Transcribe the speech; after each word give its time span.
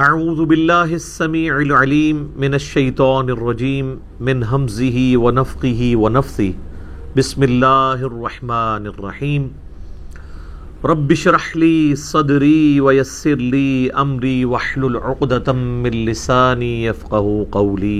اعوذ 0.00 0.40
باللہ 0.46 0.90
السمیع 0.94 1.52
العلیم 1.52 2.16
من 2.36 2.54
الشیطان 2.54 3.30
الرجیم 3.30 3.94
من 4.28 4.42
حمزه 4.50 5.04
ونفقه 5.22 5.86
ونفثه 6.00 7.14
بسم 7.14 7.46
اللہ 7.46 8.04
الرحمن 8.08 8.90
الرحیم 8.90 9.46
رب 10.92 11.14
شرح 11.22 11.48
لی 11.64 11.72
صدری 12.02 12.60
ویسر 12.80 13.48
لی 13.56 13.88
امری 14.04 14.36
وحلل 14.52 15.02
عقدتا 15.02 15.58
من 15.62 15.98
لسانی 16.04 16.72
یفقہ 16.84 17.24
قولی 17.52 17.96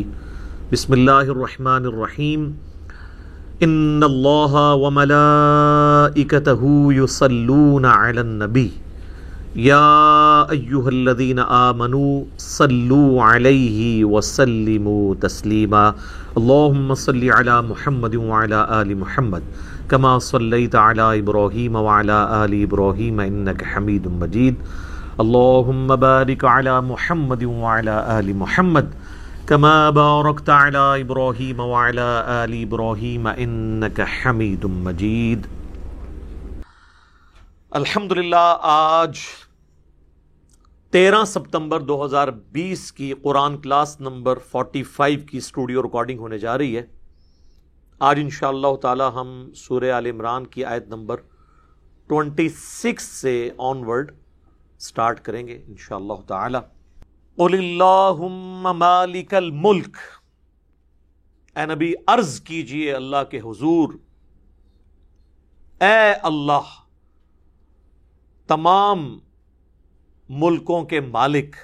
بسم 0.72 1.00
اللہ 1.00 1.36
الرحمن 1.36 1.92
الرحیم 1.94 2.48
ان 3.60 4.02
اللہ 4.04 4.62
وملائکتہ 4.80 6.60
یصلون 6.96 7.94
علی 7.98 8.20
النبی 8.20 8.68
یا 9.64 10.46
ایوہ 10.50 10.86
الذین 10.86 11.38
آمنوا 11.38 12.38
صلو 12.38 13.20
علیہ 13.24 14.04
وسلموا 14.04 15.14
تسلیما 15.20 15.86
اللہم 16.34 16.94
صلی 16.94 17.30
علی 17.30 17.50
محمد 17.68 18.14
وعلی 18.14 18.54
آل 18.54 18.94
محمد 18.94 19.40
کما 19.88 20.18
صلیت 20.18 20.74
علی 20.74 21.00
ابراہیم 21.00 21.76
وعلی 21.76 22.12
آل 22.12 22.54
ابراہیم 22.62 23.20
انکا 23.20 23.76
حمید 23.76 24.06
مجید 24.06 24.54
اللہم 25.18 25.86
بارک 26.00 26.44
علی 26.44 26.78
محمد 26.86 27.42
وعلی 27.42 27.90
آل 27.90 28.32
محمد 28.32 28.94
کما 29.46 29.90
بارکت 29.90 30.50
علی 30.50 31.00
ابراہیم 31.00 31.60
وعلی 31.60 32.08
آل 32.26 32.52
ابراہیم 32.62 33.28
انکا 33.36 34.04
حمید 34.22 34.64
مجید 34.64 35.46
الحمدللہ، 37.70 38.56
آج 38.62 39.18
تیرہ 40.96 41.24
ستمبر 41.24 41.80
دو 41.80 42.04
ہزار 42.04 42.28
بیس 42.28 42.92
کی 42.92 43.12
قرآن 43.22 43.60
کلاس 43.60 44.00
نمبر 44.00 44.38
فورٹی 44.38 44.82
فائیو 44.82 45.20
کی 45.30 45.38
اسٹوڈیو 45.38 45.82
ریکارڈنگ 45.82 46.18
ہونے 46.18 46.38
جا 46.38 46.58
رہی 46.58 46.76
ہے۔ 46.76 46.82
آج 47.98 48.18
ان 48.20 48.30
شاء 48.30 48.48
اللہ 48.48 48.76
تعالی 48.82 49.04
ہم 49.14 49.50
سورہ 49.56 49.92
عال 49.92 50.06
عمران 50.06 50.46
کی 50.46 50.64
آیت 50.64 50.86
نمبر 50.86 51.16
ٹوینٹی 52.06 52.48
سکس 52.48 53.02
سے 53.02 53.50
آن 53.58 53.84
ورڈ 53.84 54.12
اسٹارٹ 54.78 55.20
کریں 55.20 55.48
گے 55.48 55.62
ان 55.66 55.76
شاء 55.78 55.96
اللہ 55.96 56.26
تعالی۔ 56.26 56.58
قل 57.36 57.58
اللہم 57.58 58.68
مالک 58.78 59.34
الملک۔ 59.34 59.96
اے 61.56 61.66
نبی، 61.66 61.92
عرض 62.06 62.40
کیجیے 62.40 62.92
اللہ 62.92 63.24
کے 63.30 63.38
حضور۔ 63.38 63.92
اے 65.80 66.12
اللہ، 66.22 66.66
تمام 68.46 69.18
ملکوں 70.28 70.84
کے 70.84 71.00
مالک، 71.00 71.56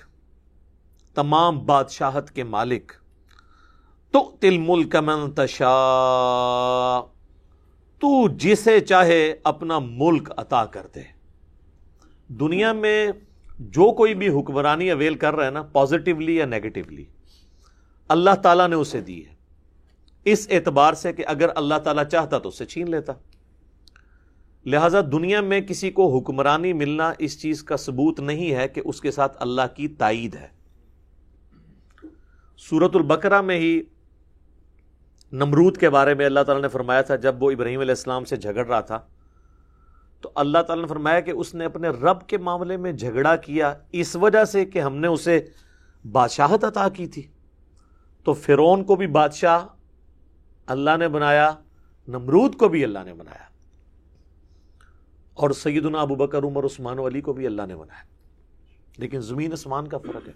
تمام 1.15 1.67
بادشاہت 1.67 2.31
کے 2.31 2.45
مالک 2.45 2.93
تو 4.11 4.37
تل 4.41 4.59
ملک 4.59 4.97
منتشا 4.97 5.73
تو 7.99 8.28
جسے 8.28 8.81
چاہے 8.81 9.34
اپنا 9.45 9.78
ملک 9.78 10.33
عطا 10.37 10.65
کر 10.65 10.87
دے۔ 10.95 11.03
دنیا 12.28 12.73
میں 12.73 13.09
جو 13.59 13.95
کوئی 13.95 14.15
بھی 14.15 14.28
حکمرانی 14.28 14.91
اویل 14.91 15.15
کر 15.15 15.34
رہا 15.34 15.47
ہے 15.47 15.50
نا 15.50 15.62
پازیٹیولی 15.62 16.37
یا 16.37 16.47
نیگیٹولی 16.47 17.05
اللہ 18.09 18.34
تعالیٰ 18.43 18.69
نے 18.69 18.77
اسے 18.77 19.00
دی 19.00 19.27
ہے۔ 19.27 19.34
اس 20.25 20.49
اعتبار 20.50 20.93
سے 20.93 21.12
کہ 21.12 21.25
اگر 21.27 21.49
اللہ 21.56 21.75
تعالیٰ 21.84 22.05
چاہتا 22.05 22.39
تو 22.39 22.49
اسے 22.49 22.67
چھین 22.67 22.91
لیتا۔ 22.91 23.12
لہذا 24.67 25.00
دنیا 25.12 25.41
میں 25.41 25.61
کسی 25.61 25.91
کو 25.91 26.19
حکمرانی 26.19 26.73
ملنا 26.73 27.12
اس 27.19 27.41
چیز 27.41 27.62
کا 27.62 27.77
ثبوت 27.77 28.21
نہیں 28.21 28.55
ہے 28.55 28.69
کہ 28.69 28.83
اس 28.84 29.00
کے 29.00 29.11
ساتھ 29.11 29.37
اللہ 29.41 29.62
کی 29.77 29.89
تائید 29.89 30.34
ہے۔ 30.34 30.49
سورت 32.56 32.97
البقرہ 32.97 33.41
میں 33.41 33.59
ہی 33.59 33.83
نمرود 35.33 35.77
کے 35.77 35.91
بارے 35.91 36.15
میں 36.15 36.27
اللہ 36.27 36.41
تعالیٰ 36.41 36.62
نے 36.62 36.69
فرمایا 36.69 37.03
تھا، 37.03 37.17
جب 37.17 37.43
وہ 37.43 37.50
ابراہیم 37.50 37.81
علیہ 37.81 37.91
السلام 37.91 38.25
سے 38.25 38.37
جھگڑ 38.37 38.67
رہا 38.67 38.81
تھا، 38.81 38.99
تو 40.21 40.33
اللہ 40.34 40.59
تعالیٰ 40.59 40.84
نے 40.84 40.89
فرمایا 40.89 41.21
کہ 41.21 41.31
اس 41.31 41.55
نے 41.55 41.65
اپنے 41.65 41.89
رب 41.89 42.27
کے 42.27 42.39
معاملے 42.39 42.77
میں 42.77 42.93
جھگڑا 42.93 43.37
کیا، 43.37 43.75
اس 43.93 44.17
وجہ 44.17 44.44
سے 44.44 44.65
کہ 44.65 44.79
ہم 44.79 44.97
نے 44.97 45.06
اسے 45.06 45.41
بادشاہت 46.12 46.65
عطا 46.65 46.89
کی 46.89 47.06
تھی۔ 47.06 47.23
تو 48.25 48.33
فرون 48.33 48.84
کو 48.84 48.97
بھی 48.97 49.06
بادشاہ 49.06 49.67
اللہ 50.67 50.97
نے 50.99 51.09
بنایا، 51.09 51.53
نمرود 52.09 52.56
کو 52.56 52.69
بھی 52.69 52.84
اللہ 52.84 52.99
نے 53.05 53.15
بنایا۔ 53.15 53.52
اور 55.34 55.50
سیدنا 55.50 56.00
ابو 56.00 56.15
بکر، 56.15 56.43
عمر، 56.43 56.65
عثمان، 56.65 56.98
علی 56.98 57.20
کو 57.20 57.32
بھی 57.32 57.47
اللہ 57.47 57.62
نے 57.66 57.76
بنایا۔ 57.76 58.03
لیکن 58.98 59.20
زمین 59.20 59.53
اسمان 59.53 59.88
کا 59.88 59.98
فرق 59.98 60.28
ہے۔ 60.28 60.32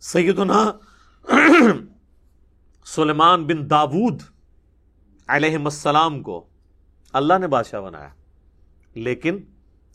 سیدنا 0.00 0.72
سلیمان 2.84 3.44
بن 3.44 3.70
داود 3.70 4.22
علیہ 5.28 5.56
السلام 5.56 6.22
کو 6.22 6.46
اللہ 7.12 7.34
نے 7.40 7.46
بادشاہ 7.46 7.80
بنایا۔ 7.80 8.08
لیکن 8.94 9.38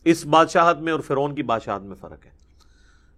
اس 0.03 0.25
بادشاہت 0.25 0.79
میں 0.79 0.91
اور 0.91 0.99
فرون 0.99 1.35
کی 1.35 1.43
بادشاہت 1.43 1.81
میں 1.81 1.95
فرق 1.95 2.25
ہے۔ 2.25 2.31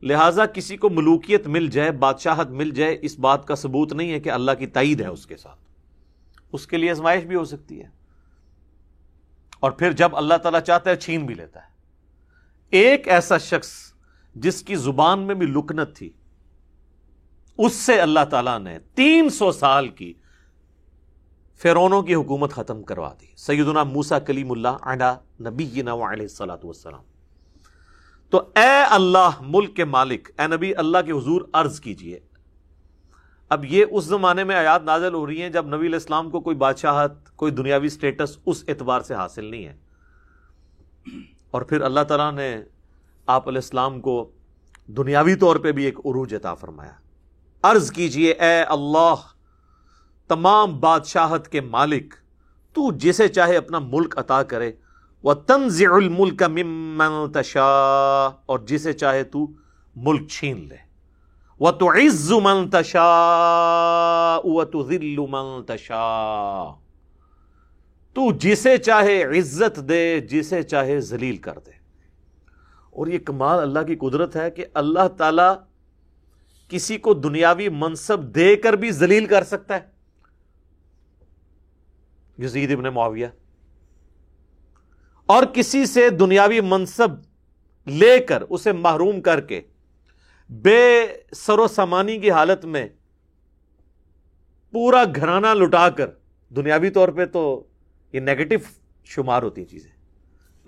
لہذا 0.02 0.46
کسی 0.46 0.78
کو 0.78 0.90
ملوکیت 0.90 1.48
مل 1.48 1.68
جائے، 1.68 1.92
بادشاہت 1.92 2.50
مل 2.50 2.70
جائے، 2.70 2.98
اس 3.02 3.20
بات 3.20 3.48
کا 3.48 3.56
ثبوت 3.56 3.94
نہیں 3.94 4.12
ہے 4.12 4.20
کہ 4.20 4.30
اللہ 4.30 4.52
کی 4.60 4.68
تائید 4.68 5.02
ہے 5.02 5.08
اس 5.08 5.26
کے 5.26 5.38
ساتھ۔ 5.38 5.60
اس 6.52 6.68
کے 6.68 6.78
لیے 6.78 6.92
ازمائش 6.92 7.24
بھی 7.24 7.36
ہو 7.36 7.46
سکتی 7.46 7.80
ہے۔ 7.80 8.01
اور 9.62 9.72
پھر 9.72 9.92
جب 9.92 10.16
اللہ 10.16 10.38
تعالیٰ 10.44 10.60
چاہتا 10.60 10.90
ہے 10.90 10.96
چھین 10.96 11.26
بھی 11.26 11.36
لیتا 11.36 11.60
ہے۔ 11.60 11.70
ایک 12.72 13.08
ایسا 13.08 13.38
شخص 13.38 13.70
جس 14.36 14.62
کی 14.64 14.76
زبان 14.76 15.20
میں 15.20 15.36
بھی 15.36 15.48
لکنت 15.48 15.96
تھی، 15.96 16.10
اس 17.58 17.74
سے 17.74 18.00
اللہ 18.02 18.26
تعالیٰ 18.30 18.60
نے 18.60 18.78
تین 18.96 19.30
سو 19.30 19.52
سال 19.52 19.88
کی 19.90 20.14
فیرونوں 21.62 22.02
کی 22.02 22.16
حکومت 22.16 22.52
ختم 22.52 22.82
کروا 22.84 23.14
دی۔ 23.22 23.28
سیدنا 23.38 23.84
موسا 23.84 24.20
کلیم 24.20 24.52
اللہ 24.52 24.78
علیہ 24.82 25.14
نبی 25.42 25.82
علیہ 25.82 26.26
السلاۃ 26.26 26.64
والسلام۔ 26.64 27.04
تو 28.30 28.38
اے 28.56 28.84
اللہ 28.90 29.30
ملک 29.42 29.76
کے 29.76 29.86
مالک، 29.86 30.32
اے 30.40 30.48
نبی، 30.48 30.74
اللہ 30.76 30.98
کے 31.06 31.12
حضور 31.12 31.42
عرض 31.54 31.80
کیجیے 31.80 32.20
اب 33.52 33.66
یہ 33.66 33.86
اس 33.92 34.06
زمانے 34.06 34.44
میں 34.44 34.56
آیات 34.56 34.84
نازل 34.84 35.14
ہو 35.14 35.28
رہی 35.28 35.42
ہیں 35.42 35.50
جب 35.50 35.68
نبی 35.68 35.86
علیہ 35.86 35.96
السلام 35.96 36.30
کو 36.30 36.40
کوئی 36.40 36.56
بادشاہت، 36.56 37.36
کوئی 37.36 37.52
دنیاوی 37.52 37.90
سٹیٹس 37.90 38.38
اس 38.46 38.64
اعتبار 38.68 39.02
سے 39.02 39.14
حاصل 39.14 39.46
نہیں 39.46 39.66
ہے۔ 39.66 39.78
اور 41.52 41.62
پھر 41.62 41.82
اللہ 41.82 42.00
تعالیٰ 42.00 42.32
نے 42.32 42.62
آپ 43.28 43.48
علیہ 43.48 43.58
السلام 43.58 44.02
کو 44.02 44.32
دنیاوی 44.88 45.36
طور 45.36 45.56
پہ 45.56 45.72
بھی 45.72 45.86
ایک 45.86 46.00
عروج 46.00 46.36
عطا 46.36 46.54
فرمایا۔ 46.54 46.92
عرض 47.64 47.92
کیجیے، 47.92 48.32
اے 48.32 48.64
اللہ، 48.64 49.16
تمام 50.28 50.80
بادشاہت 50.80 51.48
کے 51.48 51.62
مالک، 51.62 52.14
تو 52.74 52.92
جسے 52.92 53.28
چاہے 53.28 53.58
اپنا 53.58 53.80
ملک 53.80 54.18
عطا 54.18 54.44
کرے۔ 54.44 54.72
وہ 55.24 55.34
تنز 55.34 55.84
الملک 55.92 56.44
ممتشا 56.44 58.30
اور 58.46 58.60
جسے 58.60 58.94
چاہے 58.94 59.24
تو 59.24 59.48
ملک 59.96 60.30
چھین 60.30 60.68
لے۔ 60.68 60.91
وہ 61.62 61.72
تو 61.72 61.92
عز 61.92 62.32
منتشا 62.32 64.40
و 64.44 64.66
تو 64.66 64.84
ذل 64.84 65.16
تو 68.14 68.32
جسے 68.32 68.78
چاہے 68.78 69.24
عزت 69.24 69.90
دے، 69.90 70.20
جسے 70.20 70.64
چاہے 70.64 71.02
ذلیل 71.02 71.38
کر 71.38 71.58
دے۔ 71.66 71.72
اور 72.90 73.08
یہ 73.08 73.20
کمال 73.20 73.60
اللہ 73.60 73.80
کی 73.80 73.96
قدرت 73.96 74.36
ہے 74.36 74.52
کہ 74.52 74.66
اللہ 74.74 75.00
تعالی 75.18 75.54
کسی 76.68 76.98
کو 76.98 77.14
دنیاوی 77.14 77.70
منصب 77.70 78.36
دے 78.36 78.56
کر 78.56 78.74
بھی 78.74 78.92
ذلیل 78.92 79.26
کر 79.26 79.44
سکتا 79.44 79.78
ہے۔ 79.78 79.88
یزید 82.44 82.72
ابن 82.72 82.84
معاویہ۔ 82.84 83.28
اور 85.26 85.44
کسی 85.44 85.86
سے 85.86 86.10
دنیاوی 86.10 86.62
منصب 86.62 87.08
لے 87.90 88.20
کر، 88.20 88.44
اسے 88.50 88.72
محروم 88.72 89.22
کر 89.22 89.42
کے 89.42 89.62
بے 90.52 91.08
سر 91.36 91.60
و 91.60 91.68
سمانی 91.68 92.20
کی 92.20 92.32
حالت 92.32 92.66
میں 92.66 92.88
پورا 94.72 95.04
گھرانہ 95.16 95.48
لٹا 95.48 95.90
کر، 95.90 96.08
دنیاوی 96.50 96.90
طور 96.90 97.10
پہ 97.10 97.26
تو 97.26 97.68
یہ 98.14 98.20
نیگیٹو 98.20 98.56
شمار 99.06 99.44
ہوتی 99.44 99.66
چیزیں۔ 99.66 99.92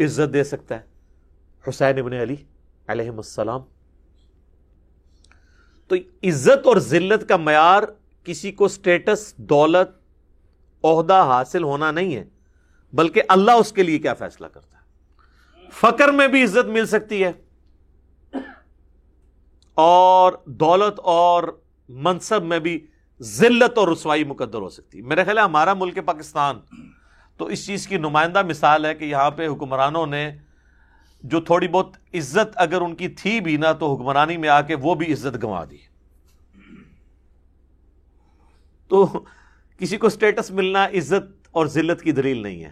عزت 0.04 0.34
دے 0.34 0.44
سکتا 0.44 0.80
ہے۔ 0.80 0.86
حسین 1.70 2.00
ابن 2.00 2.14
علی 2.14 2.36
علیہ 2.88 3.10
السلام۔ 3.10 3.62
تو 5.88 5.96
عزت 6.24 6.68
اور 6.68 6.78
ذلت 6.78 7.30
کا 7.30 7.38
معیار 7.38 7.84
کسی 8.24 8.52
کو 8.52 8.68
سٹیٹس 8.68 9.36
دولت، 9.38 9.98
عہدہ 10.86 11.24
حاصل 11.28 11.64
ہونا 11.64 11.92
نہیں 11.92 12.16
ہے، 12.16 12.26
بلکہ 12.94 13.22
اللہ 13.28 13.52
اس 13.52 13.72
کے 13.72 13.84
لیے 13.84 14.00
کیا 14.00 14.14
فیصلہ 14.14 14.48
کرتا 14.48 14.78
ہے۔ 14.78 14.84
فقر 15.74 16.12
میں 16.12 16.28
بھی 16.28 16.44
عزت 16.44 16.66
مل 16.66 16.86
سکتی 16.86 17.24
ہے۔ 17.24 17.32
اور 19.74 20.34
دولت 20.46 21.00
اور 21.04 21.44
منصب 21.90 22.44
میں 22.44 22.60
بھی 22.60 22.88
ذلت 23.22 23.78
اور 23.78 23.88
رسوائی 23.88 24.24
مقدر 24.24 24.60
ہو 24.60 24.70
سکتی۔ 24.70 25.02
میرا 25.02 25.24
خیال 25.24 25.38
ہے 25.38 25.44
ہمارا 25.44 25.74
ملک 25.74 26.00
پاکستان 26.06 26.60
تو 27.38 27.46
اس 27.46 27.66
چیز 27.66 27.88
کی 27.88 27.98
نمائندہ 27.98 28.42
مثال 28.42 28.86
ہے 28.86 28.96
کہ 28.96 29.06
یہاں 29.06 29.32
پہ 29.32 29.48
حکمرانوں 29.48 30.08
نے 30.08 30.32
جو 31.24 31.42
تھوڑی 31.42 31.68
بہت 31.68 31.98
عزت 32.14 32.54
اگر 32.56 32.82
ان 32.82 32.96
کی 32.96 33.08
تھی 33.08 33.42
بھی 33.42 33.58
نا 33.58 33.72
تو 33.72 33.96
حکمرانی 33.96 34.38
میں 34.38 34.50
آ 34.50 34.62
کے 34.62 34.76
وہ 34.76 34.96
بھی 34.96 35.14
عزت 35.14 35.44
گنوا 35.44 35.66
دی۔ 35.72 35.78
تو 38.88 39.24
کسی 39.78 39.98
کو 39.98 40.10
سٹیٹس 40.10 40.52
ملنا 40.52 40.86
عزت 40.86 41.48
اور 41.52 41.66
ذلت 41.66 42.02
کی 42.02 42.12
دلیل 42.12 42.38
نہیں 42.38 42.64
ہے۔ 42.64 42.72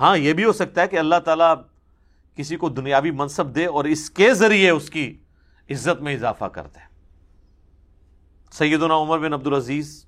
ہاں 0.00 0.18
یہ 0.18 0.32
بھی 0.32 0.44
ہو 0.44 0.52
سکتا 0.52 0.82
ہے 0.82 0.88
کہ 0.88 0.98
اللہ 0.98 1.20
تعالیٰ 1.24 1.54
کسی 2.36 2.56
کو 2.56 2.68
دنیاوی 2.68 3.10
منصب 3.10 3.54
دے 3.54 3.66
اور 3.66 3.84
اس 3.84 4.10
کے 4.10 4.34
ذریعے 4.34 4.70
اس 4.70 4.90
کی 4.90 5.18
عزت 5.70 6.02
میں 6.02 6.14
اضافہ 6.14 6.44
کرتے 6.44 6.80
سیدنا 8.52 8.96
عمر 8.96 9.18
بن 9.18 9.32
عبد 9.32 9.46
العزیز 9.46 10.06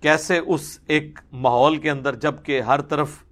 کیسے 0.00 0.38
اس 0.38 0.78
ایک 0.86 1.18
ماحول 1.32 1.76
کے 1.76 1.90
اندر 1.90 2.14
جبکہ 2.14 2.60
ہر 2.60 2.80
طرف 2.80 3.22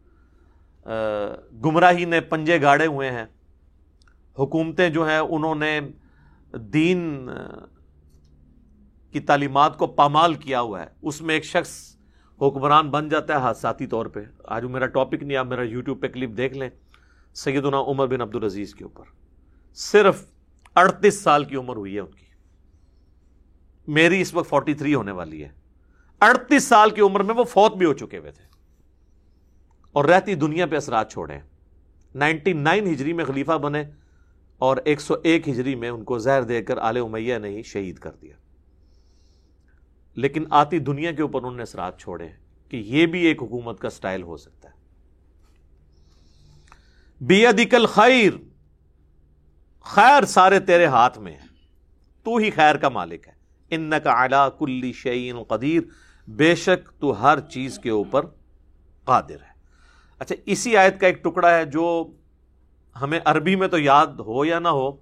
گمراہی 1.65 2.05
نے 2.05 2.21
پنجے 2.21 2.61
گاڑے 2.63 2.87
ہوئے 2.87 3.11
ہیں، 3.11 3.25
حکومتیں 4.39 4.89
جو 4.89 5.09
ہیں، 5.09 5.19
انہوں 5.19 5.55
نے 5.55 5.81
دین 6.53 7.29
کی 9.13 9.21
تعلیمات 9.21 9.79
کو 9.79 9.87
پامال 9.87 10.35
کیا 10.35 10.61
ہوا 10.61 10.81
ہے۔ 10.81 10.87
اس 11.03 11.21
میں 11.21 11.35
ایک 11.35 11.45
شخص 11.45 11.97
حکمران 12.41 12.91
بن 12.91 13.09
جاتا 13.09 13.35
ہے 13.35 13.39
حادثاتی 13.39 13.87
طور 13.87 14.07
پہ۔ 14.07 14.21
آج 14.45 14.65
میرا 14.65 14.87
ٹاپک 14.87 15.23
نہیں، 15.23 15.37
آپ 15.37 15.47
میرا 15.47 15.63
یوٹیوب 15.63 16.01
پہ 16.01 16.09
کلپ 16.09 16.37
دیکھ 16.37 16.57
لیں۔ 16.59 16.71
سیدنا 17.35 17.81
عمر 17.81 18.07
بن 18.07 18.21
عبد 18.21 18.37
العزیز 18.37 18.75
کے 18.75 18.85
اوپر۔ 18.85 19.05
صرف 19.75 20.25
اڑتیس 20.75 21.21
سال 21.21 21.45
کی 21.45 21.57
عمر 21.57 21.77
ہوئی 21.77 21.95
ہے 21.95 22.01
ان 22.01 22.11
کی۔ 22.11 22.27
میری 23.89 24.21
اس 24.21 24.35
وقت 24.35 24.49
فورٹی 24.49 24.75
تھری 24.75 24.95
ہونے 24.95 25.13
والی 25.13 25.45
ہے۔ 25.45 25.49
اڑتیس 26.21 26.65
سال 26.65 26.91
کی 26.91 27.01
عمر 27.01 27.23
میں 27.23 27.35
وہ 27.35 27.45
فوت 27.45 27.77
بھی 27.77 27.87
ہو 27.87 27.93
چکے 27.93 28.19
ہوئے 28.19 28.31
تھے۔ 28.31 28.45
اور 29.93 30.05
رہتی 30.05 30.35
دنیا 30.35 30.67
پہ 30.67 30.77
اثرات 30.77 31.13
چھوڑے 31.13 31.39
نائنٹی 32.15 32.53
نائن 32.53 32.87
ہجری 32.87 33.13
میں 33.13 33.25
خلیفہ 33.25 33.59
بنے 33.59 33.85
اور 34.59 34.77
ایک 34.85 35.01
سو 35.01 35.15
ایک 35.23 35.49
ہجری 35.49 35.75
میں 35.75 35.89
ان 35.89 36.05
کو 36.05 36.19
زہر 36.19 36.43
دے 36.43 36.63
کر 36.63 36.79
آل 36.79 36.97
امیہ 36.97 37.39
نے 37.39 37.49
ہی 37.49 37.63
شہید 37.63 37.99
کر 37.99 38.11
دیا۔ 38.11 38.37
لیکن 40.15 40.45
آتی 40.51 40.79
دنیا 40.79 41.13
کے 41.13 41.23
اوپر 41.23 41.39
انہوں 41.39 41.57
نے 41.57 41.63
اثرات 41.63 42.01
چھوڑے 42.01 42.29
کہ 42.69 42.77
یہ 42.77 43.07
بھی 43.07 43.27
ایک 43.27 43.43
حکومت 43.43 43.81
کا 43.81 43.91
سٹائل 43.91 44.23
ہو 44.23 44.37
سکتا 44.37 44.69
ہے۔ 44.69 44.75
بیدکل 47.21 47.87
خیر۔ 47.87 48.52
خیر 49.85 50.25
سارے 50.25 50.61
تیرے 50.61 50.87
ہاتھ 50.87 51.19
میں 51.19 51.33
ہے 51.33 51.47
تو 52.23 52.37
ہی 52.37 52.51
خیر 52.51 52.75
کا 52.75 52.89
مالک 52.89 53.29
ہے۔ 53.29 53.33
ان 53.71 53.93
کا 54.05 54.13
اعلی 54.13 54.37
کلی 54.59 54.93
شعین 54.93 55.43
قدیر۔ 55.43 55.83
بے 56.29 56.55
شک 56.55 57.01
تو 57.01 57.23
ہر 57.23 57.41
چیز 57.41 57.79
کے 57.79 57.91
اوپر 57.91 58.27
قادر 59.05 59.35
ہے۔ 59.35 59.53
اچھا 60.19 60.35
اسی 60.47 60.77
آیت 60.77 61.01
کا 61.01 61.07
ایک 61.07 61.25
ٹکڑا 61.25 61.57
ہے 61.57 61.65
جو 61.65 62.07
ہمیں 63.01 63.21
عربی 63.25 63.57
میں 63.57 63.69
تو 63.69 63.79
یاد 63.79 64.07
ہو 64.07 64.45
یا 64.45 64.59
نہ 64.59 64.69
ہو، 64.69 64.93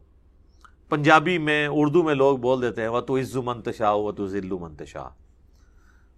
پنجابی 0.88 1.38
میں، 1.38 1.68
اردو 1.70 2.02
میں 2.02 2.14
لوگ 2.14 2.38
بول 2.38 2.62
دیتے 2.62 2.80
ہیں 2.80 2.88
وہ 2.88 3.00
تو 3.00 3.18
عزو 3.18 3.42
منتشا 3.42 3.92
وہ 3.92 4.12
تو 4.12 4.26
ذلو 4.26 4.58
منتشا 4.58 5.08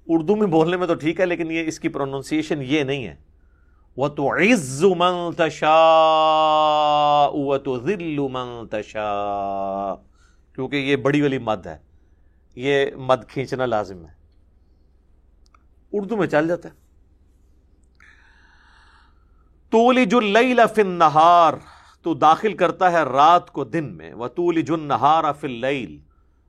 اردو 0.07 0.37
میں 0.37 0.47
بولنے 0.47 0.77
میں 0.77 0.87
تو 0.87 0.95
ٹھیک 0.95 1.21
ہے، 1.21 1.27
لیکن 1.27 1.51
یہ 1.51 1.67
اس 1.67 1.81
کی 1.81 1.89
پروننسیشن 1.89 2.63
یہ 2.63 2.83
نہیں 2.83 3.07
ہے۔ 3.07 3.32
وہ 3.97 4.09
تو 4.09 4.35
عز 4.35 4.85
منتشا 4.85 5.77
وہ 7.33 7.59
تو 7.59 7.81
ذلو 7.81 8.29
منتشا 8.29 9.95
کیونکہ 10.55 10.77
یہ 10.77 10.97
بڑی 10.97 11.23
والی 11.23 11.39
مد 11.39 11.67
ہے۔ 11.67 11.79
یہ 12.57 12.87
مد 12.97 13.17
کھینچنا 13.29 13.67
لازم 13.67 14.07
ہے۔ 14.07 14.13
اردو 15.93 16.17
میں 16.17 16.27
چل 16.27 16.49
جاتا 16.49 16.69
ہے۔ 16.69 16.75
تولی 19.71 20.07
جو 20.07 20.21
لئی 20.21 20.55
لفن 20.55 20.87
نہار 20.87 21.55
تو 22.03 22.15
داخل 22.15 22.55
کرتا 22.55 22.93
ہے 22.93 23.03
رات 23.03 23.51
کو 23.51 23.65
دن 23.65 23.97
میں۔ 23.97 24.15
وہ 24.15 24.29
تولی 24.29 24.63
جن 24.63 24.81
نہار 24.81 25.25
فل 25.41 25.65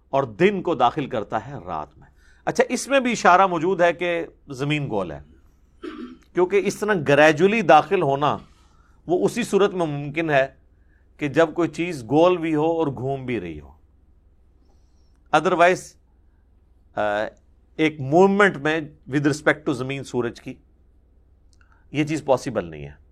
اور 0.10 0.24
دن 0.24 0.62
کو 0.62 0.76
داخل 0.76 1.06
کرتا 1.06 1.48
ہے 1.48 1.54
رات 1.66 1.98
میں۔ 1.98 2.08
اچھا 2.46 2.64
اس 2.70 2.88
میں 2.88 3.00
بھی 3.00 3.12
اشارہ 3.12 3.48
موجود 3.48 3.82
ہے 3.82 3.94
کہ 3.94 4.26
زمین 4.50 4.90
گول 4.90 5.12
ہے۔ 5.12 5.22
کیونکہ 6.34 6.62
اس 6.66 6.76
طرح 6.76 6.94
گریجولی 7.08 7.62
داخل 7.62 8.02
ہونا 8.02 8.38
وہ 9.08 9.26
اسی 9.26 9.44
صورت 9.44 9.74
میں 9.74 9.86
ممکن 9.86 10.30
ہے 10.30 10.48
کہ 11.18 11.28
جب 11.28 11.54
کوئی 11.54 11.70
چیز 11.70 12.04
گول 12.04 12.38
بھی 12.38 12.56
ہو 12.56 12.66
اور 12.66 12.88
گھوم 12.88 13.26
بھی 13.26 13.40
رہی 13.40 13.60
ہو۔ 13.60 13.72
ادروائز 15.32 15.96
ایک 17.76 18.00
موومنٹ 18.00 18.58
میں 18.58 18.80
ود 19.08 19.28
رسپیکٹ 19.28 19.66
ٹو 19.66 19.74
زمین 19.74 20.04
سورج 20.04 20.42
کی 20.42 20.54
یہ 21.92 22.04
چیز 22.04 22.26
پاسبل 22.26 22.66
نہیں 22.66 22.86
ہے۔ 22.86 23.04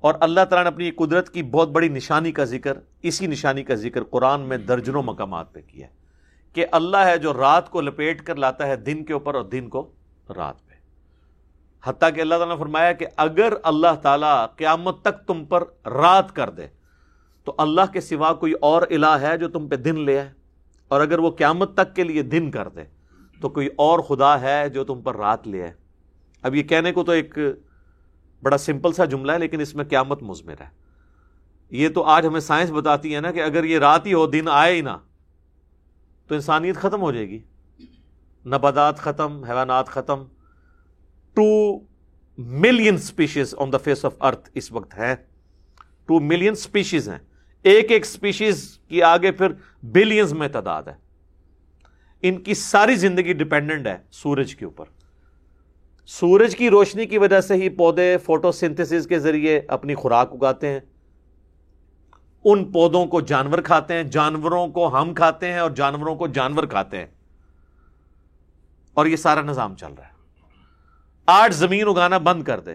اور 0.00 0.14
اللہ 0.20 0.40
تعالیٰ 0.50 0.70
نے 0.70 0.74
اپنی 0.74 0.90
قدرت 0.90 1.30
کی 1.30 1.42
بہت 1.42 1.68
بڑی 1.68 1.88
نشانی 1.88 2.32
کا 2.32 2.44
ذکر، 2.44 2.78
اسی 3.02 3.26
نشانی 3.26 3.64
کا 3.64 3.74
ذکر 3.74 4.04
قرآن 4.04 4.40
میں 4.40 4.56
درجنوں 4.56 5.02
مقامات 5.02 5.52
پہ 5.52 5.60
کیا 5.66 5.86
ہے 5.86 5.92
کہ 6.52 6.66
اللہ 6.72 6.96
ہے 6.96 7.18
جو 7.18 7.32
رات 7.32 7.70
کو 7.70 7.80
لپیٹ 7.80 8.22
کر 8.22 8.36
لاتا 8.36 8.66
ہے 8.66 8.76
دن 8.76 9.04
کے 9.04 9.12
اوپر 9.12 9.34
اور 9.34 9.42
دن 9.42 9.68
کو 9.68 9.92
رات 10.36 10.66
پہ۔ 10.66 10.71
حتیٰ 11.86 12.14
کہ 12.14 12.20
اللہ 12.20 12.34
تعالیٰ 12.34 12.54
نے 12.54 12.60
فرمایا 12.60 12.92
کہ 12.92 13.06
اگر 13.16 13.52
اللہ 13.62 13.94
تعالیٰ 14.02 14.46
قیامت 14.56 15.02
تک 15.02 15.26
تم 15.26 15.44
پر 15.44 15.64
رات 15.86 16.34
کر 16.36 16.50
دے، 16.50 16.66
تو 17.44 17.54
اللہ 17.58 17.92
کے 17.92 18.00
سوا 18.00 18.32
کوئی 18.32 18.52
اور 18.52 18.82
الہ 18.90 19.14
ہے 19.20 19.38
جو 19.38 19.48
تم 19.48 19.68
پہ 19.68 19.76
دن 19.76 20.00
لے 20.00 20.18
آئے؟ 20.20 20.32
اور 20.88 21.00
اگر 21.00 21.18
وہ 21.18 21.30
قیامت 21.30 21.74
تک 21.74 21.96
کے 21.96 22.04
لیے 22.04 22.22
دن 22.22 22.50
کر 22.50 22.68
دے، 22.68 22.84
تو 23.40 23.48
کوئی 23.48 23.68
اور 23.76 23.98
خدا 23.98 24.40
ہے 24.40 24.68
جو 24.68 24.84
تم 24.84 25.02
پر 25.02 25.16
رات 25.16 25.48
لے 25.48 25.62
آئے؟ 25.62 25.72
اب 26.42 26.54
یہ 26.54 26.62
کہنے 26.62 26.92
کو 26.92 27.04
تو 27.04 27.12
ایک 27.12 27.38
بڑا 28.42 28.58
سمپل 28.58 28.92
سا 28.92 29.04
جملہ 29.04 29.32
ہے، 29.32 29.38
لیکن 29.38 29.60
اس 29.60 29.74
میں 29.74 29.84
قیامت 29.84 30.22
مزمر 30.22 30.60
ہے۔ 30.60 30.68
یہ 31.70 31.88
تو 31.88 32.02
آج 32.02 32.26
ہمیں 32.26 32.40
سائنس 32.40 32.70
بتاتی 32.70 33.14
ہے 33.14 33.20
نا 33.20 33.30
کہ 33.30 33.42
اگر 33.42 33.64
یہ 33.64 33.78
رات 33.78 34.06
ہی 34.06 34.14
ہو، 34.14 34.26
دن 34.26 34.48
آئے 34.48 34.74
ہی 34.74 34.80
نہ، 34.80 34.96
تو 36.28 36.34
انسانیت 36.34 36.76
ختم 36.76 37.00
ہو 37.00 37.12
جائے 37.12 37.28
گی۔ 37.28 37.38
نبادات 38.46 38.98
ختم، 38.98 39.44
حیوانات 39.44 39.88
ختم 39.88 40.24
two 41.34 41.78
million 42.38 42.94
species 42.94 43.54
on 43.58 43.72
the 43.72 43.78
face 43.78 44.04
of 44.04 44.14
earth 44.20 44.50
اس 44.54 44.72
وقت 44.72 44.98
ہے 44.98 45.14
ٹو 46.06 46.20
ملین 46.20 46.52
اسپیشیز 46.52 47.08
ہیں۔ 47.08 47.18
ایک 47.62 47.90
ایک 47.90 48.02
اسپیشیز 48.02 48.78
کی 48.88 49.02
آگے 49.02 49.32
پھر 49.32 49.48
بلینز 49.82 50.32
میں 50.32 50.48
تعداد 50.48 50.82
ہے۔ 50.82 50.94
ان 52.22 52.42
کی 52.42 52.54
ساری 52.54 52.94
زندگی 52.94 53.32
ڈپینڈنٹ 53.32 53.86
ہے 53.86 53.96
سورج 54.10 54.56
کے 54.56 54.64
اوپر۔ 54.64 54.84
سورج 56.06 56.56
کی 56.56 56.70
روشنی 56.70 57.06
کی 57.06 57.18
وجہ 57.18 57.40
سے 57.40 57.54
ہی 57.54 57.68
پودے 57.68 58.16
فوٹو 58.18 58.52
سنتھس 58.52 59.06
کے 59.06 59.18
ذریعے 59.18 59.60
اپنی 59.68 59.94
خوراک 59.94 60.32
اگاتے 60.32 60.68
ہیں۔ 60.68 60.80
ان 62.44 62.72
پودوں 62.72 63.06
کو 63.06 63.20
جانور 63.20 63.58
کھاتے 63.58 63.94
ہیں، 63.94 64.02
جانوروں 64.02 64.68
کو 64.68 65.02
ہم 65.02 65.14
کھاتے 65.14 65.52
ہیں 65.52 65.58
اور 65.58 65.70
جانوروں 65.70 66.16
کو 66.16 66.26
جانور 66.26 66.64
کھاتے 66.64 66.96
ہیں۔ 66.98 67.06
اور 68.94 69.06
یہ 69.06 69.16
سارا 69.16 69.42
نظام 69.42 69.76
چل 69.76 69.94
رہا 69.98 70.06
ہے۔ 70.06 70.11
آج 71.26 71.54
زمین 71.54 71.88
اگانا 71.88 72.18
بند 72.18 72.42
کر 72.42 72.60
دے 72.60 72.74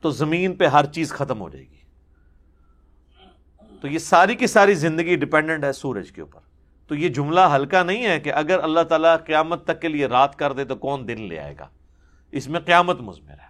تو 0.00 0.10
زمین 0.10 0.56
پہ 0.56 0.66
ہر 0.66 0.86
چیز 0.86 1.12
ختم 1.12 1.40
ہو 1.40 1.48
جائے 1.48 1.64
گی۔ 1.64 1.78
تو 3.80 3.88
یہ 3.88 3.98
ساری 3.98 4.34
کی 4.34 4.46
ساری 4.46 4.74
زندگی 4.74 5.16
ڈپینڈنٹ 5.16 5.64
ہے 5.64 5.72
سورج 5.72 6.12
کے 6.12 6.20
اوپر۔ 6.20 6.40
تو 6.86 6.94
یہ 6.94 7.08
جملہ 7.08 7.40
ہلکا 7.54 7.82
نہیں 7.82 8.06
ہے 8.06 8.20
کہ 8.20 8.32
اگر 8.32 8.58
اللہ 8.62 8.80
تعالیٰ 8.80 9.16
قیامت 9.26 9.64
تک 9.64 9.80
کے 9.80 9.88
لیے 9.88 10.06
رات 10.06 10.36
کر 10.36 10.52
دے 10.52 10.64
تو 10.64 10.76
کون 10.76 11.08
دن 11.08 11.20
لے 11.20 11.38
آئے 11.38 11.54
گا؟ 11.58 11.68
اس 12.32 12.48
میں 12.48 12.60
قیامت 12.60 13.00
مزمر 13.00 13.30
ہے۔ 13.30 13.48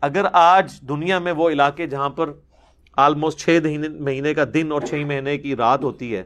اگر 0.00 0.26
آج 0.32 0.80
دنیا 0.80 1.18
میں 1.18 1.32
وہ 1.32 1.50
علاقے 1.50 1.86
جہاں 1.86 2.10
پر 2.10 2.32
آلموسٹ 2.96 3.38
چھ 3.38 3.58
مہینے 4.00 4.34
کا 4.34 4.44
دن 4.54 4.72
اور 4.72 4.80
چھ 4.80 4.94
مہینے 4.94 5.38
کی 5.38 5.56
رات 5.56 5.84
ہوتی 5.84 6.16
ہے 6.16 6.22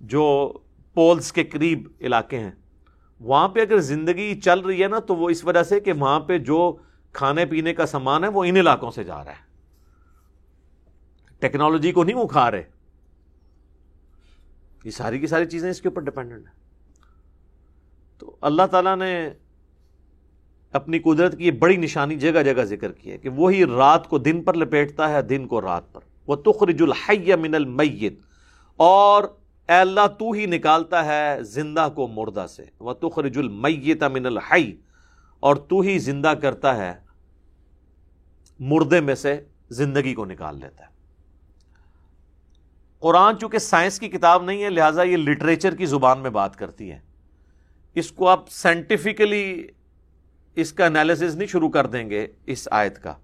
جو 0.00 0.52
پولز 0.94 1.32
کے 1.32 1.44
قریب 1.44 1.88
علاقے 2.00 2.38
ہیں 2.38 2.50
وہاں 3.20 3.48
پہ 3.48 3.60
اگر 3.60 3.78
زندگی 3.78 4.40
چل 4.40 4.60
رہی 4.60 4.82
ہے 4.82 4.88
نا 4.88 4.98
تو 4.98 5.16
وہ 5.16 5.30
اس 5.30 5.44
وجہ 5.44 5.62
سے 5.62 5.80
کہ 5.80 5.92
وہاں 5.92 6.20
پہ 6.20 6.38
جو 6.38 6.76
کھانے 7.12 7.46
پینے 7.46 7.74
کا 7.74 7.86
سامان 7.86 8.24
ہے 8.24 8.28
وہ 8.28 8.44
ان 8.44 8.56
علاقوں 8.56 8.90
سے 8.90 9.04
جا 9.04 9.24
رہا 9.24 9.32
ہے۔ 9.32 9.44
ٹیکنالوجی 11.38 11.92
کو 11.92 12.04
نہیں 12.04 12.16
وہ 12.16 12.26
کھا 12.26 12.50
رہے 12.50 12.62
یہ 14.84 14.90
ساری 14.90 15.18
کی 15.18 15.26
ساری 15.26 15.46
چیزیں 15.46 15.70
اس 15.70 15.80
کے 15.80 15.88
اوپر 15.88 16.00
ڈپینڈنٹ 16.00 16.46
ہیں۔ 16.46 16.54
تو 18.18 18.36
اللہ 18.40 18.62
تعالیٰ 18.70 18.96
نے 18.96 19.30
اپنی 20.72 20.98
قدرت 20.98 21.38
کی 21.38 21.46
یہ 21.46 21.50
بڑی 21.50 21.76
نشانی 21.76 22.16
جگہ 22.16 22.42
جگہ 22.42 22.62
ذکر 22.62 22.92
کی 22.92 23.12
ہے 23.12 23.18
کہ 23.18 23.28
وہی 23.28 23.64
رات 23.64 24.08
کو 24.08 24.18
دن 24.18 24.42
پر 24.42 24.54
لپیٹتا 24.54 25.08
ہے، 25.08 25.22
دن 25.22 25.46
کو 25.46 25.60
رات 25.60 25.92
پر۔ 25.92 26.00
وہ 26.26 26.36
تخرج 26.36 26.82
الحی 26.82 27.36
من 27.36 27.54
المیت 27.54 28.20
اور 28.76 29.24
اے 29.68 29.74
اللہ 29.74 30.06
تو 30.18 30.30
ہی 30.30 30.46
نکالتا 30.46 31.04
ہے 31.04 31.42
زندہ 31.42 31.88
کو 31.94 32.08
مردہ 32.08 32.46
سے۔ 32.48 32.64
وہ 32.80 32.92
تخرج 32.92 33.38
المیت 33.38 34.02
من 34.02 34.26
الحی 34.26 34.72
اور 35.40 35.56
تو 35.56 35.80
ہی 35.80 35.98
زندہ 35.98 36.32
کرتا 36.42 36.76
ہے 36.76 36.94
مردے 38.60 39.00
میں 39.00 39.14
سے 39.14 39.40
زندگی 39.70 40.14
کو 40.14 40.24
نکال 40.24 40.60
لیتا 40.60 40.84
ہے۔ 40.84 40.90
قرآن 42.98 43.38
چونکہ 43.38 43.58
سائنس 43.58 44.00
کی 44.00 44.08
کتاب 44.08 44.44
نہیں 44.44 44.64
ہے، 44.64 44.70
لہٰذا 44.70 45.02
یہ 45.02 45.16
لٹریچر 45.16 45.74
کی 45.74 45.86
زبان 45.86 46.18
میں 46.18 46.30
بات 46.30 46.56
کرتی 46.56 46.92
ہے۔ 46.92 47.00
اس 47.94 48.12
کو 48.12 48.28
آپ 48.28 48.50
سائنٹیفکلی 48.50 49.66
اس 50.54 50.72
کا 50.72 50.86
انالیسز 50.86 51.36
نہیں 51.36 51.48
شروع 51.48 51.68
کر 51.68 51.86
دیں 51.86 52.10
گے 52.10 52.26
اس 52.46 52.68
آیت 52.70 53.02
کا۔ 53.02 53.14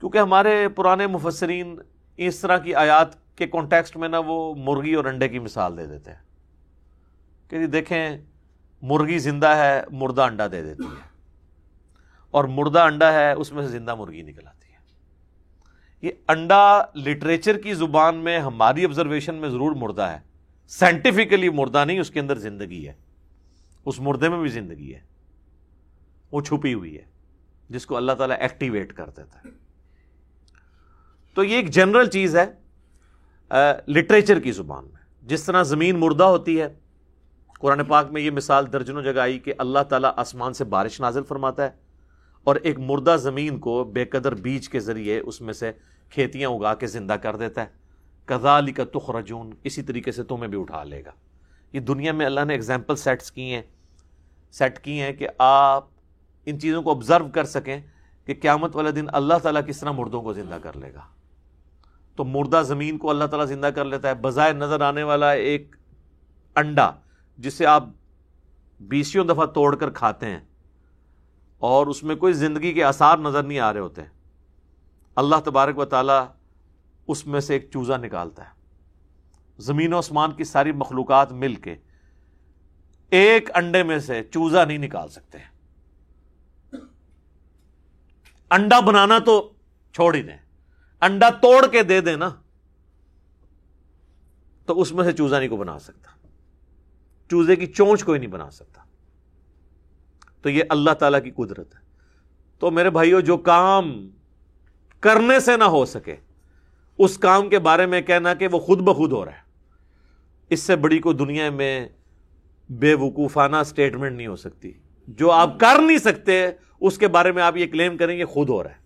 کیونکہ 0.00 0.18
ہمارے 0.18 0.68
پرانے 0.68 1.06
مفسرین 1.06 1.78
اس 2.16 2.38
طرح 2.38 2.58
کی 2.58 2.74
آیات 2.74 3.31
کے 3.44 3.50
کانٹیکسٹ 3.50 3.96
میں 3.96 4.08
نا 4.08 4.18
وہ 4.18 4.54
مرغی 4.54 4.94
اور 4.94 5.04
انڈے 5.04 5.28
کی 5.28 5.38
مثال 5.38 5.78
دے 5.78 5.86
دیتے 5.86 6.10
ہیں۔ 6.10 6.22
کہ 7.48 7.58
جی 7.58 7.66
دیکھیں، 7.66 8.18
مرغی 8.82 9.18
زندہ 9.18 9.46
ہے، 9.46 9.82
مردہ 9.90 10.22
انڈا 10.22 10.46
دے 10.46 10.62
دیتی 10.62 10.82
ہے۔ 10.82 11.08
اور 12.30 12.44
مردہ 12.44 12.78
انڈا 12.78 13.12
ہے، 13.12 13.32
اس 13.32 13.52
میں 13.52 13.62
سے 13.62 13.68
زندہ 13.68 13.94
مرغی 13.94 14.22
نکل 14.22 14.46
آتی 14.46 14.72
ہے۔ 14.72 14.78
یہ 16.02 16.10
انڈا 16.28 16.82
لٹریچر 16.94 17.58
کی 17.58 17.74
زبان 17.74 18.16
میں، 18.16 18.38
ہماری 18.38 18.84
آبزرویشن 18.84 19.34
میں 19.34 19.48
ضرور 19.48 19.72
مردہ 19.76 20.02
ہے۔ 20.02 20.18
سائنٹیفکلی 20.68 21.48
مردہ 21.48 21.84
نہیں، 21.84 21.98
اس 21.98 22.10
کے 22.10 22.20
اندر 22.20 22.38
زندگی 22.38 22.88
ہے۔ 22.88 22.94
اس 23.84 24.00
مردے 24.00 24.28
میں 24.28 24.40
بھی 24.40 24.48
زندگی 24.48 24.94
ہے۔ 24.94 25.00
وہ 26.32 26.40
چھپی 26.40 26.74
ہوئی 26.74 26.96
ہے، 26.96 27.04
جس 27.70 27.86
کو 27.86 27.96
اللہ 27.96 28.12
تعالیٰ 28.12 28.36
ایکٹیویٹ 28.40 28.92
کر 28.92 29.10
دیتا 29.10 29.38
ہے۔ 29.38 29.50
تو 31.34 31.44
یہ 31.44 31.56
ایک 31.56 31.70
جنرل 31.70 32.10
چیز 32.10 32.36
ہے۔ 32.36 32.61
لٹریچر 33.88 34.40
کی 34.40 34.52
زبان 34.52 34.84
میں۔ 34.84 35.02
جس 35.22 35.44
طرح 35.44 35.62
زمین 35.62 35.98
مردہ 35.98 36.24
ہوتی 36.24 36.60
ہے، 36.60 36.68
قرآن 37.60 37.84
پاک 37.84 38.10
میں 38.10 38.22
یہ 38.22 38.30
مثال 38.30 38.72
درجنوں 38.72 39.02
جگہ 39.02 39.20
آئی 39.20 39.38
کہ 39.38 39.52
اللہ 39.58 39.78
تعالیٰ 39.78 40.12
آسمان 40.16 40.52
سے 40.52 40.64
بارش 40.64 41.00
نازل 41.00 41.22
فرماتا 41.22 41.64
ہے 41.64 41.70
اور 42.44 42.56
ایک 42.56 42.78
مردہ 42.78 43.16
زمین 43.20 43.58
کو 43.58 43.84
بے 43.84 44.04
قدر 44.04 44.34
بیج 44.34 44.68
کے 44.68 44.80
ذریعے 44.80 45.18
اس 45.18 45.40
میں 45.40 45.52
سے 45.52 45.72
کھیتیاں 46.10 46.50
اگا 46.50 46.74
کے 46.74 46.86
زندہ 46.86 47.12
کر 47.12 47.36
دیتا 47.36 47.60
ہے۔ 47.60 47.66
کزالی 48.24 48.72
کا 48.72 48.84
تخ 48.84 49.10
رجون 49.10 49.50
اسی 49.64 49.82
طریقے 49.82 50.12
سے 50.12 50.22
تمہیں 50.22 50.48
بھی 50.48 50.60
اٹھا 50.60 50.84
لے 50.84 51.04
گا۔ 51.04 51.10
یہ 51.72 51.80
دنیا 51.80 52.12
میں 52.12 52.26
اللہ 52.26 52.44
نے 52.44 52.54
اگزامپل 52.54 52.96
سیٹس 52.96 53.32
کی 53.32 53.54
ہیں 53.54 53.62
سیٹ 54.52 54.78
کی 54.78 55.00
ہیں 55.00 55.12
کہ 55.12 55.28
آپ 55.38 55.84
ان 56.46 56.60
چیزوں 56.60 56.82
کو 56.82 56.90
آبزرو 56.90 57.28
کر 57.34 57.44
سکیں 57.44 57.80
کہ 58.26 58.34
قیامت 58.42 58.76
والے 58.76 58.90
دن 58.90 59.04
اللہ 59.12 59.34
تعالیٰ 59.42 59.62
کس 59.66 59.80
طرح 59.80 59.90
مردوں 59.90 60.22
کو 60.22 60.32
زندہ 60.32 60.58
کر 60.62 60.76
لے 60.76 60.94
گا۔ 60.94 61.21
تو 62.16 62.24
مردہ 62.24 62.62
زمین 62.66 62.98
کو 62.98 63.10
اللہ 63.10 63.24
تعالیٰ 63.24 63.46
زندہ 63.46 63.66
کر 63.66 63.84
لیتا 63.84 64.08
ہے۔ 64.08 64.14
بظاہر 64.14 64.54
نظر 64.54 64.80
آنے 64.80 65.02
والا 65.02 65.30
ایک 65.30 65.76
انڈا 66.56 66.90
جسے 67.38 67.66
آپ 67.66 67.84
بیسوں 68.80 69.24
دفعہ 69.24 69.46
توڑ 69.46 69.76
کر 69.76 69.90
کھاتے 69.90 70.26
ہیں 70.26 70.40
اور 71.58 71.86
اس 71.86 72.02
میں 72.02 72.16
کوئی 72.16 72.32
زندگی 72.32 72.72
کے 72.72 72.84
آثار 72.84 73.18
نظر 73.18 73.42
نہیں 73.42 73.58
آ 73.58 73.72
رہے 73.72 73.80
ہوتے۔ 73.80 74.02
اللہ 75.16 75.36
تبارک 75.44 75.78
و 75.78 75.84
تعالیٰ 75.84 76.26
اس 77.08 77.26
میں 77.26 77.40
سے 77.40 77.54
ایک 77.54 77.70
چوزا 77.72 77.96
نکالتا 77.96 78.44
ہے۔ 78.44 78.50
زمین 79.58 79.92
و 79.92 79.96
آسمان 79.96 80.32
کی 80.32 80.44
ساری 80.44 80.72
مخلوقات 80.72 81.32
مل 81.32 81.54
کے 81.54 81.76
ایک 83.10 83.50
انڈے 83.54 83.82
میں 83.82 83.98
سے 83.98 84.24
چوزا 84.24 84.64
نہیں 84.64 84.78
نکال 84.78 85.08
سکتے۔ 85.08 85.38
انڈا 88.50 88.80
بنانا 88.80 89.18
تو 89.18 89.52
چھوڑ 89.92 90.14
ہی 90.14 90.22
دیں۔ 90.22 90.36
انڈا 91.02 91.30
توڑ 91.30 91.66
کے 91.66 91.82
دے 91.82 92.00
دیں 92.00 92.16
نا 92.16 92.30
تو 94.66 94.80
اس 94.80 94.92
میں 94.92 95.04
سے 95.04 95.12
چوزا 95.12 95.38
نہیں 95.38 95.48
کو 95.48 95.56
بنا 95.56 95.78
سکتا۔ 95.78 96.26
چوزے 97.30 97.56
کی 97.56 97.66
چونچ 97.66 98.04
کوئی 98.04 98.18
نہیں 98.18 98.30
بنا 98.30 98.50
سکتا۔ 98.50 98.82
تو 100.42 100.50
یہ 100.50 100.64
اللہ 100.68 100.90
تعالی 100.90 101.20
کی 101.20 101.30
قدرت 101.30 101.74
ہے۔ 101.74 101.80
تو 102.58 102.70
میرے 102.70 102.90
بھائیوں 102.90 103.20
جو 103.20 103.36
کام 103.36 104.08
کرنے 105.00 105.40
سے 105.40 105.56
نہ 105.56 105.64
ہو 105.64 105.84
سکے، 105.84 106.16
اس 106.98 107.18
کام 107.18 107.48
کے 107.48 107.58
بارے 107.58 107.86
میں 107.86 108.00
کہنا 108.00 108.34
کہ 108.34 108.48
وہ 108.48 108.58
خود 108.58 108.78
بخود 108.78 109.12
ہو 109.12 109.24
رہا 109.24 109.32
ہے۔ 109.32 109.42
اس 110.50 110.60
سے 110.60 110.76
بڑی 110.76 110.98
کو 110.98 111.12
دنیا 111.12 111.50
میں 111.50 111.88
بے 112.68 112.94
وقوفانہ 112.94 113.56
اسٹیٹمنٹ 113.56 114.16
نہیں 114.16 114.26
ہو 114.26 114.36
سکتی۔ 114.36 114.72
جو 115.08 115.30
آپ 115.30 115.60
کر 115.60 115.78
نہیں 115.78 115.98
سکتے، 115.98 116.46
اس 116.80 116.98
کے 116.98 117.08
بارے 117.08 117.32
میں 117.32 117.42
آپ 117.42 117.56
یہ 117.56 117.66
کلیم 117.66 117.96
کریں 117.96 118.18
گے 118.18 118.24
خود 118.24 118.48
ہو 118.48 118.62
رہا 118.62 118.70
ہے۔ 118.70 118.81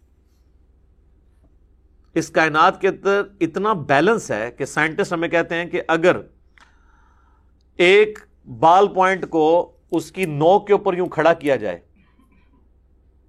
اس 2.17 2.29
کائنات 2.31 2.81
کے 2.81 2.89
اندر 2.89 3.23
اتنا 3.41 3.73
بیلنس 3.89 4.31
ہے 4.31 4.51
کہ 4.51 4.65
سائنٹسٹ 4.65 5.13
ہمیں 5.13 5.29
کہتے 5.29 5.55
ہیں 5.55 5.65
کہ 5.71 5.83
اگر 5.89 6.17
ایک 7.79 8.19
بال 8.61 8.89
پوائنٹ 8.95 9.29
کو 9.31 9.47
اس 9.93 10.11
کی 10.13 10.25
نو 10.27 10.59
کے 10.59 10.73
اوپر 10.73 10.95
یوں 10.95 11.07
کھڑا 11.09 11.33
کیا 11.35 11.57
جائے، 11.57 11.79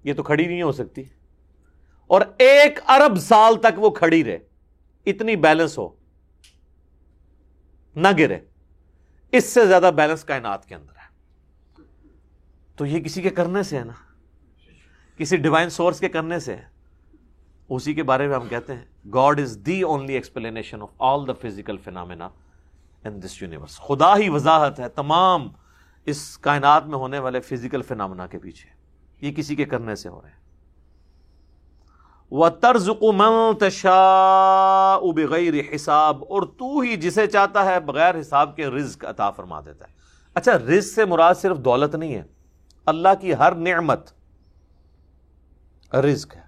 یہ 0.04 0.14
تو 0.14 0.22
کھڑی 0.22 0.46
نہیں 0.46 0.62
ہو 0.62 0.72
سکتی، 0.72 1.02
اور 2.10 2.22
ایک 2.38 2.78
ارب 2.88 3.18
سال 3.18 3.60
تک 3.60 3.78
وہ 3.78 3.90
کھڑی 3.90 4.22
رہے، 4.24 4.38
اتنی 5.06 5.36
بیلنس 5.36 5.76
ہو، 5.78 5.88
نہ 7.96 8.08
گرے، 8.18 8.38
اس 9.32 9.44
سے 9.44 9.66
زیادہ 9.66 9.90
بیلنس 9.96 10.24
کائنات 10.24 10.66
کے 10.66 10.74
اندر 10.74 10.92
ہے۔ 10.92 11.06
تو 12.78 12.86
یہ 12.86 13.00
کسی 13.00 13.22
کے 13.22 13.30
کرنے 13.30 13.62
سے 13.62 13.78
ہے 13.78 13.84
نا؟ 13.84 13.92
کسی 15.18 15.36
ڈیوائن 15.36 15.70
سورس 15.70 16.00
کے 16.00 16.08
کرنے 16.08 16.38
سے 16.40 16.56
ہے۔ 16.56 16.77
اسی 17.68 17.94
کے 17.94 18.02
بارے 18.02 18.28
میں 18.28 18.34
ہم 18.34 18.48
کہتے 18.48 18.74
ہیں 18.74 18.84
God 19.14 19.40
is 19.40 19.58
the 19.66 19.82
only 19.82 20.12
explanation 20.12 20.82
of 20.82 20.88
all 20.98 21.26
the 21.26 21.32
physical 21.32 21.76
phenomena 21.76 22.28
in 23.04 23.22
this 23.22 23.42
universe 23.42 23.76
خدا 23.76 24.16
ہی 24.16 24.28
وضاحت 24.28 24.80
ہے 24.80 24.88
تمام 24.88 25.48
اس 26.04 26.38
کائنات 26.38 26.86
میں 26.86 26.94
ہونے 26.94 27.18
والے 27.18 27.40
فزیکل 27.40 27.82
فینامنا 27.82 28.26
کے 28.26 28.38
پیچھے۔ 28.38 28.70
یہ 29.26 29.32
کسی 29.32 29.56
کے 29.56 29.64
کرنے 29.64 29.94
سے 29.94 30.08
ہو 30.08 30.22
رہے 30.22 30.30
ہیں۔ 30.30 30.38
وہ 32.30 32.48
طرز 32.48 32.90
تشا 33.60 34.98
بغیر 34.98 35.54
حساب۔ 35.74 36.24
اور 36.28 36.42
تو 36.42 36.80
ہی 36.80 36.96
جسے 36.96 37.26
چاہتا 37.26 37.64
ہے 37.64 37.80
بغیر 37.80 38.20
حساب 38.20 38.56
کے 38.56 38.66
رزق 38.66 39.04
عطا 39.04 39.30
فرما 39.30 39.60
دیتا 39.60 39.88
ہے۔ 39.88 39.92
اچھا 40.34 40.58
رزق 40.58 40.94
سے 40.94 41.04
مراد 41.04 41.34
صرف 41.34 41.58
دولت 41.58 41.94
نہیں 41.94 42.14
ہے۔ 42.14 42.22
اللہ 42.86 43.08
کی 43.20 43.34
ہر 43.34 43.54
نعمت 43.54 44.10
رزق 45.94 46.36
ہے۔ 46.36 46.47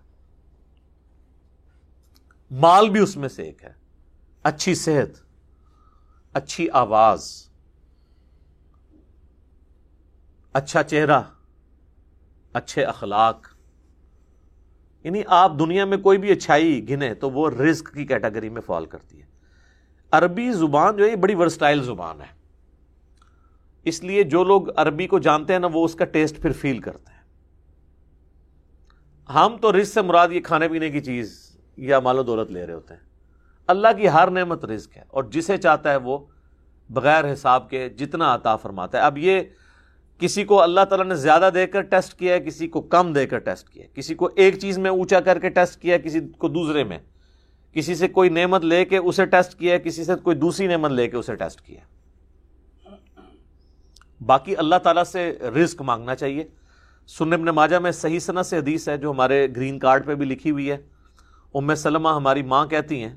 مال 2.50 2.90
بھی 2.90 3.00
اس 3.00 3.16
میں 3.16 3.28
سے 3.28 3.42
ایک 3.42 3.64
ہے۔ 3.64 3.72
اچھی 4.42 4.74
صحت، 4.74 5.20
اچھی 6.32 6.70
آواز 6.72 7.50
اچھا 10.52 10.82
چہرہ، 10.82 11.20
اچھے 12.52 12.84
اخلاق۔ 12.84 13.46
یعنی 15.04 15.22
آپ 15.26 15.52
دنیا 15.58 15.84
میں 15.84 15.98
کوئی 15.98 16.18
بھی 16.18 16.32
اچھائی 16.32 16.90
گنے 16.90 17.14
تو 17.14 17.30
وہ 17.30 17.50
رزق 17.50 17.94
کی 17.94 18.06
کیٹیگری 18.06 18.48
میں 18.48 18.60
فال 18.60 18.86
کرتی 18.86 19.20
ہے۔ 19.20 19.26
عربی 20.10 20.52
زبان 20.52 20.96
جو 20.96 21.04
ہے، 21.04 21.10
یہ 21.10 21.16
بڑی 21.16 21.34
ورسٹائل 21.34 21.82
زبان 21.82 22.20
ہے۔ 22.20 22.40
اس 23.84 24.02
لیے 24.02 24.22
جو 24.22 24.44
لوگ 24.44 24.62
عربی 24.76 25.06
کو 25.06 25.18
جانتے 25.18 25.52
ہیں 25.52 25.60
نا، 25.60 25.68
وہ 25.72 25.84
اس 25.84 25.94
کا 25.94 26.04
ٹیسٹ 26.04 26.42
پھر 26.42 26.52
فیل 26.52 26.78
کرتے 26.78 27.12
ہیں۔ 27.12 27.20
ہم 29.32 29.56
تو 29.60 29.72
رزق 29.72 29.94
سے 29.94 30.02
مراد 30.02 30.28
یہ 30.30 30.40
کھانے 30.40 30.68
پینے 30.68 30.90
کی 30.90 31.00
چیز 31.00 31.49
یا 31.80 32.00
مال 32.00 32.18
و 32.18 32.22
دولت 32.22 32.50
لے 32.50 32.66
رہے 32.66 32.74
ہوتے 32.74 32.94
ہیں۔ 32.94 33.00
اللہ 33.66 33.88
کی 33.96 34.08
ہر 34.08 34.30
نعمت 34.30 34.64
رزق 34.64 34.96
ہے 34.96 35.02
اور 35.08 35.24
جسے 35.24 35.56
چاہتا 35.56 35.90
ہے 35.90 35.96
وہ 35.96 36.18
بغیر 36.90 37.32
حساب 37.32 37.70
کے 37.70 37.88
جتنا 37.88 38.34
عطا 38.34 38.56
فرماتا 38.56 38.98
ہے۔ 38.98 39.02
اب 39.02 39.18
یہ 39.18 39.40
کسی 40.18 40.44
کو 40.44 40.62
اللہ 40.62 40.80
تعالیٰ 40.88 41.06
نے 41.06 41.14
زیادہ 41.14 41.50
دے 41.54 41.66
کر 41.66 41.80
ٹیسٹ 41.80 42.18
کیا 42.18 42.34
ہے، 42.34 42.40
کسی 42.40 42.68
کو 42.68 42.80
کم 42.80 43.12
دے 43.12 43.26
کر 43.26 43.38
ٹیسٹ 43.38 43.68
کیا 43.68 43.84
ہے۔ 43.84 43.88
کسی 43.94 44.14
کو 44.14 44.30
ایک 44.36 44.58
چیز 44.58 44.78
میں 44.78 44.90
اونچا 44.90 45.20
کر 45.20 45.38
کے 45.38 45.48
ٹیسٹ 45.48 45.82
کیا 45.82 45.94
ہے، 45.94 46.00
کسی 46.00 46.20
کو 46.38 46.48
دوسرے 46.48 46.84
میں۔ 46.84 46.98
کسی 47.72 47.94
سے 47.94 48.08
کوئی 48.08 48.30
نعمت 48.30 48.64
لے 48.64 48.84
کے 48.84 48.96
اسے 48.96 49.24
ٹیسٹ 49.24 49.58
کیا 49.58 49.74
ہے، 49.74 49.78
کسی 49.78 50.04
سے 50.04 50.12
کوئی 50.22 50.36
دوسری 50.36 50.66
نعمت 50.66 50.90
لے 50.90 51.08
کے 51.08 51.16
اسے 51.16 51.34
ٹیسٹ 51.34 51.60
کیا 51.60 51.80
باقی 54.26 54.56
اللہ 54.56 54.76
تعالیٰ 54.76 55.04
سے 55.04 55.38
رزق 55.40 55.82
مانگنا 55.82 56.14
چاہیے۔ 56.14 56.44
سننے 57.06 57.36
ابن 57.36 57.44
ماجہ 57.44 57.76
میں 57.76 57.90
صحیح 57.90 58.18
سنا 58.18 58.42
سے 58.42 58.58
حدیث 58.58 58.88
ہے 58.88 58.96
جو 58.96 59.10
ہمارے 59.10 59.48
گرین 59.56 59.78
کارڈ 59.78 60.06
پہ 60.06 60.14
بھی 60.14 60.26
لکھی 60.26 60.50
ہوئی 60.50 60.70
ہے۔ 60.70 60.76
ام 61.54 61.74
سلمہ 61.74 62.08
ہماری 62.08 62.42
ماں 62.42 62.66
کہتی 62.66 63.02
ہیں، 63.04 63.16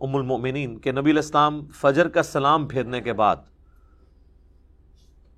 ام 0.00 0.16
المؤمنین، 0.16 0.78
کہ 0.78 0.92
نبی 0.92 1.10
الاسلام 1.10 1.66
فجر 1.66 2.08
کا 2.08 2.22
سلام 2.22 2.68
پھیرنے 2.68 3.00
کے 3.00 3.12
بعد 3.12 3.36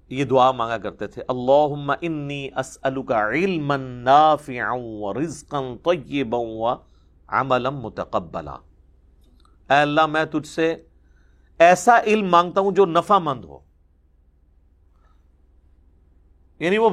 یہ 0.09 0.25
دعا 0.25 0.53
مانگا 0.53 0.79
کرتے 0.79 1.07
تھے، 1.07 1.23
اللہم 1.29 1.91
انی 2.01 2.49
اسألک 2.57 3.13
علما 3.13 3.77
نافعا 3.77 4.73
ورزقا 4.73 5.61
طیبا 5.85 6.39
وعملا 6.39 7.71
متقبلا۔ 7.71 8.57
اے 9.71 9.81
اللہ، 9.81 10.07
میں 10.07 10.25
تجھ 10.25 10.49
سے 10.49 10.83
ایسا 11.59 12.01
علم 12.01 12.29
مانگتا 12.31 12.61
ہوں 12.61 12.73
جو 12.73 12.87
نفع 12.87 13.19
مند 13.19 13.45
ہو۔ 13.45 13.59
یعنی 16.59 16.79
وہ 16.79 16.91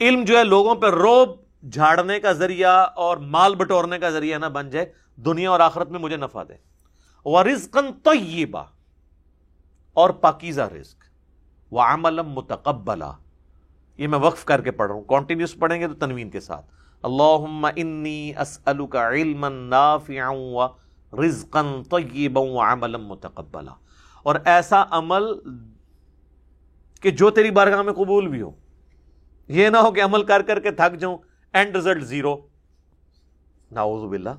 علم 0.00 0.24
جو 0.24 0.38
ہے 0.38 0.44
لوگوں 0.44 0.74
پہ 0.74 0.86
روب 0.86 1.49
جھاڑنے 1.68 2.20
کا 2.20 2.32
ذریعہ 2.32 2.86
اور 2.96 3.16
مال 3.16 3.54
بٹورنے 3.54 3.98
کا 3.98 4.10
ذریعہ 4.10 4.38
نہ 4.38 4.46
بن 4.46 4.70
جائے، 4.70 4.92
دنیا 5.16 5.50
اور 5.50 5.60
آخرت 5.60 5.90
میں 5.90 6.00
مجھے 6.00 6.16
نفع 6.16 6.42
دے۔ 6.48 6.54
ورزقن 7.24 7.92
طیبا 7.92 8.62
اور 9.92 10.10
پاکیزہ 10.10 10.62
رزق۔ 10.62 11.04
وہ 11.70 11.80
عمل 11.80 12.22
متقبلا۔ 12.22 13.12
یہ 13.96 14.08
میں 14.08 14.18
وقف 14.18 14.44
کر 14.44 14.60
کے 14.60 14.70
پڑھ 14.70 14.86
رہا 14.86 14.94
ہوں۔ 14.94 15.04
کانٹینیوس 15.04 15.58
پڑھیں 15.58 15.80
گے 15.80 15.88
تو 15.88 15.94
تنوین 15.94 16.30
کے 16.30 16.40
ساتھ۔ 16.40 16.66
اللہم 17.02 17.66
انی 17.76 18.32
اسألک 18.36 18.96
علما 18.96 19.48
نافعا 19.48 20.28
و 20.28 20.66
رزقا 21.24 21.62
طیبا 21.90 22.40
و 22.40 22.60
عملا 22.60 22.98
متقبلا۔ 22.98 23.72
اور 24.22 24.34
ایسا 24.44 24.84
عمل 24.90 25.22
کہ 27.00 27.10
جو 27.10 27.30
تیری 27.30 27.50
بارگاہ 27.50 27.82
میں 27.82 27.92
قبول 27.92 28.28
بھی 28.28 28.42
ہو۔ 28.42 28.50
یہ 29.48 29.68
نہ 29.68 29.76
ہو 29.76 29.92
کہ 29.92 30.02
عمل 30.02 30.22
کر 30.22 30.42
کر 30.42 30.60
کے 30.60 30.70
تھک 30.70 30.98
جاؤں۔ 30.98 31.18
اینڈ 31.54 31.76
رزلٹ 31.76 32.04
زیرو 32.04 32.36
ناؤز 33.70 34.04
باللہ. 34.04 34.30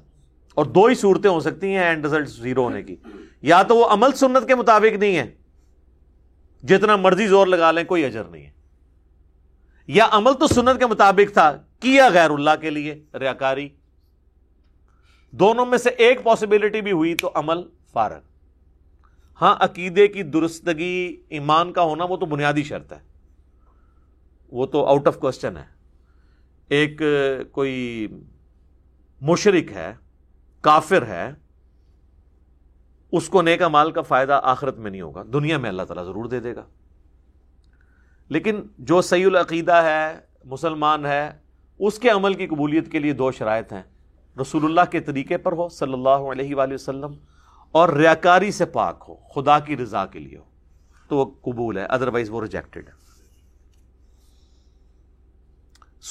اور 0.57 0.65
دو 0.65 0.85
ہی 0.85 0.95
صورتیں 0.95 1.29
ہو 1.29 1.39
سکتی 1.39 1.67
ہیں 1.67 1.83
اینڈ 1.83 2.05
رزلٹ 2.05 2.27
زیرو 2.27 2.63
ہونے 2.63 2.83
کی. 2.83 2.95
یا 3.41 3.61
تو 3.63 3.75
وہ 3.75 3.85
عمل 3.85 4.11
سنت 4.15 4.47
کے 4.47 4.55
مطابق 4.55 4.95
نہیں 4.95 5.17
ہے. 5.17 5.29
جتنا 6.63 6.95
مرضی 6.95 7.27
زور 7.27 7.47
لگا 7.47 7.71
لیں، 7.71 7.83
کوئی 7.83 8.05
اجر 8.05 8.23
نہیں 8.23 8.45
ہے. 8.45 8.51
یا 9.89 10.07
عمل 10.11 10.33
تو 10.33 10.47
سنت 10.47 10.79
کے 10.79 10.85
مطابق 10.85 11.33
تھا، 11.33 11.51
کیا 11.79 12.09
غیر 12.09 12.29
اللہ 12.29 12.55
کے 12.61 12.69
لیے؟ 12.69 12.93
ریاکاری. 13.19 13.67
دونوں 15.33 15.65
میں 15.65 15.77
سے 15.77 15.89
ایک 15.89 16.23
پاسبلٹی 16.23 16.81
بھی 16.81 16.91
ہوئی 16.91 17.15
تو 17.15 17.31
عمل 17.35 17.63
فارغ. 17.93 18.19
ہاں 19.41 19.55
عقیدے 19.59 20.07
کی 20.07 20.23
درستگی 20.23 21.21
ایمان 21.29 21.71
کا 21.73 21.81
ہونا 21.81 22.03
وہ 22.03 22.17
تو 22.17 22.25
بنیادی 22.25 22.63
شرط 22.63 22.93
ہے. 22.93 22.99
وہ 24.51 24.65
تو 24.65 24.85
آؤٹ 24.85 25.07
آف 25.07 25.17
کوشچن 25.17 25.57
ہے. 25.57 25.65
ایک 26.71 27.01
کوئی 27.51 28.07
مشرق 29.21 29.71
ہے، 29.71 29.93
کافر 30.61 31.05
ہے، 31.05 31.31
اس 33.11 33.29
کو 33.29 33.41
نیک 33.41 33.61
مال 33.61 33.91
کا 33.91 34.01
فائدہ 34.01 34.39
آخرت 34.43 34.77
میں 34.77 34.91
نہیں 34.91 35.01
ہوگا، 35.01 35.23
دنیا 35.33 35.57
میں 35.57 35.69
اللہ 35.69 35.81
تعالیٰ 35.81 36.05
ضرور 36.05 36.25
دے 36.25 36.39
دے 36.39 36.55
گا۔ 36.55 36.65
لیکن 38.29 38.61
جو 38.77 39.01
سی 39.01 39.23
العقیدہ 39.23 39.73
ہے، 39.73 40.19
مسلمان 40.45 41.05
ہے، 41.05 41.31
اس 41.79 41.99
کے 41.99 42.09
عمل 42.09 42.33
کی 42.33 42.47
قبولیت 42.47 42.91
کے 42.91 42.99
لیے 42.99 43.13
دو 43.13 43.31
شرائط 43.31 43.73
ہیں۔ 43.73 43.83
رسول 44.41 44.65
اللہ 44.65 44.91
کے 44.91 44.99
طریقے 44.99 45.37
پر 45.37 45.51
ہو، 45.51 45.69
صلی 45.69 45.93
اللہ 45.93 46.09
علیہ 46.09 46.55
وآلہ 46.55 46.73
وسلم، 46.73 47.13
اور 47.71 47.89
ریاکاری 47.89 48.51
سے 48.51 48.65
پاک 48.65 49.05
ہو، 49.07 49.15
خدا 49.15 49.59
کی 49.59 49.77
رضا 49.77 50.05
کے 50.05 50.19
لیے 50.19 50.37
ہو۔ 50.37 50.43
تو 51.07 51.17
وہ 51.17 51.25
قبول 51.25 51.77
ہے 51.77 51.83
ادروائز 51.83 52.29
وہ 52.29 52.41
ریجیکٹڈ 52.41 52.87
ہے۔ 52.87 53.10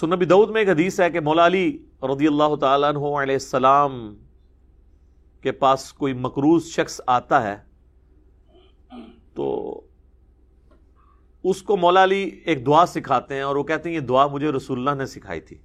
سنبی 0.00 0.24
دعود 0.24 0.50
میں 0.50 0.60
ایک 0.60 0.68
حدیث 0.68 1.00
ہے 1.00 1.10
کہ 1.10 1.20
مولا 1.20 1.46
علی 1.46 1.78
رضی 2.02 2.26
اللہ 2.26 2.54
تعالیٰ 2.56 2.88
عنہ 2.88 2.98
علیہ 2.98 3.34
السلام 3.34 4.14
کے 5.40 5.52
پاس 5.52 5.92
کوئی 5.92 6.12
مقروض 6.12 6.64
شخص 6.64 7.00
آتا 7.06 7.42
ہے 7.42 7.56
تو 9.34 9.80
اس 11.44 11.62
کو 11.62 11.76
مولا 11.76 12.04
علی 12.04 12.40
ایک 12.44 12.66
دعا 12.66 12.86
سکھاتے 12.86 13.34
ہیں 13.34 13.42
اور 13.42 13.56
وہ 13.56 13.62
کہتے 13.62 13.88
ہیں 13.88 13.96
یہ 13.96 14.00
دعا 14.00 14.26
مجھے 14.26 14.52
رسول 14.52 14.78
اللہ 14.78 14.94
نے 14.94 15.06
سکھائی 15.06 15.40
تھی 15.40 15.56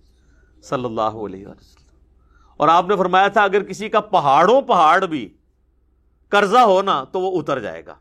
صلی 0.64 0.86
اللہ 0.86 1.02
علیہ 1.02 1.48
وسلم۔ 1.48 1.84
اور 2.58 2.68
آپ 2.68 2.88
نے 2.88 2.96
فرمایا 2.96 3.28
تھا 3.28 3.44
اگر 3.44 3.64
کسی 3.64 3.90
کا 3.90 4.00
پہاڑوں 4.00 4.62
پہاڑ 4.62 5.06
بھی 5.06 5.38
قرضہ 6.30 6.58
ہو 6.58 6.82
نا 6.82 7.04
تو 7.04 7.22
وہ 7.22 7.40
اتر 7.40 7.60
جائے 7.60 7.86
گا۔ 7.86 7.96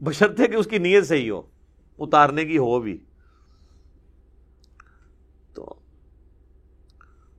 بشرطے 0.00 0.46
کہ 0.46 0.56
اس 0.56 0.66
کی 0.66 0.78
نیت 0.78 1.06
صحیح 1.06 1.30
ہو، 1.30 1.42
اتارنے 1.98 2.44
کی 2.44 2.58
ہو 2.58 2.80
بھی۔ 2.80 2.98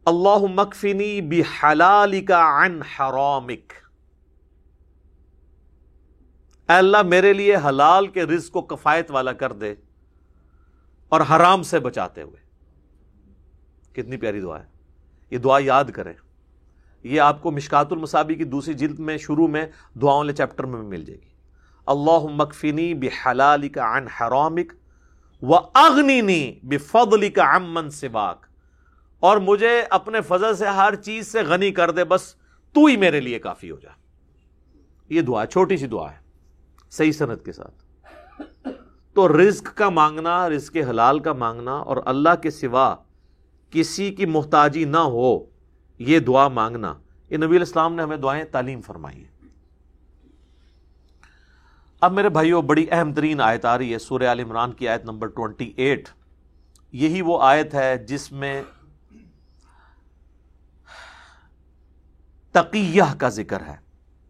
اللہ 0.05 0.37
مکفنی 0.55 1.21
بحلال 1.21 2.25
کا 2.25 2.65
عن 2.65 2.81
حرامک۔ 2.81 3.73
اے 6.69 6.77
اللہ 6.77 7.01
میرے 7.01 7.33
لیے 7.33 7.55
حلال 7.55 8.07
کے 8.07 8.23
رزق 8.23 8.51
کو 8.51 8.61
کفایت 8.61 9.11
والا 9.11 9.33
کر 9.33 9.53
دے 9.53 9.75
اور 11.09 11.21
حرام 11.21 11.63
سے 11.63 11.79
بچاتے 11.79 12.21
ہوئے۔ 12.21 12.41
کتنی 13.93 14.17
پیاری 14.17 14.41
دعا 14.41 14.59
ہے۔ 14.59 14.65
یہ 15.31 15.37
دعا 15.37 15.59
یاد 15.61 15.85
کریں۔ 15.85 16.13
یہ 17.03 17.21
آپ 17.21 17.41
کو 17.41 17.51
مشکات 17.51 17.91
المصابی 17.91 18.35
کی 18.35 18.43
دوسری 18.43 18.73
جلد 18.73 18.99
میں 18.99 19.17
شروع 19.17 19.47
میں 19.47 19.65
دعاؤں 20.01 20.17
والے 20.17 20.33
چیپٹر 20.33 20.63
میں 20.63 20.81
مل 20.81 21.03
جائے 21.03 21.21
گی۔ 21.21 21.29
اللہ 21.85 22.25
مکفنی 22.35 22.93
بحلال 22.93 23.69
کا 23.69 23.97
عن 23.97 24.07
حرامک 24.07 24.73
و 25.41 25.55
اغنی 25.55 26.59
بفضلی 26.63 27.29
کا 27.29 27.43
امن 27.43 27.89
سواک۔ 27.89 28.50
اور 29.21 29.38
مجھے 29.38 29.84
اپنے 29.89 30.21
فضل 30.21 30.55
سے 30.55 30.65
ہر 30.65 30.95
چیز 30.95 31.31
سے 31.31 31.41
غنی 31.41 31.71
کر 31.71 31.91
دے، 31.91 32.03
بس 32.03 32.36
تو 32.73 32.86
ہی 32.86 32.97
میرے 32.97 33.21
لیے 33.21 33.39
کافی 33.39 33.71
ہو 33.71 33.79
جا۔ 33.79 33.89
یہ 35.10 35.21
دعا 35.21 35.45
چھوٹی 35.45 35.77
سی 35.77 35.88
دعا 35.88 36.12
ہے، 36.12 36.17
صحیح 36.89 37.12
صنعت 37.12 37.45
کے 37.45 37.51
ساتھ۔ 37.51 37.84
تو 39.13 39.41
رزق 39.41 39.77
کا 39.77 39.89
مانگنا، 39.89 40.49
رزق 40.49 40.77
حلال 40.89 41.19
کا 41.19 41.34
مانگنا 41.34 41.71
اور 41.71 41.97
اللہ 42.05 42.36
کے 42.43 42.51
سوا 42.51 42.95
کسی 43.71 44.13
کی 44.13 44.25
محتاجی 44.25 44.86
نہ 44.86 44.97
ہو، 44.97 45.45
یہ 45.99 46.19
دعا 46.19 46.47
مانگنا۔ 46.47 46.93
یہ 47.29 47.38
نبی 47.38 47.55
الاسلام 47.55 47.95
نے 47.95 48.03
ہمیں 48.03 48.17
دعائیں 48.17 48.43
تعلیم 48.43 48.81
فرمائی 48.81 49.17
ہیں۔ 49.17 49.47
اب 52.01 52.13
میرے 52.13 52.29
بھائیوں 52.29 52.62
بڑی 52.62 52.86
اہم 52.91 53.13
ترین 53.13 53.41
آیت 53.41 53.65
آ 53.65 53.77
رہی 53.77 53.93
ہے، 53.93 53.99
سورہ 53.99 54.23
عال 54.23 54.39
عمران 54.39 54.71
کی 54.71 54.88
آیت 54.88 55.05
نمبر 55.05 55.27
ٹوینٹی 55.27 55.73
ایٹ 55.75 56.10
یہی 56.91 57.21
وہ 57.21 57.38
آیت 57.41 57.73
ہے 57.73 57.97
جس 57.97 58.31
میں 58.31 58.63
تقیہ 62.51 63.03
کا 63.17 63.29
ذکر 63.29 63.61
ہے 63.61 63.75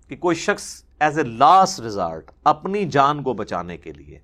کہ 0.07 0.15
کوئی 0.15 0.35
شخص 0.35 0.83
ایز 0.99 1.17
اے 1.17 1.23
لاسٹ 1.23 1.79
ریزارٹ 1.79 2.31
اپنی 2.43 2.85
جان 2.85 3.23
کو 3.23 3.33
بچانے 3.33 3.77
کے 3.77 3.93
لیے 3.93 4.19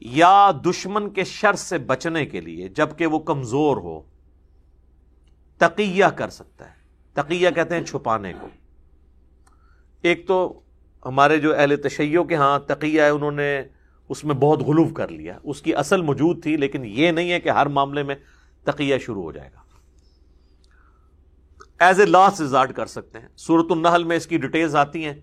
یا 0.00 0.50
دشمن 0.66 1.10
کے 1.10 1.24
شر 1.24 1.54
سے 1.54 1.78
بچنے 1.78 2.26
کے 2.26 2.40
لیے 2.40 2.68
جبکہ 2.68 3.06
وہ 3.06 3.18
کمزور 3.18 3.76
ہو، 3.76 4.00
تقیہ 5.58 6.04
کر 6.04 6.28
سکتا 6.28 6.70
ہے۔ 6.70 6.74
تقیہ 7.12 7.48
کہتے 7.54 7.74
ہیں 7.74 7.84
چھپانے 7.84 8.32
کو۔ 8.40 8.48
ایک 10.02 10.26
تو 10.26 10.60
ہمارے 11.06 11.38
جو 11.38 11.58
اہل 11.58 11.76
تشیعوں 11.76 12.24
کے 12.24 12.34
ہاں 12.34 12.58
تقیہ 12.58 13.02
ہے، 13.02 13.08
انہوں 13.08 13.30
نے 13.30 13.62
اس 14.08 14.24
میں 14.24 14.34
بہت 14.34 14.60
غلوف 14.60 14.92
کر 14.92 15.08
لیا۔ 15.08 15.38
اس 15.42 15.62
کی 15.62 15.74
اصل 15.74 16.02
موجود 16.02 16.42
تھی، 16.42 16.56
لیکن 16.56 16.84
یہ 16.84 17.10
نہیں 17.10 17.30
ہے 17.30 17.40
کہ 17.40 17.48
ہر 17.48 17.66
معاملے 17.66 18.02
میں 18.02 18.14
تقیہ 18.64 18.98
شروع 18.98 19.22
ہو 19.22 19.32
جائے 19.32 19.50
گا۔ 19.54 19.61
ایز 21.82 22.00
اے 22.00 22.06
لاسٹ 22.06 22.40
ریزارٹ 22.40 22.72
کر 22.72 22.86
سکتے 22.86 23.18
ہیں۔ 23.18 23.28
صورت 23.36 23.66
النحل 23.70 24.04
میں 24.04 24.16
اس 24.16 24.26
کی 24.26 24.38
ڈیٹیلز 24.38 24.76
آتی 24.76 25.04
ہیں 25.04 25.14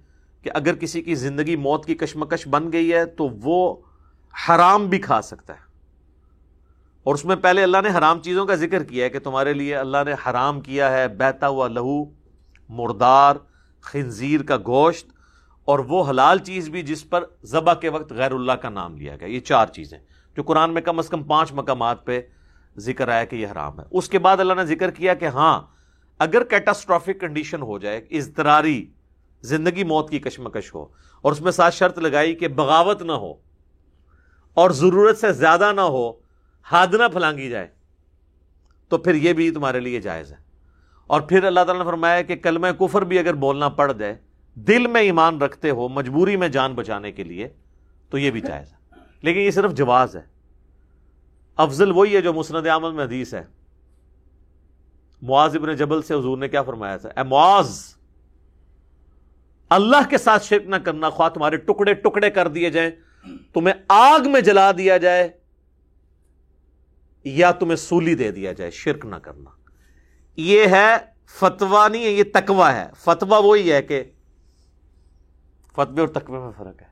کہ 0.43 0.52
اگر 0.54 0.76
کسی 0.76 1.02
کی 1.02 1.15
زندگی 1.15 1.56
موت 1.56 1.86
کی 1.86 1.95
کشمکش 1.95 2.48
بن 2.48 2.72
گئی 2.72 2.93
ہے 2.93 3.06
تو 3.06 3.30
وہ 3.30 3.76
حرام 4.50 4.88
بھی 4.88 5.00
کھا 5.00 5.22
سکتا 5.22 5.54
ہے۔ 5.54 5.69
اور 7.04 7.13
اس 7.13 7.26
میں 7.26 7.36
پہلے 7.36 7.63
اللہ 7.63 7.78
نے 7.84 7.89
حرام 7.98 8.19
چیزوں 8.19 8.45
کا 8.45 8.56
ذکر 8.56 8.84
کیا 8.84 9.06
ہے 9.06 9.10
کہ 9.10 9.19
تمہارے 9.19 9.54
لیے 9.54 9.76
اللہ 9.76 9.98
نے 10.06 10.13
حرام 10.13 10.62
کیا 10.62 10.91
ہے 10.91 11.08
بہتا 11.08 11.48
ہوا 11.48 11.67
لہو، 11.67 12.06
مردار، 12.69 13.36
خنزیر 13.82 14.43
کا 14.43 14.58
گوشت، 14.58 15.08
اور 15.65 15.80
وہ 15.80 16.10
حلال 16.10 16.38
چیز 16.38 16.69
بھی 16.69 16.82
جس 16.82 17.10
پر 17.10 17.24
ذبح 17.43 17.74
کے 17.74 17.89
وقت 17.89 18.12
غیر 18.12 18.32
اللہ 18.32 18.52
کا 18.52 18.69
نام 18.69 18.98
لیا 18.98 19.15
گیا۔ 19.15 19.28
یہ 19.28 19.39
چار 19.39 19.67
چیزیں 19.67 20.00
جو 20.36 20.43
قرآن 20.43 20.74
میں 20.74 20.82
کم 20.82 21.00
از 21.00 21.10
کم 21.10 21.24
پانچ 21.24 21.54
مقامات 21.54 22.06
پہ 22.06 22.22
ذکر 22.78 23.08
آیا 23.08 23.26
کہ 23.26 23.36
یہ 23.36 23.48
حرام 23.52 23.80
ہے۔ 23.80 23.86
اس 23.91 24.10
کے 24.10 24.19
بعد 24.19 24.39
اللہ 24.39 24.54
نے 24.54 24.65
ذکر 24.65 24.91
کیا 24.91 25.13
کہ 25.13 25.26
ہاں 25.26 25.62
اگر 26.19 26.43
کیٹاسٹرافک 26.43 27.21
کنڈیشن 27.21 27.62
ہو 27.62 27.79
جائے 27.79 27.97
اضطراری 27.97 28.86
زندگی 29.41 29.84
موت 29.84 30.10
کی 30.10 30.19
کشمکش 30.19 30.75
ہو 30.75 30.86
اور 31.21 31.32
اس 31.32 31.41
میں 31.41 31.51
ساتھ 31.51 31.75
شرط 31.75 31.99
لگائی 31.99 32.36
کہ 32.36 32.47
بغاوت 32.47 33.01
نہ 33.01 33.12
ہو 33.12 33.34
اور 34.53 34.71
ضرورت 34.71 35.17
سے 35.17 35.34
زیادہ 35.34 35.71
نہ 35.75 35.82
ہو 35.82 36.12
ہاد 36.71 36.88
نہ 36.88 37.08
پھلانگی 37.08 37.49
جائے، 37.49 37.67
تو 38.89 38.97
پھر 38.97 39.13
یہ 39.13 39.34
بھی 39.34 39.51
تمہارے 39.51 39.79
لیے 39.79 40.01
جائز 40.01 40.32
ہے۔ 40.32 40.38
اور 41.08 41.21
پھر 41.21 41.43
اللہ 41.43 41.60
تعالیٰ 41.60 41.86
نے 41.86 41.91
فرمایا 41.91 42.21
کہ 42.21 42.36
کلمہ 42.36 42.67
کفر 42.79 43.01
بھی 43.01 43.19
اگر 43.19 43.34
بولنا 43.34 43.69
پڑ 43.69 43.91
جائے، 43.91 44.15
دل 44.55 44.88
میں 44.88 45.01
ایمان 45.01 45.41
رکھتے 45.41 45.69
ہو، 45.69 45.89
مجبوری 45.89 46.36
میں 46.36 46.47
جان 46.47 46.73
بچانے 46.73 47.12
کے 47.12 47.23
لیے، 47.23 47.47
تو 48.10 48.17
یہ 48.17 48.32
بھی 48.32 48.41
جائز 48.41 48.71
ہے۔ 48.71 48.77
لیکن 49.21 49.39
یہ 49.39 49.51
صرف 49.51 49.73
جواز 49.73 50.15
ہے۔ 50.15 50.21
افضل 51.55 51.91
وہی 51.91 52.15
ہے 52.15 52.21
جو 52.21 52.34
مسند 52.34 52.67
عمل 52.67 52.91
میں 52.91 53.03
حدیث 53.03 53.34
ہے۔ 53.34 53.59
معاذ 55.21 55.55
ابن 55.55 55.75
جبل 55.75 56.01
سے 56.01 56.13
حضور 56.13 56.38
نے 56.38 56.49
کیا 56.49 56.63
فرمایا 56.63 56.97
تھا؟ 56.97 57.10
اے 57.10 57.23
معاذ، 57.23 57.95
اللہ 59.69 60.10
کے 60.10 60.17
ساتھ 60.17 60.45
شرک 60.45 60.63
نہ 60.65 60.75
کرنا، 60.75 61.10
خواہ 61.10 61.29
تمہارے 61.29 61.58
ٹکڑے 61.58 61.93
ٹکڑے 61.93 62.29
کر 62.29 62.47
دیے 62.47 62.69
جائیں، 62.69 62.91
تمہیں 63.53 63.75
آگ 63.88 64.32
میں 64.32 64.41
جلا 64.41 64.71
دیا 64.71 64.97
جائے، 64.97 65.29
یا 67.23 67.51
تمہیں 67.51 67.75
سولی 67.75 68.15
دے 68.15 68.32
دیا 68.32 68.53
جائے، 68.53 68.71
شرک 68.71 69.05
نہ 69.05 69.15
کرنا۔ 69.15 69.49
یہ 70.36 70.65
ہے 70.67 70.95
فتوا 71.25 71.88
نہیں 71.88 72.05
ہے، 72.05 72.10
یہ 72.10 72.23
تکوا 72.34 72.75
ہے۔ 72.75 72.89
فتوا 72.97 73.38
وہی 73.38 73.73
ہے 73.73 73.82
کہ 73.82 74.03
فتوے 75.71 75.99
اور 75.99 76.08
تقوی 76.08 76.38
میں 76.38 76.51
فرق 76.58 76.82
ہے۔ 76.82 76.88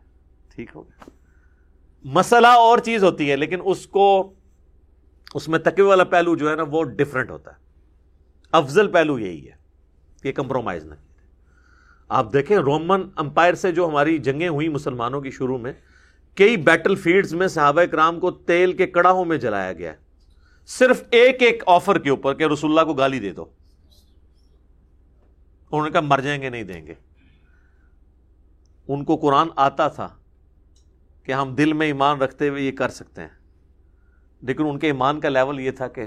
ٹھیک 0.55 0.71
ہو 0.75 0.83
گیا۔ 0.83 1.09
مسئلہ 2.03 2.47
اور 2.47 2.77
چیز 2.77 3.03
ہوتی 3.03 3.31
ہے، 3.31 3.35
لیکن 3.35 3.59
اس 3.65 3.87
کو، 3.87 4.33
اس 5.33 5.47
میں 5.47 5.59
تقوی 5.59 5.81
والا 5.81 6.03
پہلو 6.03 6.35
جو 6.35 6.49
ہے 6.49 6.55
نا، 6.55 6.63
وہ 6.71 6.83
ڈفرنٹ 6.83 7.31
ہوتا 7.31 7.51
ہے۔ 7.51 7.66
افضل 8.51 8.91
پہلو 8.91 9.19
یہی 9.19 9.47
ہے 9.47 9.55
کہ 10.23 10.31
کمپرومائز 10.31 10.83
نہ 10.86 10.95
آپ 12.10 12.33
دیکھیں 12.33 12.57
رومن 12.57 13.01
امپائر 13.15 13.53
سے 13.53 13.71
جو 13.71 13.88
ہماری 13.88 14.17
جنگیں 14.17 14.47
ہوئی 14.47 14.69
مسلمانوں 14.69 15.21
کی 15.21 15.31
شروع 15.31 15.57
میں، 15.57 15.73
کئی 16.36 16.57
بیٹل 16.57 16.95
فیلڈز 16.95 17.33
میں 17.33 17.47
صحابہ 17.47 17.83
کرام 17.83 18.19
کو 18.19 18.31
تیل 18.31 18.73
کے 18.73 18.88
کڑاہوں 18.88 19.25
میں 19.25 19.38
جلایا 19.38 19.73
گیا۔ 19.73 19.91
ہے 19.91 19.97
صرف 20.67 21.03
ایک 21.12 21.41
ایک 21.43 21.63
آفر 21.67 21.99
کے 21.99 22.10
اوپر 22.10 22.33
کہ 22.33 22.43
رسول 22.43 22.71
اللہ 22.71 22.86
کو 22.86 22.93
گالی 22.93 23.19
دے 23.19 23.31
دو۔ 23.31 23.45
انہوں 25.71 25.86
نے 25.86 25.91
کہا، 25.91 25.99
مر 25.99 26.19
جائیں 26.19 26.41
گے، 26.41 26.49
نہیں 26.49 26.63
دیں 26.63 26.88
گے۔ 26.88 26.93
ان 28.88 29.03
کو 29.03 29.15
قرآن 29.17 29.47
آتا 29.55 29.88
تھا 29.88 30.07
کہ 31.23 31.31
ہم 31.31 31.55
دل 31.55 31.73
میں 31.73 31.88
ایمان 31.88 32.21
رکھتے 32.21 32.49
ہوئے 32.49 32.62
یہ 32.62 32.71
کر 32.71 32.89
سکتے 32.89 33.21
ہیں، 33.21 33.36
لیکن 34.41 34.63
ان 34.63 34.79
کے 34.79 34.88
ایمان 34.88 35.19
کا 35.19 35.29
لیول 35.29 35.60
یہ 35.60 35.71
تھا 35.71 35.88
کہ 35.88 36.05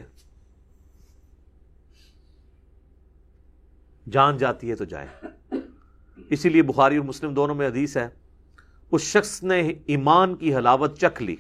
جان 4.11 4.37
جاتی 4.37 4.71
ہے 4.71 4.75
تو 4.75 4.85
جائے 4.85 5.07
اسی 6.31 6.49
لیے 6.49 6.63
بخاری 6.63 6.97
اور 6.97 7.05
مسلم 7.05 7.35
دونوں 7.35 7.55
میں 7.55 7.67
حدیث 7.69 7.97
ہے، 7.97 8.09
اس 8.93 9.03
شخص 9.03 9.43
نے 9.43 9.61
ایمان 9.87 10.35
کی 10.37 10.55
حلاوت 10.55 10.99
چکھ 10.99 11.23
لی، 11.23 11.37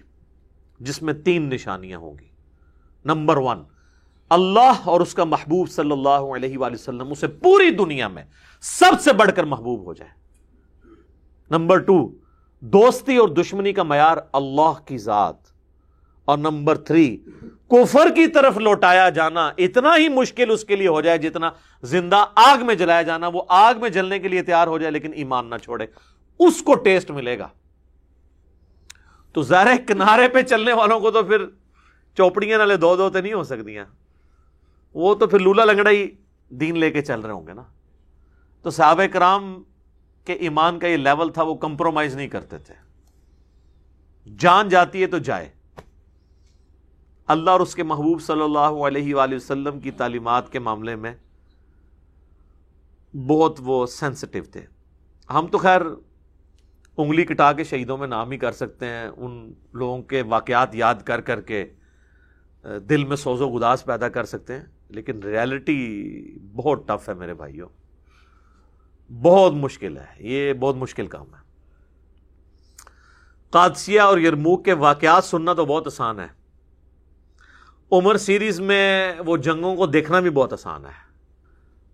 جس 0.81 1.03
میں 1.03 1.15
تین 1.15 1.49
نشانیاں 1.51 1.99
ہوں 1.99 2.19
گی۔ 2.19 2.29
نمبر 3.05 3.37
ون، 3.37 3.63
اللہ 4.31 4.81
اور 4.85 5.01
اس 5.01 5.15
کا 5.15 5.25
محبوب 5.25 5.71
صلی 5.71 5.93
اللہ 5.93 6.35
علیہ 6.35 6.59
وآلہ 6.59 6.75
وسلم 6.75 7.11
اسے 7.11 7.29
پوری 7.43 7.71
دنیا 7.71 8.09
میں 8.09 8.25
سب 8.65 9.01
سے 9.01 9.13
بڑھ 9.13 9.31
کر 9.37 9.45
محبوب 9.45 9.85
ہو 9.85 9.95
جائے 9.95 10.11
نمبر 11.51 11.79
ٹو، 11.79 11.99
دوستی 12.63 13.17
اور 13.17 13.29
دشمنی 13.29 13.73
کا 13.73 13.83
معیار 13.83 14.17
اللہ 14.33 14.87
کی 14.87 14.99
ذات۔ 14.99 15.50
اور 16.31 16.39
نمبر 16.39 16.79
تھری 16.79 17.17
کوفر 17.67 18.09
کی 18.15 18.27
طرف 18.27 18.57
لوٹایا 18.57 19.09
جانا 19.09 19.53
اتنا 19.59 19.97
ہی 19.97 20.09
مشکل 20.09 20.51
اس 20.51 20.65
کے 20.65 20.77
لیے 20.77 20.89
ہو 20.89 21.01
جائے 21.01 21.19
جتنا 21.19 21.51
زندہ 21.83 22.25
آگ 22.35 22.67
میں 22.67 22.75
جلایا 22.75 23.03
جانا، 23.03 23.29
وہ 23.29 23.43
آگ 23.49 23.75
میں 23.81 23.91
جلنے 23.91 24.19
کے 24.19 24.29
لیے 24.29 24.43
تیار 24.43 24.67
ہو 24.67 24.79
جائے 24.79 24.91
لیکن 24.91 25.13
ایمان 25.13 25.51
نہ 25.51 25.55
چھوڑے۔ 25.63 25.87
اس 26.39 26.63
کو 26.63 26.75
ٹیسٹ 26.75 27.11
ملے 27.11 27.39
گا۔ 27.39 27.49
تو 29.33 29.43
ظاہر 29.43 29.67
کنارے 29.87 30.29
پہ 30.29 30.43
چلنے 30.43 30.73
والوں 30.73 31.01
کو 31.01 31.11
تو 31.11 31.23
پھر 31.23 31.47
چوپڑیاں 32.17 32.59
نالے 32.59 32.77
دو 32.77 32.97
دو 32.97 33.11
تو 33.11 33.21
نہیں 33.21 33.33
ہو 33.33 33.43
سکتی 33.43 33.77
وہ 34.95 35.15
تو 35.15 35.27
پھر 35.27 35.39
لولا 35.39 35.65
لنگڑا 35.65 35.91
ہی 35.91 36.09
دین 36.49 36.79
لے 36.79 36.91
کے 36.91 37.03
چل 37.03 37.21
رہے 37.21 37.33
ہوں 37.33 37.47
گے 37.47 37.53
نا۔ 37.53 37.63
تو 38.63 38.71
صحابہ 38.71 39.07
کرام 39.13 39.63
کے 40.25 40.33
ایمان 40.33 40.79
کا 40.79 40.87
یہ 40.87 40.97
لیول 40.97 41.33
تھا، 41.33 41.43
وہ 41.43 41.55
کمپرومائز 41.55 42.17
نہیں 42.17 42.29
کرتے 42.29 42.59
تھے۔ 42.59 42.75
جان 44.39 44.69
جاتی 44.69 45.03
ہے 45.03 45.07
تو 45.07 45.19
جائے۔ 45.19 45.60
اللہ 47.31 47.51
اور 47.51 47.61
اس 47.61 47.75
کے 47.75 47.83
محبوب 47.83 48.23
صلی 48.23 48.43
اللہ 48.43 48.59
علیہ 48.59 49.15
وآلہ 49.15 49.35
وسلم 49.35 49.81
کی 49.81 49.91
تعلیمات 49.91 50.53
کے 50.53 50.59
معاملے 50.59 50.97
میں 50.97 51.15
بہت 53.17 53.61
وہ 53.61 53.87
سینسٹیو 53.87 54.43
تھے۔ 54.53 54.67
ہم 55.31 55.47
تو 55.47 55.59
خیر 55.59 55.81
انگلی 56.97 57.25
کٹا 57.25 57.53
کے 57.53 57.65
شہیدوں 57.65 57.99
میں 57.99 58.07
نام 58.07 58.31
ہی 58.31 58.39
کر 58.39 58.53
سکتے 58.53 58.87
ہیں، 58.87 59.09
ان 59.17 59.53
لوگوں 59.73 60.03
کے 60.03 60.23
واقعات 60.23 60.75
یاد 60.75 60.95
کر 61.05 61.21
کر 61.21 61.41
کے 61.41 61.67
دل 62.89 63.05
میں 63.05 63.17
سوز 63.17 63.41
و 63.41 63.49
گداس 63.49 63.85
پیدا 63.85 64.09
کر 64.09 64.25
سکتے 64.25 64.57
ہیں۔ 64.57 64.65
لیکن 64.89 65.23
ریالٹی 65.23 66.39
بہت 66.39 66.89
ٹف 66.89 67.09
ہے 67.09 67.15
میرے 67.15 67.35
بھائیوں۔ 67.35 67.69
بہت 69.13 69.53
مشکل 69.53 69.97
ہے، 69.97 70.07
یہ 70.19 70.53
بہت 70.53 70.77
مشکل 70.77 71.07
کام 71.07 71.27
ہے۔ 71.27 71.41
قادسیہ 73.51 74.01
اور 74.01 74.19
یرموک 74.19 74.65
کے 74.65 74.73
واقعات 74.73 75.25
سننا 75.25 75.53
تو 75.53 75.65
بہت 75.65 75.87
آسان 75.87 76.21
ہے۔ 76.21 76.40
عمر 77.93 78.17
سیریز 78.17 78.61
میں 78.61 79.13
وہ 79.27 79.37
جنگوں 79.37 79.77
کو 79.77 79.87
دیکھنا 79.87 80.21
بھی 80.21 80.31
بہت 80.31 80.53
آسان 80.53 80.87
ہے۔ 80.87 81.11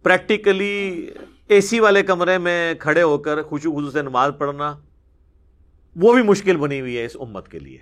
پریکٹیکلی 0.02 1.06
اے 1.46 1.60
سی 1.60 1.80
والے 1.80 2.02
کمرے 2.02 2.38
میں 2.38 2.74
کھڑے 2.74 3.02
ہو 3.02 3.18
کر 3.18 3.42
خوشو 3.42 3.72
خوشو 3.72 3.90
سے 3.90 4.02
نماز 4.02 4.32
پڑھنا، 4.38 4.78
وہ 5.96 6.14
بھی 6.14 6.22
مشکل 6.22 6.56
بنی 6.56 6.80
ہوئی 6.80 6.98
ہے 6.98 7.04
اس 7.04 7.16
امت 7.20 7.48
کے 7.48 7.58
لیے۔ 7.58 7.78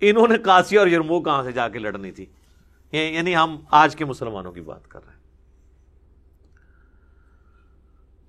انہوں 0.00 0.28
نے 0.28 0.38
کاسیا 0.38 0.80
اور 0.80 0.88
یرمو 0.88 1.20
کہاں 1.20 1.42
سے 1.42 1.52
جا 1.52 1.68
کے 1.68 1.78
لڑنی 1.78 2.12
تھی؟ 2.12 2.26
یعنی 2.92 3.36
ہم 3.36 3.60
آج 3.70 3.96
کے 3.96 4.04
مسلمانوں 4.04 4.52
کی 4.52 4.60
بات 4.60 4.88
کر 4.88 5.04
رہے 5.04 5.12
ہیں۔ 5.12 5.20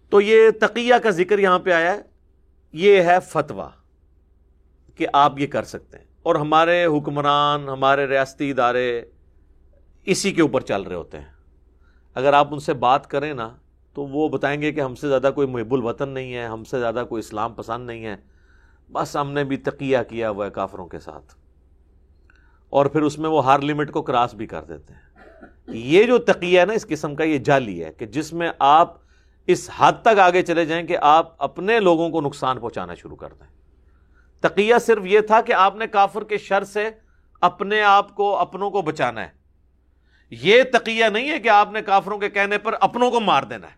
تو 0.10 0.22
یہ 0.22 0.50
تقیہ 0.62 0.94
کا 1.04 1.10
ذکر 1.10 1.40
یہاں 1.40 1.60
پہ 1.60 1.72
آیا 1.72 1.94
ہے۔ 1.94 2.02
یہ 2.72 3.02
ہے 3.02 3.18
فتوا 3.30 3.70
کہ 4.96 5.08
آپ 5.14 5.40
یہ 5.40 5.48
کر 5.48 5.64
سکتے 5.64 5.98
ہیں۔ 5.98 6.13
اور 6.24 6.36
ہمارے 6.36 6.86
حکمران، 6.86 7.70
ہمارے 7.70 8.08
ریاستی 8.08 8.52
ادارے 8.52 9.02
اسی 10.06 10.32
کے 10.32 10.42
اوپر 10.42 10.62
چل 10.62 10.82
رہے 10.82 10.96
ہوتے 10.96 11.20
ہیں۔ 11.20 11.26
اگر 12.14 12.34
آپ 12.34 12.48
ان 12.52 12.60
سے 12.60 12.74
بات 12.74 13.08
کریں 13.08 13.34
نا، 13.34 13.50
تو 13.94 14.06
وہ 14.06 14.30
بتائیں 14.30 14.62
گے 14.62 14.72
کہ 14.72 14.82
ہم 14.82 14.96
سے 14.96 15.08
زیادہ 15.08 15.32
کوئی 15.36 15.48
محب 15.48 15.74
الوطن 15.74 16.10
نہیں 16.10 16.34
ہے، 16.34 16.46
ہم 16.46 16.64
سے 16.64 16.80
زیادہ 16.80 17.04
کوئی 17.10 17.20
اسلام 17.20 17.54
پسند 17.54 17.88
نہیں 17.88 18.06
ہے۔ 18.06 18.16
بس 18.92 19.16
ہم 19.18 19.32
نے 19.32 19.44
بھی 19.44 19.58
تقیہ 19.58 19.98
کیا 20.10 20.30
ہوا 20.30 20.46
ہے 20.46 20.52
کافروں 20.52 20.88
کے 20.88 21.00
ساتھ۔ 21.00 21.36
اور 22.70 22.86
پھر 22.86 23.02
اس 23.02 23.20
میں 23.20 23.30
وہ 23.30 23.46
ہر 23.46 23.62
لمٹ 23.62 23.92
کو 23.92 24.02
کراس 24.02 24.34
بھی 24.34 24.48
کر 24.48 24.64
دیتے 24.64 24.94
ہیں۔ 24.94 25.14
یہ 25.68 26.04
جو 26.04 26.18
تقیہ 26.18 26.60
ہے 26.60 26.66
نا، 26.66 26.74
اس 26.74 26.88
قسم 26.88 27.16
کا 27.16 27.24
یہ 27.24 27.38
جالی 27.38 27.84
ہے 27.84 27.94
کہ 27.94 28.06
جس 28.06 28.34
میں 28.34 28.52
آپ 28.60 28.98
اس 29.48 29.70
حد 29.78 29.94
تک 30.02 30.20
آگے 30.20 30.42
چلے 30.42 30.66
جائیں 30.66 30.88
کہ 30.88 30.98
آپ 31.02 31.44
اپنے 31.44 31.80
لوگوں 31.80 32.10
کو 32.10 32.22
نقصان 32.22 32.60
پہنچانا 32.60 32.94
شروع 32.94 33.16
کر 33.16 33.34
دیں۔ 33.40 33.53
تقیہ 34.44 34.76
صرف 34.82 35.06
یہ 35.06 35.20
تھا 35.20 35.42
کہ 35.42 35.54
آپ 35.54 35.76
نے 35.76 35.88
کافر 35.88 36.24
کے 36.24 36.38
شر 36.38 36.64
سے 36.64 36.90
اپنے 37.42 37.82
آپ 37.82 38.16
کو، 38.16 38.38
اپنوں 38.38 38.72
کو 38.72 38.82
بچانا 38.82 39.22
ہے۔ 39.22 39.28
یہ 40.30 40.64
تقیہ 40.74 41.06
نہیں 41.06 41.30
ہے 41.30 41.40
کہ 41.40 41.50
آپ 41.50 41.72
نے 41.72 41.82
کافروں 41.82 42.18
کے 42.18 42.30
کہنے 42.30 42.58
پر 42.58 42.76
اپنوں 42.82 43.12
کو 43.12 43.20
مار 43.20 43.44
دینا 43.44 43.68
ہے۔ 43.68 43.76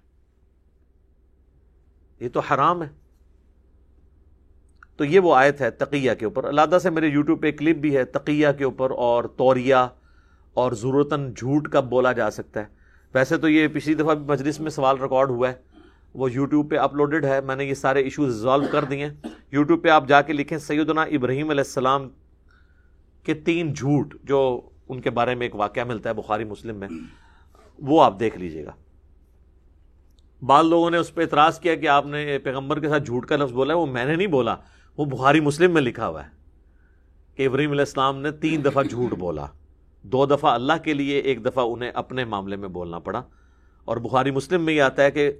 یہ 2.19 2.30
تو 2.30 2.39
حرام 2.39 2.84
ہے۔ 2.84 2.88
تو 4.97 5.04
یہ 5.04 5.19
وہ 5.19 5.36
آیت 5.36 5.62
ہے 5.62 5.71
تقیہ 5.71 6.12
کے 6.13 6.25
اوپر۔ 6.25 6.43
اللہ 6.43 6.78
سے 6.78 6.89
میرے 6.89 7.08
یوٹیوب 7.08 7.41
پہ 7.41 7.51
کلپ 7.51 7.78
بھی 7.78 7.97
ہے 7.97 8.06
تقیہ 8.06 8.47
کے 8.58 8.63
اوپر 8.63 8.91
اور 8.91 9.23
توریا 9.23 9.88
اور 10.54 10.71
ضرورتاً 10.71 11.34
جھوٹ 11.34 11.69
کب 11.71 11.84
بولا 11.84 12.12
جا 12.12 12.32
سکتا 12.32 12.60
ہے۔ 12.60 12.65
ویسے 13.13 13.38
تو 13.38 13.49
یہ 13.49 13.67
پچھلی 13.67 13.95
دفعہ 13.95 14.15
بھی 14.15 14.25
مجلس 14.25 14.60
میں 14.60 14.71
سوال 14.71 15.01
ریکارڈ 15.01 15.30
ہوا 15.30 15.49
ہے۔ 15.49 15.74
وہ 16.15 16.32
یوٹیوب 16.32 16.69
پہ 16.69 16.78
اپلوڈڈ 16.78 17.25
ہے، 17.25 17.41
میں 17.41 17.56
نے 17.56 17.65
یہ 17.65 17.73
سارے 17.73 18.01
ایشوز 18.01 18.36
ریزالو 18.36 18.65
کر 18.71 18.84
دیے 18.84 19.10
یوٹیوب 19.51 19.84
پہ 19.84 19.89
آپ 19.89 20.08
جا 20.08 20.21
کے 20.21 20.34
لکھیں، 20.34 20.58
سیدنا 20.58 21.01
ابراہیم 21.01 21.49
علیہ 21.49 21.62
السلام 21.62 22.10
کے 23.23 23.34
تین 23.34 23.73
جھوٹ 23.73 24.15
جو 24.23 24.69
ان 24.89 25.01
کے 25.01 25.10
بارے 25.10 25.36
میں 25.36 25.45
ایک 25.45 25.56
واقعہ 25.56 25.84
ملتا 25.84 26.10
ہے 26.10 26.13
بخاری 26.13 26.43
مسلم 26.43 26.75
میں، 26.75 26.88
وہ 27.80 28.04
آپ 28.04 28.19
دیکھ 28.19 28.38
لیجیے 28.38 28.65
گا۔ 28.65 28.71
بعض 30.41 30.65
لوگوں 30.65 30.91
نے 30.91 30.97
اس 30.97 31.15
پہ 31.15 31.21
اعتراض 31.21 31.60
کیا 31.60 31.75
کہ 31.75 31.88
آپ 31.88 32.06
نے 32.06 32.38
پیغمبر 32.38 32.80
کے 32.80 32.89
ساتھ 32.89 33.04
جھوٹ 33.04 33.25
کا 33.25 33.36
لفظ 33.36 33.54
بولا 33.54 33.73
ہے، 33.73 33.80
وہ 33.80 33.86
میں 33.86 34.06
نے 34.06 34.15
نہیں 34.15 34.28
بولا، 34.28 34.56
وہ 34.97 35.06
بخاری 35.06 35.39
مسلم 35.39 35.73
میں 35.73 35.82
لکھا 35.82 36.08
ہوا 36.08 36.23
ہے 36.23 36.30
کہ 37.36 37.45
ابراہیم 37.45 37.71
علیہ 37.71 37.82
السلام 37.82 38.21
نے 38.21 38.32
تین 38.32 38.65
دفعہ 38.65 38.84
جھوٹ 38.84 39.13
بولا۔ 39.13 39.45
دو 40.04 40.25
دفعہ 40.25 40.51
اللہ 40.51 40.73
کے 40.84 40.93
لیے، 40.93 41.19
ایک 41.19 41.45
دفعہ 41.45 41.65
انہیں 41.69 41.91
اپنے 41.93 42.25
معاملے 42.25 42.56
میں 42.56 42.69
بولنا 42.69 42.99
پڑا۔ 42.99 43.23
اور 43.86 43.97
بخاری 43.97 44.32
مسلم 44.32 44.65
میں 44.65 44.73
یہ 44.73 44.82
آتا 44.82 45.04
ہے 45.04 45.12
کہ 45.12 45.32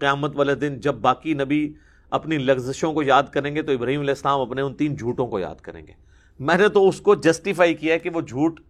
قیامت 0.00 0.36
والے 0.36 0.54
دن 0.54 0.80
جب 0.80 0.94
باقی 0.94 1.34
نبی 1.34 1.72
اپنی 2.10 2.38
لغزشوں 2.38 2.92
کو 2.92 3.02
یاد 3.02 3.22
کریں 3.22 3.54
گے 3.54 3.62
تو 3.62 3.72
ابراہیم 3.72 4.00
علیہ 4.00 4.10
السلام 4.10 4.40
اپنے 4.40 4.62
ان 4.62 4.74
تین 4.74 4.96
جھوٹوں 4.96 5.26
کو 5.26 5.38
یاد 5.38 5.54
کریں 5.54 5.86
گے۔ 5.86 5.92
میں 6.38 6.58
نے 6.58 6.68
تو 6.68 6.88
اس 6.88 7.00
کو 7.00 7.14
جسٹیفائی 7.14 7.74
کیا 7.74 7.98
کہ 7.98 8.10
وہ 8.10 8.20
جھوٹ 8.20 8.60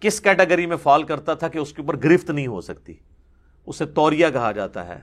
کس 0.00 0.20
کیٹیگری 0.20 0.66
میں 0.66 0.76
فال 0.76 1.02
کرتا 1.02 1.34
تھا 1.34 1.48
کہ 1.48 1.58
اس 1.58 1.72
کے 1.72 1.82
اوپر 1.82 1.96
گرفت 1.96 2.30
نہیں 2.30 2.46
ہو 2.46 2.60
سکتی۔ 2.60 2.94
اسے 3.66 3.86
توریا 3.86 4.30
کہا 4.30 4.52
جاتا 4.52 4.86
ہے 4.86 5.00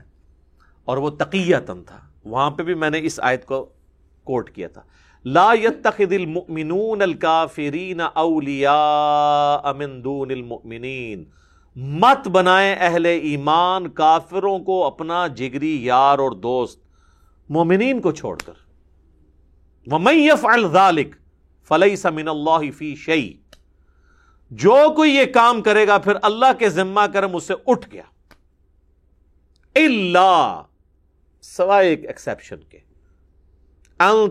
اور 0.84 0.96
وہ 0.96 1.10
تقیہ 1.10 1.56
تن 1.66 1.82
تھا۔ 1.84 1.98
وہاں 2.24 2.50
پہ 2.50 2.62
بھی 2.62 2.74
میں 2.74 2.90
نے 2.90 3.00
اس 3.02 3.20
آیت 3.22 3.44
کو 3.44 3.64
کوٹ 4.24 4.50
کیا 4.50 4.68
تھا۔ 4.68 4.82
لا 5.24 5.50
يتخذ 5.62 6.12
المؤمنون 6.12 7.02
الكافرین 7.02 8.00
اولیاء 8.14 9.72
من 9.72 10.04
دون 10.04 10.30
المؤمنین۔ 10.30 11.24
مت 11.76 12.28
بنائیں 12.28 12.76
اہل 12.78 13.06
ایمان، 13.06 13.90
کافروں 13.90 14.58
کو 14.58 14.86
اپنا 14.86 15.26
جگری 15.26 15.84
یار 15.84 16.18
اور 16.18 16.30
دوست، 16.30 16.80
مومنین 17.48 18.00
کو 18.00 18.12
چھوڑ 18.12 18.38
کر۔ 18.46 18.52
وَمَن 19.86 20.14
يَفْعَلْ 20.14 20.72
ذَلِكَ 20.72 21.10
فَلَيْسَ 21.68 22.08
مِنَ 22.08 22.30
اللَّهِ 22.30 22.72
فِي 22.72 22.94
شَيْءٍ۔ 22.94 23.40
جو 24.50 24.76
کوئی 24.96 25.14
یہ 25.14 25.24
کام 25.24 25.62
کرے 25.62 25.86
گا، 25.86 25.98
پھر 25.98 26.12
اللہ 26.22 26.58
کے 26.58 26.68
ذمہ 26.68 27.06
کرم 27.12 27.36
اس 27.36 27.44
سے 27.44 27.54
اٹھ 27.66 27.88
گیا۔ 27.92 28.02
اللہ 29.74 30.62
سوائے 31.40 31.88
ایک 31.88 32.06
ایکسپشن 32.06 32.60
کے۔ 32.68 32.78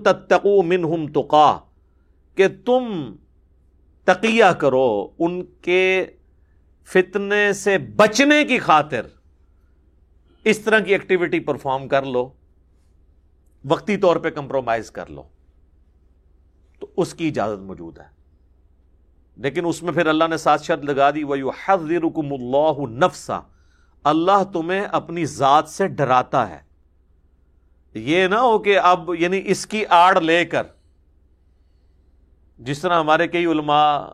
تتقو 0.04 0.64
منہم 0.64 1.08
تقا 1.08 1.60
کہ 2.36 2.48
تم 2.66 3.16
تقیہ 4.04 4.46
کرو 4.46 5.10
ان 5.20 5.46
کے 5.46 6.06
فتنے 6.94 7.54
سے 7.54 7.78
بچنے 7.78 8.44
کی 8.44 8.60
خاطر 8.60 9.06
اس 10.44 10.60
طرح 10.60 10.80
کی 10.80 10.92
ایکٹیویٹی 10.92 11.40
پرفارم 11.40 11.88
کر 11.88 12.06
لو، 12.06 12.34
وقتی 13.66 13.98
طور 13.98 14.16
پہ 14.16 14.30
کمپرومائز 14.30 14.92
کر 14.92 15.10
لو۔ 15.10 15.24
تو 16.80 16.88
اس 16.98 17.14
کی 17.14 17.28
اجازت 17.28 17.62
موجود 17.62 18.00
ہے۔ 18.00 18.20
لیکن 19.36 19.66
اس 19.66 19.84
میں 19.84 19.94
پھر 19.94 20.08
اللہ 20.08 20.24
نے 20.30 20.38
ساتھ 20.38 20.64
شرط 20.64 20.84
لگا 20.84 21.12
دی 21.12 21.24
وہ 21.24 21.36
حضرکم 21.66 22.34
اللہ 22.34 23.06
نفسا 23.06 23.40
اللہ 24.04 24.44
تمہیں 24.54 24.82
اپنی 24.82 25.26
ذات 25.26 25.70
سے 25.70 25.88
ڈراتا 25.88 26.50
ہے۔ 26.50 26.60
یہ 27.94 28.28
نہ 28.28 28.36
ہو 28.36 28.60
کہ 28.60 28.80
اب 28.80 29.10
یعنی 29.20 29.42
اس 29.46 29.68
کی 29.68 29.86
آڑ 29.86 30.22
لے 30.22 30.46
کر، 30.46 30.64
جس 32.60 32.80
طرح 32.80 33.00
ہمارے 33.00 33.28
کئی 33.28 33.46
علماء 33.46 34.08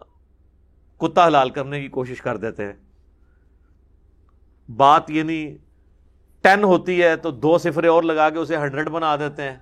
کتا 0.98 1.28
حلال 1.28 1.50
کرنے 1.50 1.82
کی 1.82 1.88
کوشش 1.88 2.22
کر 2.22 2.38
دیتے 2.38 2.66
ہیں۔ 2.66 2.74
بات 4.72 5.10
یعنی 5.10 5.58
ٹین 6.42 6.64
ہوتی 6.64 7.04
ہے 7.04 7.16
تو 7.16 7.32
دو 7.32 7.58
صفرے 7.58 7.88
اور 7.88 8.04
لگا 8.04 8.30
کے 8.30 8.38
اسے 8.38 8.58
ہنڈریڈ 8.58 8.90
بنا 8.90 9.16
دیتے 9.16 9.42
ہیں۔ 9.42 9.58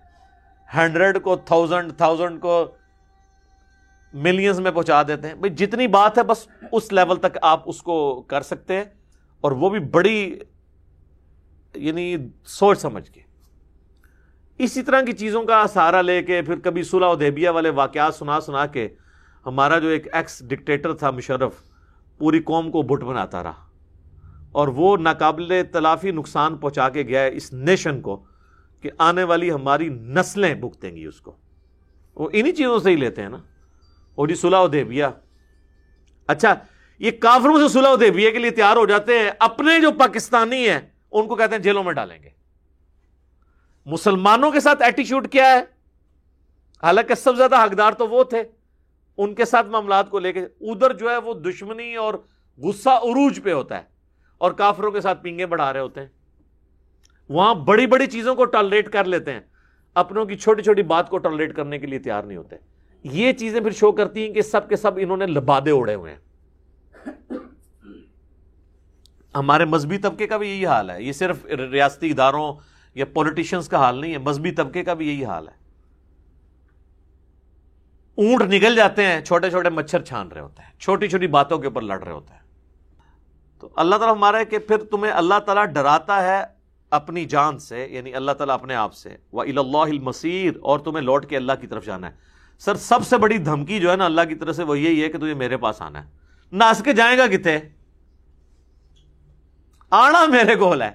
ہنڈریڈ 0.75 1.21
کو 1.21 1.35
تھاؤزینڈ 1.35 1.97
تھاؤزینڈ 1.97 2.41
کو 2.41 2.65
ملینز 4.13 4.59
میں 4.59 4.71
پہنچا 4.71 5.03
دیتے 5.03 5.27
ہیں۔ 5.27 5.35
بھائی 5.35 5.53
جتنی 5.53 5.87
بات 5.87 6.17
ہے 6.17 6.23
بس 6.23 6.47
اس 6.71 6.93
لیول 6.93 7.17
تک 7.17 7.37
آپ 7.41 7.61
اس 7.65 7.81
کو 7.81 8.21
کر 8.21 8.41
سکتے 8.41 8.77
ہیں۔ 8.77 8.83
اور 9.41 9.51
وہ 9.51 9.69
بھی 9.69 9.79
بڑی 9.79 10.39
یعنی 11.75 12.17
سوچ 12.45 12.79
سمجھ 12.79 13.11
کے۔ 13.11 13.21
اسی 14.57 14.81
طرح 14.81 15.01
کی 15.01 15.11
چیزوں 15.11 15.43
کا 15.43 15.65
سہارا 15.67 16.01
لے 16.01 16.23
کے 16.23 16.41
پھر 16.41 16.59
کبھی 16.59 16.83
صلح 16.83 17.07
دیبیا 17.19 17.51
والے 17.51 17.69
واقعات 17.69 18.15
سنا 18.15 18.41
سنا 18.41 18.65
کے 18.65 18.87
ہمارا 19.45 19.79
جو 19.79 19.87
ایک 19.87 20.15
ایکس 20.15 20.43
ڈکٹیٹر 20.47 20.93
تھا 20.93 21.11
مشرف، 21.11 21.53
پوری 22.17 22.39
قوم 22.39 22.71
کو 22.71 22.81
بٹ 22.81 23.03
بناتا 23.03 23.43
رہا۔ 23.43 23.69
اور 24.51 24.67
وہ 24.67 24.97
ناقابل 24.97 25.61
تلافی 25.71 26.11
نقصان 26.11 26.57
پہنچا 26.57 26.89
کے 26.89 27.01
گیا 27.01 27.21
ہے 27.21 27.35
اس 27.35 27.53
نیشن 27.53 28.01
کو 28.01 28.23
کہ 28.81 28.89
آنے 28.97 29.23
والی 29.23 29.51
ہماری 29.51 29.89
نسلیں 29.89 30.55
بھگتیں 30.55 30.95
گی 30.95 31.05
اس 31.05 31.21
کو۔ 31.21 31.35
وہ 32.15 32.29
انہی 32.33 32.51
چیزوں 32.51 32.79
سے 32.79 32.89
ہی 32.89 32.95
لیتے 32.95 33.21
ہیں 33.21 33.29
نا۔ 33.29 33.37
وہ 34.17 34.27
جی 34.27 34.35
صلح 34.35 34.65
دیبیا 34.71 35.09
اچھا 36.27 36.53
یہ 36.99 37.11
کافروں 37.11 37.67
سے 37.67 37.73
صلح 37.73 37.95
دیبیا 37.99 38.31
کے 38.31 38.39
لیے 38.39 38.51
تیار 38.51 38.77
ہو 38.77 38.85
جاتے 38.85 39.19
ہیں، 39.19 39.31
اپنے 39.39 39.81
جو 39.81 39.91
پاکستانی 39.91 40.69
ہیں، 40.69 40.81
ان 41.11 41.27
کو 41.27 41.35
کہتے 41.35 41.55
ہیں 41.55 41.63
جیلوں 41.63 41.83
میں 41.83 41.93
ڈالیں 41.93 42.23
گے۔ 42.23 42.29
مسلمانوں 43.85 44.51
کے 44.51 44.59
ساتھ 44.59 44.81
ایٹیچیوڈ 44.81 45.27
کیا 45.27 45.45
ہے؟ 45.45 45.59
حالانکہ 46.83 47.15
سب 47.15 47.35
زیادہ 47.35 47.63
حقدار 47.63 47.91
تو 47.91 48.07
وہ 48.07 48.23
تھے۔ 48.23 48.43
ان 49.17 49.35
کے 49.35 49.45
ساتھ 49.45 49.67
معاملات 49.67 50.09
کو 50.09 50.19
لے 50.19 50.33
کے 50.33 50.39
ادھر 50.39 50.93
جو 50.93 51.09
ہے 51.09 51.17
وہ 51.17 51.33
دشمنی 51.33 51.95
اور 51.95 52.13
غصہ 52.57 52.89
عروج 52.89 53.39
پہ 53.43 53.53
ہوتا 53.53 53.77
ہے 53.77 53.83
اور 54.37 54.51
کافروں 54.51 54.91
کے 54.91 55.01
ساتھ 55.01 55.23
پینگے 55.23 55.45
بڑھا 55.45 55.73
رہے 55.73 55.79
ہوتے 55.79 55.99
ہیں۔ 55.99 56.07
وہاں 57.29 57.55
بڑی 57.55 57.87
بڑی 57.87 58.07
چیزوں 58.07 58.35
کو 58.35 58.45
ٹالریٹ 58.45 58.89
کر 58.89 59.05
لیتے 59.05 59.33
ہیں۔ 59.33 59.39
اپنوں 59.93 60.25
کی 60.25 60.35
چھوٹی 60.35 60.63
چھوٹی 60.63 60.83
بات 60.83 61.09
کو 61.09 61.17
ٹالریٹ 61.17 61.55
کرنے 61.55 61.79
کے 61.79 61.87
لیے 61.87 61.99
تیار 61.99 62.23
نہیں 62.23 62.37
ہوتے۔ 62.37 62.55
یہ 63.03 63.33
چیزیں 63.33 63.61
پھر 63.61 63.71
شو 63.71 63.91
کرتی 63.91 64.27
ہیں 64.27 64.33
کہ 64.33 64.41
سب 64.41 64.69
کے 64.69 64.75
سب 64.75 64.91
انہوں 64.97 65.17
نے 65.17 65.25
لبادے 65.25 65.71
اڑے 65.71 65.95
ہوئے 65.95 66.13
ہیں۔ 66.13 66.19
ہمارے 69.35 69.65
مذہبی 69.65 69.97
طبقے 69.97 70.27
کا 70.27 70.37
بھی 70.37 70.49
یہی 70.49 70.65
حال 70.65 70.89
ہے۔ 70.89 71.03
یہ 71.03 71.11
صرف 71.11 71.45
ریاستی 71.45 72.11
اداروں 72.11 72.53
یا 72.95 73.05
پولیٹیشنس 73.05 73.67
کا 73.67 73.77
حال 73.77 74.01
نہیں 74.01 74.13
ہے، 74.13 74.17
مذہبی 74.17 74.51
طبقے 74.51 74.83
کا 74.83 74.93
بھی 74.93 75.07
یہی 75.07 75.25
حال 75.25 75.47
ہے۔ 75.47 75.62
اونٹ 78.15 78.41
نکل 78.41 78.75
جاتے 78.75 79.05
ہیں، 79.05 79.21
چھوٹے 79.21 79.49
چھوٹے 79.49 79.69
مچھر 79.69 80.01
چھان 80.01 80.27
رہے 80.27 80.41
ہوتے 80.41 80.63
ہیں، 80.63 80.79
چھوٹی 80.79 81.07
چھوٹی 81.07 81.27
باتوں 81.27 81.57
کے 81.57 81.67
اوپر 81.67 81.81
لڑ 81.81 82.03
رہے 82.03 82.11
ہوتے 82.11 82.33
ہیں۔ 82.33 82.41
تو 83.59 83.69
اللہ 83.75 83.95
تعالیٰ 83.95 84.15
ہمارا 84.15 84.37
ہے 84.37 84.45
کہ 84.45 84.59
پھر 84.59 84.77
تمہیں 84.77 85.11
اللہ 85.11 85.39
تعالیٰ 85.39 85.65
ڈراتا 85.65 86.23
ہے 86.23 86.43
اپنی 86.89 87.25
جان 87.25 87.59
سے 87.59 87.87
یعنی 87.89 88.13
اللہ 88.15 88.31
تعالیٰ 88.31 88.53
اپنے 88.53 88.75
آپ 88.75 88.93
سے۔ 88.93 89.15
وہ 89.31 89.41
اللہ 89.41 89.77
المسیر 89.77 90.53
اور 90.61 90.79
تمہیں 90.79 91.01
لوٹ 91.01 91.25
کے 91.25 91.37
اللہ 91.37 91.51
کی 91.61 91.67
طرف 91.67 91.85
جانا 91.85 92.07
ہے۔ 92.07 92.15
سر، 92.59 92.75
سب 92.75 93.07
سے 93.07 93.17
بڑی 93.17 93.37
دھمکی 93.37 93.79
جو 93.79 93.91
ہے 93.91 93.95
نا 93.95 94.05
اللہ 94.05 94.21
کی 94.29 94.35
طرف 94.35 94.55
سے 94.55 94.63
وہ 94.63 94.79
یہی 94.79 95.03
ہے 95.03 95.09
کہ 95.09 95.17
تجھے 95.17 95.33
میرے 95.33 95.57
پاس 95.57 95.81
آنا 95.81 96.05
ہے۔ 96.05 96.09
ناس 96.51 96.81
کے 96.85 96.93
جائیں 96.93 97.17
گا 97.17 97.27
کتنے؟ 97.27 97.59
آنا 99.89 100.25
میرے 100.25 100.55
گول 100.55 100.81
ہے۔ 100.81 100.91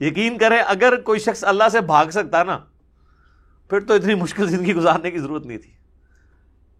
یقین 0.00 0.38
کرے، 0.38 0.56
اگر 0.56 1.00
کوئی 1.00 1.20
شخص 1.20 1.44
اللہ 1.44 1.64
سے 1.72 1.80
بھاگ 1.80 2.06
سکتا 2.06 2.42
نا، 2.42 2.58
پھر 3.70 3.80
تو 3.80 3.94
اتنی 3.94 4.14
مشکل 4.14 4.48
زندگی 4.48 4.74
گزارنے 4.74 5.10
کی 5.10 5.18
ضرورت 5.18 5.46
نہیں 5.46 5.58
تھی۔ 5.58 5.76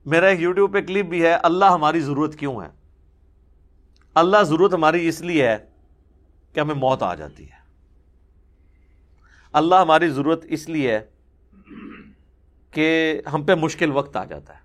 میرا 0.07 0.27
ایک 0.27 0.41
یوٹیوب 0.41 0.73
پہ 0.73 0.81
کلپ 0.81 1.07
بھی 1.07 1.23
ہے، 1.23 1.33
اللہ 1.33 1.65
ہماری 1.65 2.01
ضرورت 2.01 2.37
کیوں 2.37 2.63
ہے؟ 2.63 2.69
اللہ 4.15 4.43
ضرورت 4.43 4.75
ہماری 4.75 5.09
اس 5.09 5.21
لیے 5.21 5.49
ہے 5.49 5.57
کہ 6.53 6.61
ہمیں 6.61 6.75
موت 6.75 7.03
آ 7.03 7.15
جاتی 7.15 7.45
ہے۔ 7.45 7.57
اللہ 9.53 9.75
ہماری 9.75 10.09
ضرورت 10.09 10.45
اس 10.49 10.69
لیے 10.69 10.99
ہے 10.99 11.07
کہ 12.71 13.21
ہم 13.33 13.43
پہ 13.43 13.55
مشکل 13.55 13.91
وقت 13.91 14.17
آ 14.17 14.25
جاتا 14.25 14.55
ہے۔ 14.55 14.61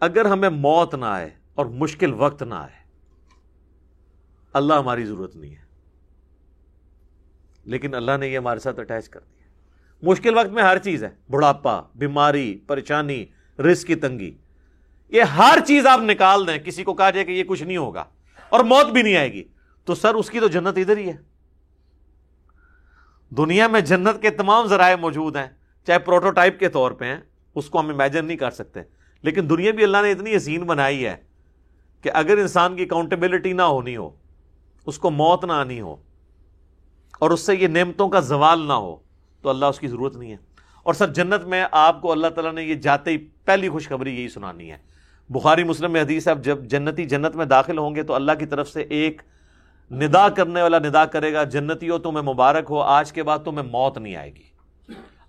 اگر 0.00 0.24
ہمیں 0.24 0.48
موت 0.48 0.94
نہ 0.94 1.04
آئے 1.04 1.30
اور 1.54 1.66
مشکل 1.66 2.14
وقت 2.14 2.42
نہ 2.42 2.54
آئے، 2.54 2.84
اللہ 4.52 4.74
ہماری 4.74 5.04
ضرورت 5.04 5.36
نہیں 5.36 5.54
ہے۔ 5.54 5.64
لیکن 7.64 7.94
اللہ 7.94 8.16
نے 8.20 8.28
یہ 8.28 8.38
ہمارے 8.38 8.60
ساتھ 8.60 8.80
اٹیچ 8.80 9.08
کر 9.08 9.20
دیا۔ 9.20 9.33
مشکل 10.06 10.36
وقت 10.36 10.46
میں 10.46 10.62
ہر 10.62 10.78
چیز 10.78 11.04
ہے۔ 11.04 11.08
بڑھاپا، 11.30 11.82
بیماری، 11.94 12.58
پریشانی 12.66 13.24
رسک 13.58 13.86
کی 13.86 13.94
تنگی۔ 13.94 14.36
یہ 15.08 15.22
ہر 15.22 15.58
چیز 15.66 15.86
آپ 15.86 16.00
نکال 16.00 16.46
دیں، 16.46 16.58
کسی 16.58 16.84
کو 16.84 16.94
کہا 16.94 17.10
جائے 17.10 17.24
کہ 17.24 17.32
یہ 17.32 17.44
کچھ 17.44 17.62
نہیں 17.62 17.76
ہوگا 17.76 18.04
اور 18.48 18.60
موت 18.60 18.86
بھی 18.86 19.02
نہیں 19.02 19.16
آئے 19.16 19.32
گی، 19.32 19.44
تو 19.84 19.94
سر 19.94 20.14
اس 20.14 20.30
کی 20.30 20.40
تو 20.40 20.48
جنت 20.48 20.78
ادھر 20.78 20.96
ہی 20.96 21.08
ہے۔ 21.08 21.16
دنیا 23.30 23.66
میں 23.66 23.80
جنت 23.80 24.22
کے 24.22 24.30
تمام 24.30 24.66
ذرائع 24.66 24.96
موجود 24.96 25.36
ہیں، 25.36 25.46
چاہے 25.86 25.98
پروٹوٹائپ 25.98 26.60
کے 26.60 26.68
طور 26.68 26.90
پہ 26.90 27.04
ہیں، 27.04 27.20
اس 27.54 27.70
کو 27.70 27.80
ہم 27.80 27.88
امیجن 27.88 28.24
نہیں 28.24 28.36
کر 28.36 28.50
سکتے۔ 28.50 28.80
لیکن 29.22 29.50
دنیا 29.50 29.72
بھی 29.72 29.84
اللہ 29.84 29.98
نے 30.02 30.10
اتنی 30.10 30.36
حسین 30.36 30.62
بنائی 30.62 31.06
ہے 31.06 31.16
کہ 32.02 32.10
اگر 32.14 32.38
انسان 32.38 32.76
کی 32.76 32.82
اکاؤنٹیبلٹی 32.82 33.52
نہ 33.52 33.62
ہونی 33.62 33.96
ہو، 33.96 34.10
اس 34.86 34.98
کو 34.98 35.10
موت 35.10 35.44
نہ 35.44 35.52
آنی 35.52 35.80
ہو 35.80 35.96
اور 37.18 37.30
اس 37.30 37.40
سے 37.40 37.56
یہ 37.56 37.68
نعمتوں 37.68 38.08
کا 38.08 38.20
زوال 38.20 38.66
نہ 38.66 38.72
ہو 38.72 39.03
تو 39.44 39.50
اللہ 39.50 39.66
اس 39.66 39.80
کی 39.80 39.88
ضرورت 39.88 40.16
نہیں 40.16 40.30
ہے۔ 40.30 40.36
اور 40.82 40.94
سر، 40.94 41.12
جنت 41.12 41.44
میں 41.44 41.64
آپ 41.72 42.02
کو 42.02 42.12
اللہ 42.12 42.26
تعالیٰ 42.26 42.52
نے 42.52 42.62
یہ 42.62 42.74
جاتے 42.74 43.10
ہی 43.10 43.16
پہلی 43.16 43.68
خوشخبری 43.68 44.20
یہی 44.20 44.28
سنانی 44.28 44.72
ہے۔ 44.72 44.76
بخاری 45.28 45.64
مسلم 45.64 45.92
میں 45.92 46.00
حدیث 46.00 46.28
ہے 46.28 46.34
جب 46.34 46.64
جنتی 46.64 47.04
جنت 47.04 47.36
میں 47.36 47.46
داخل 47.46 47.78
ہوں 47.78 47.94
گے 47.94 48.02
تو 48.02 48.14
اللہ 48.14 48.32
کی 48.38 48.46
طرف 48.46 48.68
سے 48.68 48.82
ایک 48.82 49.22
ندا 49.90 50.28
کرنے 50.28 50.62
والا 50.62 50.78
ندا 50.78 51.04
کرے 51.04 51.32
گا، 51.32 51.44
جنتی 51.44 51.90
ہو 51.90 51.98
تمہیں 51.98 52.22
مبارک 52.22 52.66
ہو، 52.70 52.80
آج 52.80 53.12
کے 53.12 53.22
بعد 53.22 53.38
تمہیں 53.38 53.68
موت 53.68 53.98
نہیں 53.98 54.16
آئے 54.16 54.34
گی۔ 54.34 54.42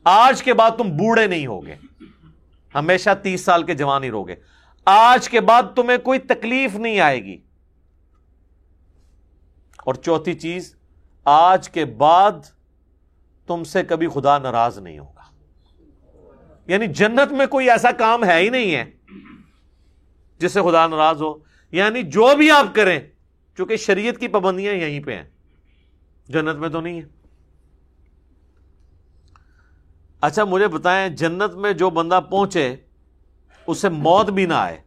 آج 0.03 0.43
کے 0.43 0.53
بعد 0.53 0.71
تم 0.71 0.97
بوڑھے 0.97 1.27
نہیں 1.27 1.47
ہوگے۔ 1.47 1.75
ہمیشہ 2.75 3.09
تیس 3.23 3.41
سال 3.45 3.63
کے 3.63 3.73
جوان 3.73 4.03
ہی 4.03 4.11
رہو 4.11 4.27
گے۔ 4.27 4.35
آج 4.85 5.29
کے 5.29 5.41
بعد 5.41 5.63
تمہیں 5.75 5.97
کوئی 5.97 6.19
تکلیف 6.19 6.75
نہیں 6.75 6.99
آئے 6.99 7.23
گی۔ 7.23 7.37
اور 9.85 9.93
چوتھی 9.93 10.33
چیز، 10.33 10.75
آج 11.25 11.69
کے 11.69 11.85
بعد 11.85 12.31
تم 13.47 13.63
سے 13.63 13.83
کبھی 13.83 14.07
خدا 14.07 14.37
ناراض 14.37 14.77
نہیں 14.77 14.99
ہوگا۔ 14.99 15.23
یعنی 16.67 16.87
جنت 16.87 17.31
میں 17.31 17.45
کوئی 17.45 17.69
ایسا 17.69 17.91
کام 17.91 18.25
ہے 18.25 18.37
ہی 18.39 18.49
نہیں 18.49 18.75
ہے 18.75 18.91
جس 20.37 20.51
سے 20.51 20.61
خدا 20.61 20.87
ناراض 20.87 21.21
ہو۔ 21.21 21.33
یعنی 21.71 22.01
جو 22.03 22.29
بھی 22.37 22.51
آپ 22.51 22.75
کریں، 22.75 22.99
چونکہ 23.57 23.77
شریعت 23.77 24.17
کی 24.17 24.27
پابندیاں 24.27 24.73
یہیں 24.73 24.99
پہ 24.99 25.15
ہیں۔ 25.15 25.23
جنت 26.27 26.55
میں 26.55 26.69
تو 26.69 26.81
نہیں 26.81 27.01
ہے۔ 27.01 27.07
اچھا 30.21 30.43
مجھے 30.43 30.67
بتائیں، 30.67 31.09
جنت 31.09 31.53
میں 31.53 31.73
جو 31.73 31.89
بندہ 31.89 32.19
پہنچے 32.29 32.75
اسے 33.67 33.89
موت 33.89 34.29
بھی 34.29 34.45
نہ 34.45 34.53
آئے، 34.53 34.81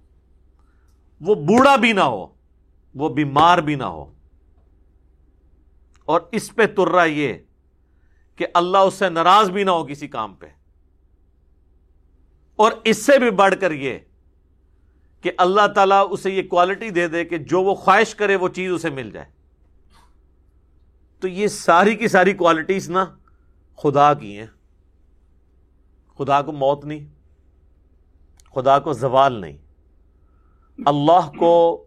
وہ 1.21 1.35
بوڑھا 1.35 1.77
بھی 1.77 1.93
نہ 1.93 2.01
ہو، 2.01 2.27
وہ 2.95 3.09
بیمار 3.09 3.59
بھی 3.59 3.75
نہ 3.75 3.85
ہو۔ 3.85 4.13
اور 6.05 6.21
اس 6.33 6.55
پہ 6.55 6.67
تر 6.67 6.89
رہا 6.89 7.05
یہ 7.05 7.35
کہ 8.39 8.47
اللہ 8.55 8.79
اس 8.79 8.95
سے 8.95 9.09
ناراض 9.09 9.51
بھی 9.51 9.65
نہ 9.65 9.71
ہو 9.71 9.87
کسی 9.87 10.09
کام 10.09 10.35
پہ۔ 10.35 10.47
اور 12.57 12.73
اس 12.85 13.07
سے 13.07 13.19
بھی 13.19 13.31
بڑھ 13.31 13.55
کر 13.61 13.71
یہ 13.71 13.99
کہ 15.21 15.31
اللہ 15.39 15.67
تعالیٰ 15.75 16.07
اسے 16.11 16.31
یہ 16.31 16.43
کوالٹی 16.43 16.91
دے 16.91 17.09
دے 17.09 17.25
کہ 17.25 17.39
جو 17.39 17.63
وہ 17.63 17.75
خواہش 17.75 18.15
کرے 18.15 18.37
وہ 18.37 18.49
چیز 18.49 18.73
اسے 18.73 18.91
مل 18.91 19.11
جائے۔ 19.11 19.27
تو 21.21 21.29
یہ 21.29 21.47
ساری 21.47 21.95
کی 21.95 22.09
ساری 22.09 22.33
کوالٹیز 22.33 22.91
نا 22.91 23.05
خدا 23.83 24.15
کی 24.15 24.39
ہیں۔ 24.39 24.47
خدا 26.19 26.43
کو 26.43 26.53
موت 26.53 26.85
نہیں، 26.85 27.07
خدا 28.55 28.79
کو 28.79 28.93
زوال 28.93 29.41
نہیں۔ 29.41 29.57
اللہ 30.87 31.31
کو 31.39 31.85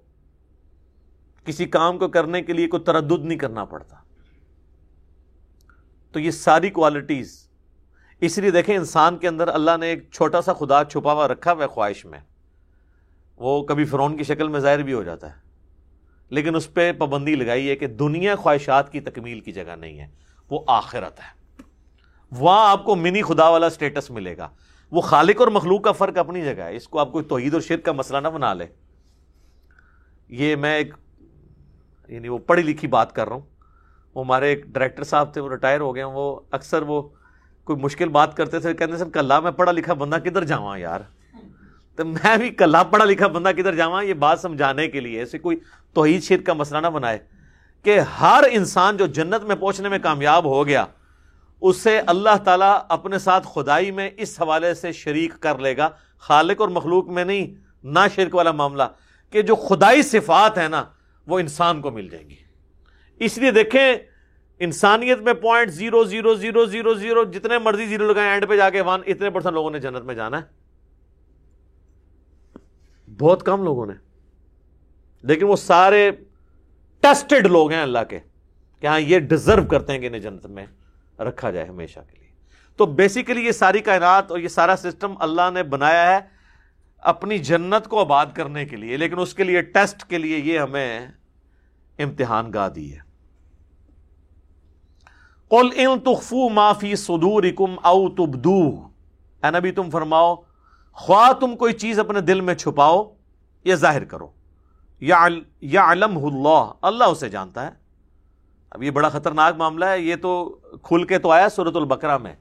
کسی 1.45 1.65
کام 1.65 1.97
کو 1.97 2.07
کرنے 2.07 2.41
کے 2.41 2.53
لیے 2.53 2.67
کوئی 2.67 2.83
تردد 2.83 3.25
نہیں 3.25 3.37
کرنا 3.37 3.65
پڑتا۔ 3.65 3.95
تو 6.11 6.19
یہ 6.19 6.31
ساری 6.31 6.69
کوالٹیز 6.69 7.49
اس 8.19 8.37
لیے 8.37 8.51
دیکھیں 8.51 8.77
انسان 8.77 9.17
کے 9.17 9.27
اندر 9.27 9.47
اللہ 9.47 9.71
نے 9.79 9.87
ایک 9.87 10.11
چھوٹا 10.11 10.41
سا 10.41 10.53
خدا 10.53 10.83
چھپا 10.83 11.13
ہوا 11.13 11.27
رکھا 11.27 11.53
ہوا 11.53 11.63
ہے 11.63 11.67
خواہش 11.67 12.05
میں۔ 12.05 12.19
وہ 13.35 13.63
کبھی 13.63 13.85
فرون 13.85 14.17
کی 14.17 14.23
شکل 14.23 14.47
میں 14.47 14.59
ظاہر 14.59 14.81
بھی 14.81 14.93
ہو 14.93 15.03
جاتا 15.03 15.35
ہے۔ 15.35 15.41
لیکن 16.29 16.55
اس 16.55 16.73
پہ 16.73 16.91
پابندی 16.91 17.35
لگائی 17.35 17.69
ہے 17.69 17.75
کہ 17.75 17.87
دنیا 17.87 18.35
خواہشات 18.35 18.91
کی 18.91 18.99
تکمیل 18.99 19.39
کی 19.39 19.51
جگہ 19.51 19.75
نہیں 19.75 19.99
ہے، 19.99 20.07
وہ 20.49 20.59
آخرت 20.67 21.19
ہے۔ 21.19 21.41
وہاں 22.31 22.69
آپ 22.69 22.85
کو 22.85 22.95
منی 22.95 23.21
خدا 23.21 23.49
والا 23.49 23.69
سٹیٹس 23.69 24.11
ملے 24.11 24.37
گا۔ 24.37 24.49
وہ 24.91 25.01
خالق 25.01 25.39
اور 25.39 25.47
مخلوق 25.47 25.83
کا 25.83 25.91
فرق 25.91 26.17
اپنی 26.17 26.41
جگہ 26.41 26.61
ہے۔ 26.61 26.75
اس 26.75 26.87
کو 26.87 26.99
آپ 26.99 27.11
کو 27.11 27.21
توحید 27.21 27.53
اور 27.53 27.61
شرک 27.61 27.85
کا 27.85 27.91
مسئلہ 27.91 28.17
نہ 28.17 28.27
بنا 28.27 28.53
لے۔ 28.53 28.65
یہ 30.29 30.55
میں 30.55 30.77
ایک 30.77 30.93
یعنی 32.07 32.27
وہ 32.27 32.37
پڑھی 32.37 32.63
لکھی 32.63 32.87
بات 32.87 33.15
کر 33.15 33.27
رہا 33.27 33.35
ہوں۔ 33.35 33.60
وہ 34.13 34.23
ہمارے 34.23 34.49
ایک 34.49 34.65
ڈائریکٹر 34.65 35.03
صاحب 35.03 35.33
تھے، 35.33 35.41
وہ 35.41 35.49
ریٹائر 35.49 35.79
ہو 35.79 35.95
گئے 35.95 36.03
وہ 36.03 36.39
اکثر 36.51 36.81
وہ 36.81 37.01
کوئی 37.63 37.79
مشکل 37.79 38.09
بات 38.09 38.37
کرتے 38.37 38.59
تھے، 38.59 38.73
کہتے 38.73 38.97
سر 38.97 39.09
کل 39.09 39.31
میں 39.43 39.51
پڑھا 39.51 39.71
لکھا 39.71 39.93
بندہ 39.93 40.15
کدھر 40.23 40.43
جاواں 40.43 40.79
یار؟ 40.79 40.99
تو 41.95 42.05
میں 42.05 42.37
بھی 42.37 42.49
کل 42.49 42.75
پڑھا 42.89 43.05
لکھا 43.05 43.27
بندہ 43.27 43.51
کدھر 43.57 43.75
جاواں؟ 43.75 44.03
یہ 44.03 44.13
بات 44.13 44.39
سمجھانے 44.39 44.87
کے 44.87 44.99
لیے 44.99 45.19
ایسے 45.19 45.39
کوئی 45.39 45.57
توحید 45.93 46.23
شرک 46.23 46.45
کا 46.45 46.53
مسئلہ 46.53 46.79
نہ 46.79 46.87
بنائے 46.87 47.19
کہ 47.83 47.99
ہر 47.99 48.43
انسان 48.51 48.97
جو 48.97 49.05
جنت 49.05 49.43
میں 49.43 49.55
پہنچنے 49.55 49.89
میں 49.89 49.99
کامیاب 49.99 50.45
ہو 50.45 50.67
گیا 50.67 50.85
اس 51.61 51.77
سے 51.77 51.99
اللہ 51.99 52.35
تعالیٰ 52.43 52.77
اپنے 52.89 53.19
ساتھ 53.19 53.47
خدائی 53.53 53.91
میں 53.91 54.09
اس 54.17 54.41
حوالے 54.41 54.73
سے 54.73 54.91
شریک 54.91 55.39
کر 55.39 55.57
لے 55.57 55.77
گا۔ 55.77 55.89
خالق 56.19 56.61
اور 56.61 56.69
مخلوق 56.69 57.07
میں 57.07 57.25
نہیں 57.25 57.47
نہ 57.83 57.99
شرک 58.15 58.35
والا 58.35 58.51
معاملہ 58.51 58.83
کہ 59.31 59.41
جو 59.41 59.55
خدائی 59.55 60.01
صفات 60.01 60.57
ہے 60.57 60.67
نا، 60.67 60.83
وہ 61.27 61.39
انسان 61.39 61.81
کو 61.81 61.91
مل 61.91 62.07
جائیں 62.09 62.29
گی۔ 62.29 62.35
اس 63.21 63.37
لیے 63.37 63.51
دیکھیں، 63.51 63.95
انسانیت 64.59 65.19
میں 65.19 65.33
point 65.33 65.71
zero 65.71 66.03
zero 66.03 66.33
zero 66.33 66.65
zero 66.65 66.93
zero 66.93 67.23
جتنے 67.23 67.57
مرضی 67.57 67.85
زیرو 67.85 68.11
لگائیں 68.11 68.29
اینڈ 68.29 68.49
پہ 68.49 68.57
جا 68.57 68.69
کے 68.69 68.81
ون 68.81 69.01
اتنے 69.05 69.29
پرسنٹ 69.29 69.53
لوگوں 69.53 69.71
نے 69.71 69.79
جنت 69.79 70.03
میں 70.03 70.15
جانا 70.15 70.41
ہے۔ 70.41 70.61
بہت 73.19 73.43
کم 73.43 73.63
لوگوں 73.63 73.85
نے۔ 73.85 73.93
لیکن 75.21 75.45
وہ 75.45 75.55
سارے 75.55 76.11
ٹیسٹڈ 77.01 77.47
لوگ 77.47 77.71
ہیں 77.71 77.81
اللہ 77.81 77.99
کے 78.09 78.19
کہ 78.79 78.87
ہاں 78.87 78.99
یہ 78.99 79.19
ڈیزرو 79.19 79.65
کرتے 79.65 79.93
ہیں 79.93 79.99
کہ 79.99 80.05
انہیں 80.05 80.21
جنت 80.21 80.45
میں 80.45 80.65
رکھا 81.19 81.51
جائے 81.51 81.65
ہمیشہ 81.65 81.99
کے 81.99 82.17
لیے۔ 82.19 82.27
تو 82.77 82.85
بیسیکلی 82.85 83.45
یہ 83.45 83.51
ساری 83.51 83.79
کائنات 83.79 84.31
اور 84.31 84.39
یہ 84.39 84.47
سارا 84.47 84.75
سسٹم 84.77 85.13
اللہ 85.19 85.51
نے 85.53 85.63
بنایا 85.63 86.15
ہے 86.15 86.19
اپنی 86.97 87.37
جنت 87.37 87.87
کو 87.87 87.99
آباد 87.99 88.25
کرنے 88.33 88.65
کے 88.65 88.75
لیے، 88.75 88.97
لیکن 88.97 89.19
اس 89.19 89.33
کے 89.33 89.43
لیے 89.43 89.61
ٹیسٹ 89.61 90.09
کے 90.09 90.17
لیے 90.17 90.37
یہ 90.37 90.59
ہمیں 90.59 91.07
امتحان 91.99 92.53
گاہ 92.53 92.69
دی 92.69 92.93
ہے۔ 92.93 93.10
قل 95.51 95.69
ان 95.75 95.99
تخفو 95.99 96.49
معافی 96.49 96.95
سدور 96.95 97.43
کم 97.57 97.75
او 97.83 98.09
تبدو 98.09 98.87
اے 99.43 99.51
نبی، 99.51 99.71
تم 99.71 99.89
فرماؤ، 99.89 100.35
خواہ 100.93 101.31
تم 101.31 101.55
کوئی 101.55 101.73
چیز 101.73 101.99
اپنے 101.99 102.21
دل 102.21 102.41
میں 102.41 102.53
چھپاؤ 102.53 103.13
یا 103.63 103.75
ظاہر 103.75 104.03
کرو۔ 104.03 104.27
یا 105.61 105.91
علم 105.91 106.25
اللہ 106.25 106.71
اللہ 106.81 107.03
اسے 107.03 107.29
جانتا 107.29 107.65
ہے۔ 107.65 107.71
اب 108.69 108.83
یہ 108.83 108.91
بڑا 108.91 109.09
خطرناک 109.09 109.55
معاملہ 109.55 109.85
ہے، 109.85 109.99
یہ 109.99 110.15
تو 110.15 110.59
کھل 110.83 111.03
کے 111.03 111.19
تو 111.19 111.31
آیا 111.31 111.49
سورت 111.49 111.75
البکرا 111.75 112.17
میں۔ 112.17 112.35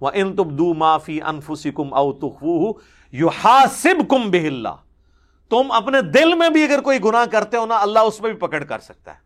وہ 0.00 0.10
ان 0.14 0.36
تبدو 0.36 0.74
معافی 0.74 1.22
انفسی 1.22 1.70
کم 1.70 1.94
او 1.94 2.12
تخو 2.12 2.78
یو 3.12 3.28
ہاسب 3.44 4.10
کم 4.10 4.30
بہ 4.30 4.76
تم 5.48 5.72
اپنے 5.72 6.02
دل 6.02 6.34
میں 6.34 6.50
بھی 6.50 6.64
اگر 6.64 6.80
کوئی 6.80 6.98
گناہ 7.04 7.24
کرتے 7.24 7.56
ہو 7.56 7.66
نا، 7.66 7.78
اللہ 7.80 7.98
اس 7.98 8.20
میں 8.20 8.30
بھی 8.30 8.38
پکڑ 8.38 8.64
کر 8.64 8.78
سکتا 8.78 9.14
ہے۔ 9.14 9.25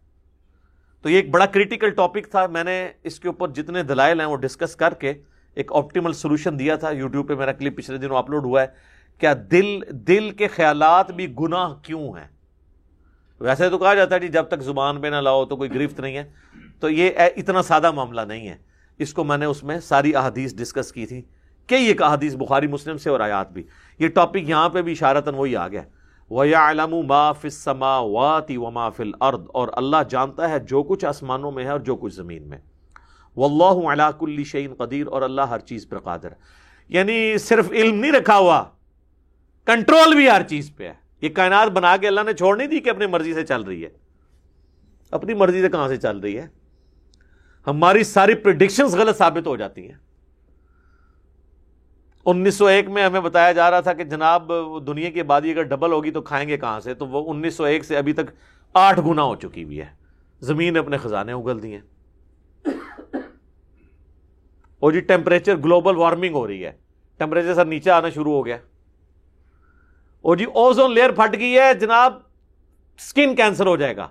تو 1.03 1.09
یہ 1.09 1.17
ایک 1.17 1.31
بڑا 1.31 1.47
کریٹیکل 1.47 1.91
ٹاپک 1.91 2.31
تھا۔ 2.31 2.47
میں 2.47 2.65
نے 2.65 2.89
اس 3.03 3.21
کے 3.21 3.29
اوپر 3.29 3.49
جتنے 3.49 3.83
دلائل 3.83 4.21
ہیں 4.21 4.27
وہ 4.27 4.37
ڈسکس 4.37 4.77
کر 4.77 4.95
کے 4.95 5.13
ایک 5.55 5.73
آپٹیمل 5.73 6.13
سولوشن 6.13 6.59
دیا 6.59 6.77
تھا۔ 6.77 6.91
یوٹیوب 6.91 7.29
پہ 7.29 7.35
میرا 7.35 7.53
کلپ 7.53 7.77
پچھلے 7.77 7.99
دنوں 7.99 8.17
اپلوڈ 8.17 8.45
ہوا 8.45 8.63
ہے۔ 8.63 8.67
کیا 9.19 9.35
دل 9.51 9.81
دل 9.91 10.31
کے 10.31 10.49
خیالات 10.49 11.11
بھی 11.11 11.35
گناہ 11.41 11.75
کیوں 11.83 12.13
ہیں؟ 12.17 12.29
ویسے 13.41 13.71
تو 13.71 13.79
کہا 13.79 13.95
جاتا 13.95 14.15
ہے 14.15 14.21
جی 14.21 14.29
جب 14.29 14.49
تک 14.49 14.61
زبان 14.61 15.01
پہ 15.01 15.07
نہ 15.07 15.17
لاؤ 15.17 15.45
تو 15.45 15.57
کوئی 15.57 15.75
گرفت 15.75 16.01
نہیں 16.01 16.17
ہے۔ 16.17 16.25
تو 16.81 16.91
یہ 16.91 17.11
اتنا 17.37 17.63
سادہ 17.63 17.91
معاملہ 17.91 18.21
نہیں 18.21 18.49
ہے۔ 18.49 18.57
اس 18.99 19.15
کو 19.15 19.25
میں 19.25 19.39
نے 19.39 19.45
اس 19.45 19.65
میں 19.65 19.81
ساری 19.81 20.15
احادیث 20.15 20.55
ڈسکس 20.55 20.93
کی 20.93 21.07
تھی 21.07 21.23
کئی 21.67 21.87
ایک 21.87 22.03
احادیث 22.03 22.35
بخاری 22.35 22.67
مسلم 22.67 22.99
سے 22.99 23.11
اور 23.11 23.21
آیات 23.21 23.53
بھی۔ 23.53 23.63
یہ 23.99 24.09
ٹاپک 24.09 24.37
یہاں 24.37 24.69
پہ 24.69 24.83
بھی 24.83 24.93
اشارتاً 24.93 25.35
وہی 25.35 25.57
آ 25.57 25.69
گیا۔ 25.69 25.83
وَيَعْلَمُ 26.31 27.05
مَا 27.05 27.33
فِي 27.33 27.49
السَّمَاوَاتِ 27.49 28.57
وَمَا 28.57 28.91
فِي 28.91 29.05
الْأَرْضِ، 29.05 29.45
اور 29.49 29.69
اللہ 29.73 29.97
جانتا 30.09 30.51
ہے 30.51 30.59
جو 30.59 30.83
کچھ 30.83 31.05
آسمانوں 31.05 31.51
میں 31.51 31.65
ہے 31.65 31.71
اور 31.71 31.81
جو 31.81 31.97
کچھ 31.97 32.15
زمین 32.15 32.49
میں۔ 32.49 32.59
واللہ 33.37 33.93
علی 33.93 34.03
کل 34.19 34.45
شعین 34.45 34.75
قدیر 34.75 35.07
اور 35.07 35.23
اللہ 35.23 35.41
ہر 35.41 35.59
چیز 35.59 35.89
پر 35.89 35.99
قادر۔ 35.99 36.29
یعنی 36.89 37.39
صرف 37.39 37.71
علم 37.71 37.95
نہیں 37.95 38.13
رکھا 38.13 38.39
ہوا 38.39 38.65
کنٹرول 39.65 40.15
بھی 40.15 40.31
ہر 40.31 40.43
چیز 40.43 40.77
پہ 40.77 40.89
ہے۔ 40.89 40.95
یہ 41.21 41.29
کائنات 41.29 41.69
بنا 41.69 41.97
کے 41.97 42.09
اللہ 42.09 42.21
نے 42.27 42.33
چھوڑ 42.33 42.57
نہیں 42.57 42.69
دی 42.69 42.81
کہ 42.81 42.91
اپنی 42.91 43.07
مرضی 43.07 43.35
سے 43.35 43.47
چل 43.47 43.63
رہی 43.63 43.85
ہے۔ 43.85 43.89
اپنی 45.11 45.35
مرضی 45.35 45.61
سے 45.61 45.69
کہاں 45.69 45.89
سے 45.89 45.97
چل 45.97 46.19
رہی 46.19 46.39
ہے؟ 46.39 46.47
ہماری 47.67 48.05
ساری 48.05 48.35
پرڈکشنز 48.35 48.97
غلط 48.97 49.19
ثابت 49.19 49.47
ہو 49.47 49.57
جاتی 49.57 49.89
ہیں۔ 49.89 50.10
انیس 52.27 52.55
سو 52.55 52.67
ایک 52.67 52.89
میں 52.89 53.05
ہمیں 53.05 53.21
بتایا 53.21 53.53
جا 53.53 53.71
رہا 53.71 53.81
تھا 53.81 53.93
کہ 53.93 54.05
جناب 54.05 54.53
دنیا 54.87 55.11
کی 55.11 55.21
آبادی 55.21 55.51
اگر 55.51 55.63
ڈبل 55.63 55.93
ہوگی 55.93 56.11
تو 56.11 56.23
کھائیں 56.23 56.49
گے 56.49 56.57
کہاں 56.57 56.81
سے؟ 56.81 56.95
تو 56.95 57.07
وہ 57.07 57.31
انیس 57.33 57.55
سو 57.55 57.65
ایک 57.65 57.85
سے 57.85 57.97
ابھی 57.97 58.13
تک 58.13 58.31
آٹھ 58.75 59.01
گنا 59.07 59.23
ہو 59.23 59.37
چکی 59.37 59.65
ہوئی 59.65 59.81
ہے۔ 59.81 59.87
زمین 60.41 60.77
اپنے 60.77 60.97
خزانے 60.97 61.33
اگل 61.33 61.63
دیے 61.63 61.81
اور 64.81 64.93
جی 64.93 65.01
ٹیمپریچر 65.01 65.57
گلوبل 65.57 65.97
وارمنگ 65.97 66.35
ہو 66.35 66.47
رہی 66.47 66.67
ہے۔ 66.67 66.73
ٹیمپریچر 67.19 67.55
سر 67.55 67.65
نیچے 67.65 67.91
آنا 67.91 68.11
شروع 68.11 68.33
ہو 68.33 68.47
گیا۔ 68.47 68.57
اور 70.21 70.37
جی 70.37 70.45
اوزون 70.45 70.95
لیئر 70.95 71.11
پھٹ 71.11 71.39
گئی 71.39 71.59
ہے۔ 71.59 71.75
جناب 71.75 72.19
سکن 72.99 73.35
کینسر 73.35 73.67
ہو 73.67 73.77
جائے 73.77 73.97
گا۔ 73.97 74.09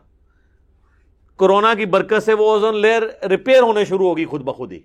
کورونا 1.35 1.73
کی 1.73 1.85
برکت 1.85 2.23
سے 2.23 2.33
وہ 2.33 2.51
اوزون 2.51 2.77
لیئر 2.77 3.03
ریپیئر 3.29 3.61
ہونے 3.61 3.85
شروع 3.85 4.09
ہوگی 4.09 4.25
خود 4.25 4.41
بخود 4.41 4.71
ہی۔ 4.71 4.79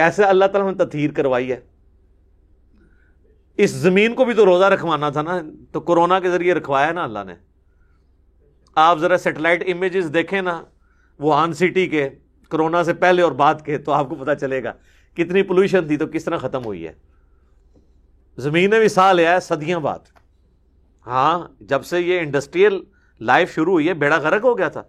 کیسے 0.00 0.24
اللہ 0.24 0.44
تعالیٰ 0.44 0.74
نے 0.74 0.84
تطہیر 0.84 1.12
کروائی 1.12 1.52
ہے؟ 1.52 1.60
اس 3.56 3.70
زمین 3.70 4.14
کو 4.14 4.24
بھی 4.24 4.34
تو 4.34 4.46
روزہ 4.46 4.64
رکھوانا 4.64 5.10
تھا 5.10 5.22
نا، 5.22 5.40
تو 5.72 5.80
کورونا 5.80 6.20
کے 6.20 6.30
ذریعے 6.30 6.54
رکھوایا 6.54 6.92
نا 6.92 7.04
اللہ 7.04 7.18
نے۔ 7.26 7.34
آپ 8.74 8.98
ذرا 8.98 9.18
سیٹلائٹ 9.18 9.62
امیجز 9.68 10.10
دیکھیں 10.14 10.42
نا 10.42 10.64
وہان 11.18 11.52
سٹی 11.52 11.86
کے، 11.86 12.08
کرونا 12.48 12.84
سے 12.84 12.94
پہلے 12.94 13.22
اور 13.22 13.32
بعد 13.32 13.54
کے، 13.64 13.78
تو 13.78 13.92
آپ 13.92 14.08
کو 14.08 14.14
پتا 14.14 14.34
چلے 14.34 14.64
گا 14.64 14.72
کتنی 15.14 15.42
پولوشن 15.42 15.86
تھی، 15.86 15.96
تو 15.96 16.06
کس 16.06 16.24
طرح 16.24 16.36
ختم 16.36 16.64
ہوئی 16.64 16.86
ہے۔ 16.86 16.92
زمین 18.36 18.70
بھی 18.70 18.88
سا 18.88 19.12
لیا 19.12 19.34
ہے، 19.34 19.40
صدیاں 19.40 19.80
بعد۔ 19.80 19.98
ہاں 21.06 21.48
جب 21.60 21.84
سے 21.84 22.00
یہ 22.00 22.20
انڈسٹریل 22.20 22.84
لائف 23.20 23.54
شروع 23.54 23.72
ہوئی 23.72 23.88
ہے، 23.88 23.94
بیڑا 23.94 24.16
غرق 24.16 24.44
ہو 24.44 24.58
گیا 24.58 24.68
تھا۔ 24.68 24.82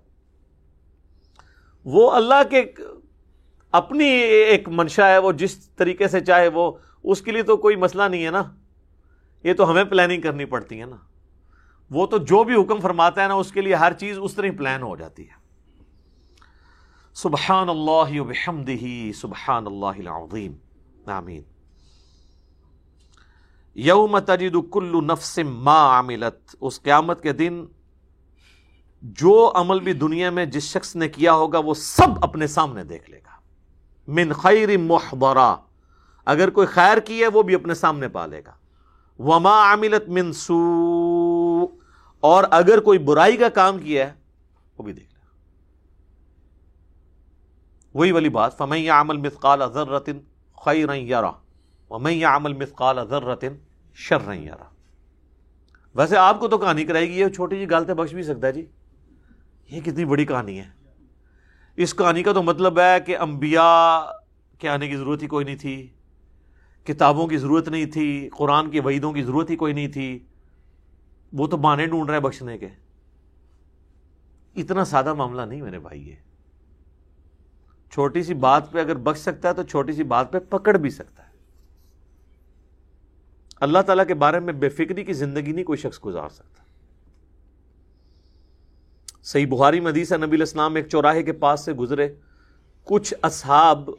وہ 1.86 2.12
اللہ 2.12 2.42
کے 2.50 2.74
اپنی 3.72 4.06
ایک 4.06 4.70
منشا 4.70 5.08
ہے 5.08 5.18
وہ 5.18 5.32
جس 5.32 5.70
طریقے 5.70 6.08
سے 6.08 6.22
چاہے 6.22 6.48
وہ، 6.48 6.72
اس 7.04 7.22
کے 7.22 7.32
لیے 7.32 7.44
تو 7.44 7.58
کوئی 7.58 7.76
مسئلہ 7.76 8.04
نہیں 8.04 8.26
ہے 8.26 8.32
نا۔ 8.32 8.44
یہ 9.44 9.54
تو 9.54 9.72
ہمیں 9.72 9.84
پلاننگ 9.84 10.22
کرنی 10.22 10.46
پڑتی 10.46 10.80
ہے 10.80 10.86
نا۔ 10.86 10.96
وہ 11.92 12.06
تو 12.06 12.18
جو 12.18 12.44
بھی 12.44 12.62
حکم 12.62 12.80
فرماتا 12.80 13.24
ہے 13.24 13.28
نا، 13.28 13.34
اس 13.34 13.52
کے 13.52 13.62
لیے 13.62 13.76
ہر 13.76 13.94
چیز 13.94 14.18
اس 14.22 14.34
طرح 14.34 14.48
پلان 14.58 14.82
ہو 14.82 14.96
جاتی 14.96 15.30
ہے۔ 15.30 15.42
سبحان 17.14 17.70
اللہ 17.70 19.12
سبحان 19.12 19.68
اللہ 19.68 20.08
العظیم۔ 20.08 20.54
آمین۔ 21.06 21.42
یوم 23.76 24.20
تجد 24.20 24.56
کل 24.72 25.06
نفس 25.06 25.40
ما 25.46 26.00
عملت۔ 26.00 26.56
اس 26.62 26.82
قیامت 26.82 27.24
کے 27.24 27.34
دن 27.34 27.66
جو 29.02 29.52
عمل 29.56 29.80
بھی 29.80 29.94
دنیا 29.94 30.30
میں 30.30 30.46
جس 30.46 30.64
شخص 30.64 30.96
نے 30.96 31.10
کیا 31.10 31.34
ہوگا، 31.34 31.60
وہ 31.60 31.74
سب 31.74 32.08
اپنے 32.22 32.48
سامنے 32.48 32.84
دیکھ 32.84 33.10
لے۔ 33.10 33.21
من 34.12 34.34
خیر 34.34 34.78
محبرا 34.78 35.56
اگر 36.26 36.50
کوئی 36.50 36.68
خیر 36.68 36.98
کی 36.98 37.22
ہے، 37.22 37.28
وہ 37.28 37.44
بھی 37.44 37.56
اپنے 37.56 37.74
سامنے 37.74 38.08
پا 38.08 38.26
لے 38.26 38.42
گا۔ 38.46 38.54
وما 39.20 39.74
عملت 39.74 40.10
من 40.10 40.34
سو 40.34 40.60
اور 42.20 42.44
اگر 42.52 42.80
کوئی 42.80 43.00
برائی 43.00 43.38
کا 43.38 43.50
کام 43.50 43.80
کیا 43.80 44.08
ہے، 44.08 44.14
وہ 44.78 44.84
بھی 44.84 44.94
دیکھ 44.94 45.06
لے۔ 45.06 45.20
وہی 47.94 48.12
والی 48.12 48.30
بات، 48.30 48.58
فمن 48.58 48.90
عمل 48.90 49.18
مثقال 49.18 49.62
ذرۃ 49.74 50.12
خیر 50.66 50.94
یرا 50.96 51.32
ومن 51.90 52.24
عمل 52.26 52.54
مثقال 52.54 53.00
ذرۃ 53.10 53.44
شر 53.96 54.34
یرا 54.34 54.70
ویسے 55.96 56.18
آپ 56.18 56.40
کو 56.40 56.48
تو 56.48 56.58
کہانی 56.58 56.84
کرائے 56.86 57.10
گی 57.10 57.20
یہ 57.20 57.30
چھوٹی 57.30 57.60
جی 57.60 57.66
غلط 57.70 57.90
بخش 57.90 58.14
بھی 58.14 58.24
سکتا 58.24 58.48
ہے 58.48 58.52
جی۔ 58.54 58.66
یہ 59.70 59.82
کتنی 59.82 60.06
بڑی 60.06 60.26
کہانی 60.26 60.60
ہے۔ 60.60 60.81
اس 61.76 61.94
کہانی 61.94 62.24
کا 62.24 62.34
تو 62.34 62.44
مطلب 62.44 62.80
ہے 62.80 63.00
کہ 63.06 63.18
انبیاء 63.18 64.00
کے 64.58 64.70
آنے 64.70 64.88
کی 64.88 64.98
ضرورت 64.98 65.24
ہی 65.24 65.28
کوئی 65.28 65.46
نہیں 65.46 65.56
تھی، 65.56 65.88
کتابوں 66.84 67.28
کی 67.28 67.38
ضرورت 67.38 67.68
نہیں 67.68 67.86
تھی، 67.86 68.30
قرآن 68.38 68.70
کی 68.70 68.80
وعیدوں 68.80 69.14
کی 69.14 69.24
ضرورت 69.24 69.50
ہی 69.50 69.56
کوئی 69.56 69.74
نہیں 69.74 69.88
تھی۔ 69.88 70.26
وہ 71.34 71.48
تو 71.48 71.58
بانے 71.58 71.86
ڈھونڈ 71.86 72.10
رہے 72.10 72.20
بخشنے 72.20 72.58
کے۔ 72.58 72.68
اتنا 74.56 74.86
سادہ 74.86 75.14
معاملہ 75.14 75.42
نہیں 75.42 75.62
میرے 75.62 75.80
بھائی 75.80 76.10
یہ۔ 76.10 76.16
چھوٹی 77.92 78.24
سی 78.24 78.34
بات 78.34 78.72
پہ 78.72 78.80
اگر 78.80 78.96
بخش 78.96 79.20
سکتا 79.20 79.50
ہے 79.50 79.54
تو 79.54 79.64
چھوٹی 79.64 79.94
سی 79.94 80.04
بات 80.04 80.32
پہ 80.32 80.40
پکڑ 80.40 80.78
بھی 80.78 80.90
سکتا 80.90 81.24
ہے۔ 81.24 81.32
اللہ 83.60 83.80
تعالیٰ 83.80 84.08
کے 84.08 84.14
بارے 84.14 84.40
میں 84.40 84.54
بے 84.54 84.70
فکری 84.70 85.04
کی 85.04 85.14
زندگی 85.14 85.52
نہیں 85.52 85.66
کوئی 85.66 85.78
شخص 85.78 86.00
گزار 86.06 86.30
سکتا۔ 86.30 86.61
صحیح 89.24 89.48
بخاری 89.50 89.80
مدیسہ 89.80 90.16
نبی 90.16 90.36
الاسلام 90.36 90.76
ایک 90.76 90.88
چوراہے 90.88 91.24
کے 91.24 91.32
پاس 91.32 91.66
سے 91.66 91.74
گزرے۔ 91.74 92.16
کچھ 92.84 93.14
اصحاب 93.22 93.90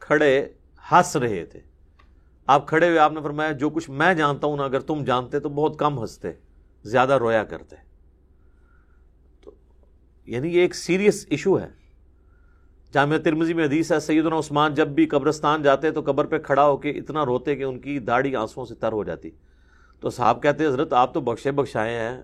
کھڑے 0.00 0.48
ہنس 0.92 1.16
رہے 1.16 1.44
تھے۔ 1.44 1.60
آپ 2.46 2.68
کھڑے 2.68 2.88
ہوئے، 2.88 2.98
آپ 2.98 3.12
نے 3.12 3.20
فرمایا، 3.22 3.52
جو 3.52 3.70
کچھ 3.70 3.90
میں 3.90 4.14
جانتا 4.14 4.46
ہوں 4.46 4.56
نا 4.56 4.64
اگر 4.64 4.80
تم 4.80 5.04
جانتے 5.04 5.40
تو 5.40 5.48
بہت 5.48 5.78
کم 5.78 5.98
ہنستے، 5.98 6.32
زیادہ 6.84 7.18
رویا 7.18 7.44
کرتے۔ 7.44 7.76
تو 9.40 9.50
یعنی 10.26 10.48
یہ 10.56 10.60
ایک 10.60 10.74
سیریس 10.74 11.26
ایشو 11.30 11.60
ہے۔ 11.60 11.68
جامعہ 12.92 13.18
ترمزی 13.18 13.54
میں 13.54 13.64
حدیث 13.64 13.92
ہے، 13.92 14.00
سیدنا 14.00 14.38
عثمان 14.38 14.74
جب 14.74 14.88
بھی 14.88 15.06
قبرستان 15.06 15.62
جاتے 15.62 15.90
تو 15.90 16.00
قبر 16.00 16.24
پہ 16.24 16.38
کھڑا 16.38 16.66
ہو 16.66 16.76
کے 16.76 16.90
اتنا 16.90 17.24
روتے 17.24 17.56
کہ 17.56 17.62
ان 17.62 17.80
کی 17.80 17.98
داڑھی 17.98 18.36
آنسوں 18.36 18.64
سے 18.64 18.74
تر 18.74 18.92
ہو 18.92 19.04
جاتی۔ 19.04 19.30
تو 20.00 20.10
صاحب 20.10 20.42
کہتے، 20.42 20.66
حضرت 20.66 20.92
آپ 20.92 21.14
تو 21.14 21.20
بخشے 21.20 21.52
بخشائے 21.52 21.94
ہیں 21.94 22.22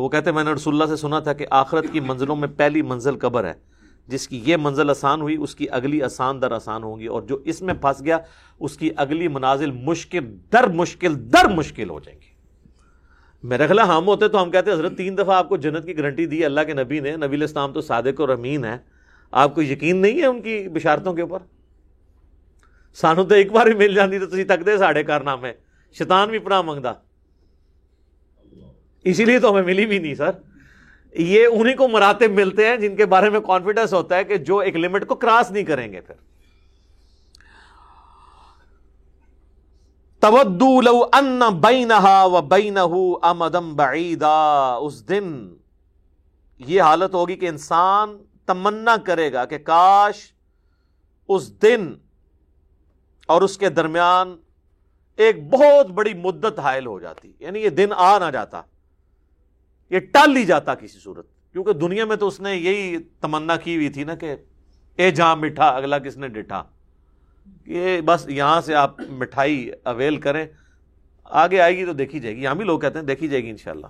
تو 0.00 0.04
وہ 0.04 0.08
کہتے 0.08 0.32
میں 0.32 0.42
نے 0.44 0.52
رسول 0.52 0.74
اللہ 0.74 0.86
سے 0.88 0.96
سنا 0.96 1.18
تھا 1.20 1.32
کہ 1.32 1.46
آخرت 1.50 1.86
کی 1.92 2.00
منزلوں 2.00 2.34
میں 2.36 2.48
پہلی 2.56 2.82
منزل 2.82 3.18
قبر 3.18 3.44
ہے، 3.44 3.52
جس 4.08 4.26
کی 4.28 4.40
یہ 4.44 4.56
منزل 4.56 4.90
آسان 4.90 5.20
ہوئی، 5.20 5.36
اس 5.36 5.54
کی 5.54 5.66
اگلی 5.70 6.00
آسان 6.02 6.40
در 6.42 6.52
آسان 6.52 6.82
ہوں 6.82 6.98
گی، 7.00 7.06
اور 7.06 7.22
جو 7.22 7.36
اس 7.44 7.60
میں 7.62 7.74
پھنس 7.74 8.00
گیا، 8.04 8.18
اس 8.60 8.76
کی 8.76 8.90
اگلی 8.96 9.28
منازل 9.28 9.70
مشکل 9.70 10.30
در 10.52 10.68
مشکل 10.68 11.14
در 11.32 11.48
مشکل 11.48 11.90
ہو 11.90 11.98
جائیں 12.00 12.18
گی۔ 12.20 12.32
میرا 13.44 13.66
خلا 13.66 13.84
ہم 13.88 14.06
ہوتے 14.06 14.28
تو 14.28 14.42
ہم 14.42 14.50
کہتے 14.50 14.70
ہیں 14.70 14.76
حضرت 14.78 14.96
تین 14.96 15.18
دفعہ 15.18 15.36
آپ 15.36 15.48
کو 15.48 15.56
جنت 15.56 15.86
کی 15.86 15.96
گارنٹی 15.98 16.26
دی 16.26 16.44
اللہ 16.44 16.60
کے 16.66 16.74
نبی 16.74 17.00
نے، 17.00 17.16
نبی 17.16 17.36
الاسلام 17.36 17.72
تو 17.72 17.80
صادق 17.82 18.20
اور 18.20 18.28
امین 18.28 18.64
ہے 18.64 18.76
آپ 19.32 19.54
کو 19.54 19.62
یقین 19.62 19.96
نہیں 19.96 20.20
ہے 20.20 20.26
ان 20.26 20.40
کی 20.42 20.58
بشارتوں 20.68 21.14
کے 21.14 21.22
اوپر؟ 21.22 21.38
سانو 22.96 23.24
تو 23.24 23.34
ایک 23.34 23.52
بار 23.52 23.66
ہی 23.66 23.74
مل 23.74 23.94
جاتی 23.94 24.18
تو 24.18 24.26
تھی 24.26 24.44
تک 24.44 24.66
دے 24.66 24.78
ساڑھے 24.78 25.02
کارنامے، 25.02 25.52
شیطان 25.96 26.28
بھی 26.30 26.38
پناہ 26.38 26.62
منگتا 26.62 26.92
اسی 29.04 29.24
لیے 29.24 29.38
تو 29.38 29.50
ہمیں 29.50 29.62
ملی 29.62 29.86
بھی 29.86 29.98
نہیں، 29.98 30.14
سر۔ 30.14 30.30
یہ 31.12 31.46
انہیں 31.46 31.76
کو 31.76 31.88
مراتب 31.88 32.30
ملتے 32.30 32.66
ہیں 32.66 32.76
جن 32.76 32.96
کے 32.96 33.06
بارے 33.06 33.30
میں 33.30 33.40
کانفیڈنس 33.40 33.94
ہوتا 33.94 34.16
ہے 34.16 34.24
کہ 34.24 34.36
جو 34.36 34.58
ایک 34.58 34.76
لمٹ 34.76 35.06
کو 35.06 35.14
کراس 35.14 35.50
نہیں 35.50 35.64
کریں 35.64 35.92
گے 35.92 36.00
پھر۔ 36.00 36.14
تودو 40.20 40.80
لو 40.80 41.04
ان 41.12 41.38
بینہا 41.38 42.24
و 42.24 42.40
بینہ 42.40 42.80
امدم 43.22 43.76
بعیدا۔ 43.76 44.74
اس 44.82 45.08
دن 45.08 45.54
یہ 46.58 46.82
حالت 46.82 47.14
ہوگی 47.14 47.36
کہ 47.36 47.48
انسان 47.48 48.18
تمنا 48.46 48.96
کرے 48.96 49.32
گا 49.32 49.44
کہ 49.44 49.58
کاش 49.58 50.32
اس 51.28 51.62
دن 51.62 51.94
اور 53.26 53.42
اس 53.42 53.58
کے 53.58 53.68
درمیان 53.68 54.36
ایک 55.16 55.50
بہت 55.50 55.86
بڑی 55.86 56.14
مدت 56.14 56.58
حائل 56.58 56.86
ہو 56.86 57.00
جاتی 57.00 57.32
یعنی 57.40 57.60
یہ 57.60 57.68
دن 57.68 57.88
آ 57.96 58.18
نہ 58.18 58.30
جاتا۔ 58.32 58.62
یہ 59.90 59.98
ٹال 59.98 60.30
لی 60.30 60.44
جاتا 60.44 60.74
کسی 60.74 60.98
صورت۔ 60.98 61.26
کیونکہ 61.52 61.72
دنیا 61.72 62.04
میں 62.04 62.16
تو 62.16 62.26
اس 62.26 62.40
نے 62.40 62.56
یہی 62.56 62.98
تمنا 62.98 63.56
کی 63.56 63.76
ہوئی 63.76 63.88
تھی 63.88 64.04
نا 64.04 64.14
کہ 64.14 64.34
اے 64.96 65.10
جہاں 65.10 65.36
مٹھا، 65.36 65.68
اگلا 65.68 65.98
کس 65.98 66.16
نے 66.16 66.28
ڈٹھا 66.28 66.64
یہ 67.66 68.00
بس 68.00 68.28
یہاں 68.28 68.60
سے 68.60 68.74
آپ 68.74 69.00
مٹھائی 69.00 69.70
اویل 69.84 70.16
کریں۔ 70.16 70.46
آگے 71.24 71.60
آئے 71.60 71.76
گی 71.76 71.84
تو 71.84 71.92
دیکھی 71.92 72.20
جائے 72.20 72.36
گی۔ 72.36 72.42
یہاں 72.42 72.54
بھی 72.54 72.64
لوگ 72.64 72.80
کہتے 72.80 72.98
ہیں 72.98 73.06
دیکھی 73.06 73.28
جائے 73.28 73.44
گی 73.44 73.50
انشاءاللہ۔ 73.50 73.86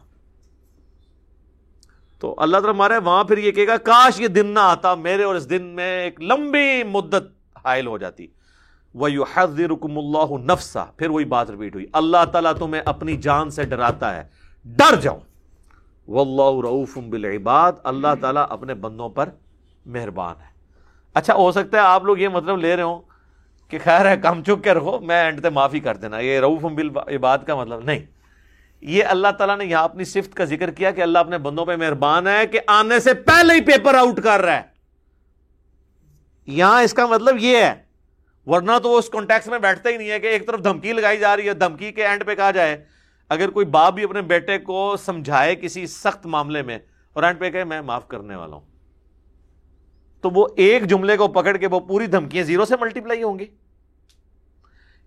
تو 2.18 2.34
اللہ 2.38 2.56
تعالیٰ 2.56 2.74
مارے 2.74 2.96
وہاں 2.96 3.24
پھر 3.24 3.38
یہ 3.38 3.50
کہے 3.50 3.66
گا، 3.66 3.76
کاش 3.76 4.20
یہ 4.20 4.28
دن 4.28 4.46
نہ 4.46 4.58
آتا، 4.58 4.94
میرے 4.94 5.22
اور 5.22 5.34
اس 5.34 5.50
دن 5.50 5.62
میں 5.62 6.04
ایک 6.04 6.20
لمبی 6.20 6.82
مدت 6.82 7.56
حائل 7.64 7.86
ہو 7.86 7.98
جاتی۔ 7.98 8.26
وہ 8.94 9.12
یو 9.12 9.24
حضرکم 9.34 9.98
اللہ 9.98 10.52
نفسا 10.52 10.84
پھر 10.84 11.10
وہی 11.10 11.24
بات 11.24 11.50
رپیٹ 11.50 11.74
ہوئی۔ 11.74 11.86
اللہ 11.92 12.24
تعالیٰ 12.32 12.52
تمہیں 12.58 12.82
اپنی 12.84 13.16
جان 13.16 13.50
سے 13.50 13.64
ڈراتا 13.64 14.16
ہے۔ 14.16 14.28
ڈر 14.64 15.00
جاؤ۔ 15.00 15.18
واللہ 16.10 16.66
رعوف 16.66 16.98
بالعباد، 16.98 17.72
اللہ 17.84 18.14
تعالیٰ 18.20 18.46
اپنے 18.48 18.74
بندوں 18.74 19.08
پر 19.08 19.28
مہربان 19.86 20.34
ہے۔ 20.40 20.50
اچھا 21.14 21.34
ہو 21.34 21.52
سکتا 21.52 21.78
ہے 21.78 21.82
آپ 21.82 22.04
لوگ 22.04 22.18
یہ 22.18 22.28
مطلب 22.28 22.56
لے 22.56 22.76
رہے 22.76 22.82
ہوں 22.82 23.00
کہ 23.68 23.78
خیر 23.84 24.06
ہے 24.06 24.16
کم 24.16 24.42
چک 24.42 24.64
کے 24.64 24.74
رکھو، 24.74 24.98
میں 24.98 25.24
اینڈ 25.24 25.42
تے 25.42 25.50
معافی 25.50 25.80
کر 25.80 25.96
دینا۔ 25.96 26.18
یہ 26.18 26.40
روف 26.40 26.60
بالعباد 26.60 27.38
کا 27.46 27.54
مطلب 27.54 27.84
نہیں۔ 27.84 27.98
یہ 28.80 29.04
اللہ 29.04 29.28
تعالیٰ 29.38 29.56
نے 29.58 29.64
یہاں 29.64 29.84
اپنی 29.84 30.04
صفت 30.04 30.34
کا 30.34 30.44
ذکر 30.44 30.70
کیا 30.70 30.90
کہ 30.90 31.00
اللہ 31.00 31.18
اپنے 31.18 31.38
بندوں 31.38 31.66
پہ 31.66 31.76
مہربان 31.76 32.26
ہے 32.26 32.46
کہ 32.46 32.60
آنے 32.66 33.00
سے 33.00 33.14
پہلے 33.14 33.54
ہی 33.54 33.60
پیپر 33.60 33.94
آؤٹ 33.94 34.20
کر 34.20 34.40
رہا 34.40 34.56
ہے۔ 34.56 34.62
یہاں 36.46 36.82
اس 36.82 36.94
کا 36.94 37.06
مطلب 37.06 37.36
یہ 37.38 37.56
ہے، 37.56 37.74
ورنہ 38.46 38.72
تو 38.82 38.96
اس 38.96 39.08
کانٹیکس 39.08 39.46
میں 39.46 39.58
بیٹھتا 39.58 39.90
ہی 39.90 39.96
نہیں 39.96 40.10
ہے 40.10 40.20
کہ 40.20 40.26
ایک 40.26 40.46
طرف 40.46 40.64
دھمکی 40.64 40.92
لگائی 40.92 41.18
جا 41.18 41.36
رہی 41.36 41.48
ہے، 41.48 41.54
دھمکی 41.54 41.92
کے 41.92 42.06
اینڈ 42.06 42.26
پہ 42.26 42.34
کہا 42.34 42.50
جائے۔ 42.50 42.84
اگر 43.30 43.50
کوئی 43.50 43.66
باپ 43.66 43.94
بھی 43.94 44.04
اپنے 44.04 44.22
بیٹے 44.22 44.58
کو 44.58 44.94
سمجھائے 44.96 45.54
کسی 45.56 45.86
سخت 45.86 46.26
معاملے 46.26 46.62
میں 46.62 46.78
اور 47.16 47.22
اینڈ 47.22 47.38
پہ 47.40 47.50
کہے 47.50 47.64
میں 47.64 47.80
معاف 47.80 48.06
کرنے 48.08 48.36
والا 48.36 48.54
ہوں، 48.54 48.64
تو 50.24 50.30
وہ 50.30 50.46
ایک 50.56 50.86
جملے 50.86 51.16
کو 51.16 51.28
پکڑ 51.28 51.56
کے 51.56 51.66
وہ 51.66 51.80
پوری 51.80 52.06
دھمکیاں 52.06 52.44
زیرو 52.44 52.64
سے 52.64 52.74
ملٹیپلائی 52.80 53.22
ہوں 53.22 53.38
گی۔ 53.38 53.46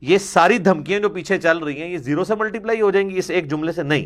یہ 0.03 0.17
ساری 0.17 0.57
دھمکیاں 0.57 0.99
جو 0.99 1.09
پیچھے 1.09 1.37
چل 1.37 1.57
رہی 1.57 1.81
ہیں، 1.81 1.87
یہ 1.89 1.97
زیرو 1.97 2.23
سے 2.23 2.35
ملٹیپلائی 2.35 2.81
ہو 2.81 2.91
جائیں 2.91 3.09
گی، 3.09 3.17
اس 3.17 3.29
ایک 3.29 3.49
جملے 3.49 3.71
سے 3.71 3.83
نہیں۔ 3.83 4.05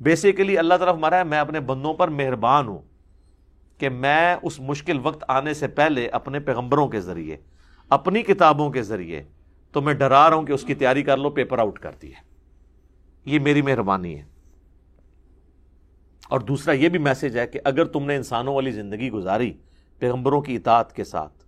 بیسیکلی 0.00 0.58
اللہ 0.58 0.74
طرف 0.80 0.96
مارا 0.96 1.18
ہے، 1.18 1.24
میں 1.24 1.38
اپنے 1.38 1.60
بندوں 1.60 1.94
پر 1.94 2.08
مہربان 2.10 2.68
ہوں 2.68 2.78
کہ 3.80 3.88
میں 3.88 4.36
اس 4.42 4.60
مشکل 4.60 4.98
وقت 5.02 5.24
آنے 5.28 5.54
سے 5.54 5.68
پہلے 5.70 6.06
اپنے 6.08 6.40
پیغمبروں 6.40 6.86
کے 6.88 7.00
ذریعے، 7.00 7.36
اپنی 7.90 8.22
کتابوں 8.22 8.70
کے 8.70 8.82
ذریعے 8.82 9.22
تو 9.74 9.80
میں 9.82 9.94
ڈرا 9.94 10.28
رہا 10.28 10.36
ہوں 10.36 10.46
کہ 10.46 10.52
اس 10.52 10.62
کی 10.62 10.74
تیاری 10.74 11.02
کر 11.02 11.16
لو 11.16 11.30
پیپر 11.30 11.58
آؤٹ 11.58 11.78
کرتی 11.78 12.12
ہے۔ 12.12 12.33
یہ 13.24 13.38
میری 13.38 13.62
مہربانی 13.62 14.18
ہے۔ 14.18 14.24
اور 16.28 16.40
دوسرا 16.40 16.74
یہ 16.74 16.88
بھی 16.88 16.98
میسج 16.98 17.38
ہے 17.38 17.46
کہ 17.46 17.60
اگر 17.64 17.84
تم 17.84 18.04
نے 18.04 18.16
انسانوں 18.16 18.54
والی 18.54 18.70
زندگی 18.70 19.10
گزاری 19.10 19.52
پیغمبروں 19.98 20.42
کی 20.42 20.56
اطاعت 20.56 20.92
کے 20.92 21.04
ساتھ، 21.04 21.44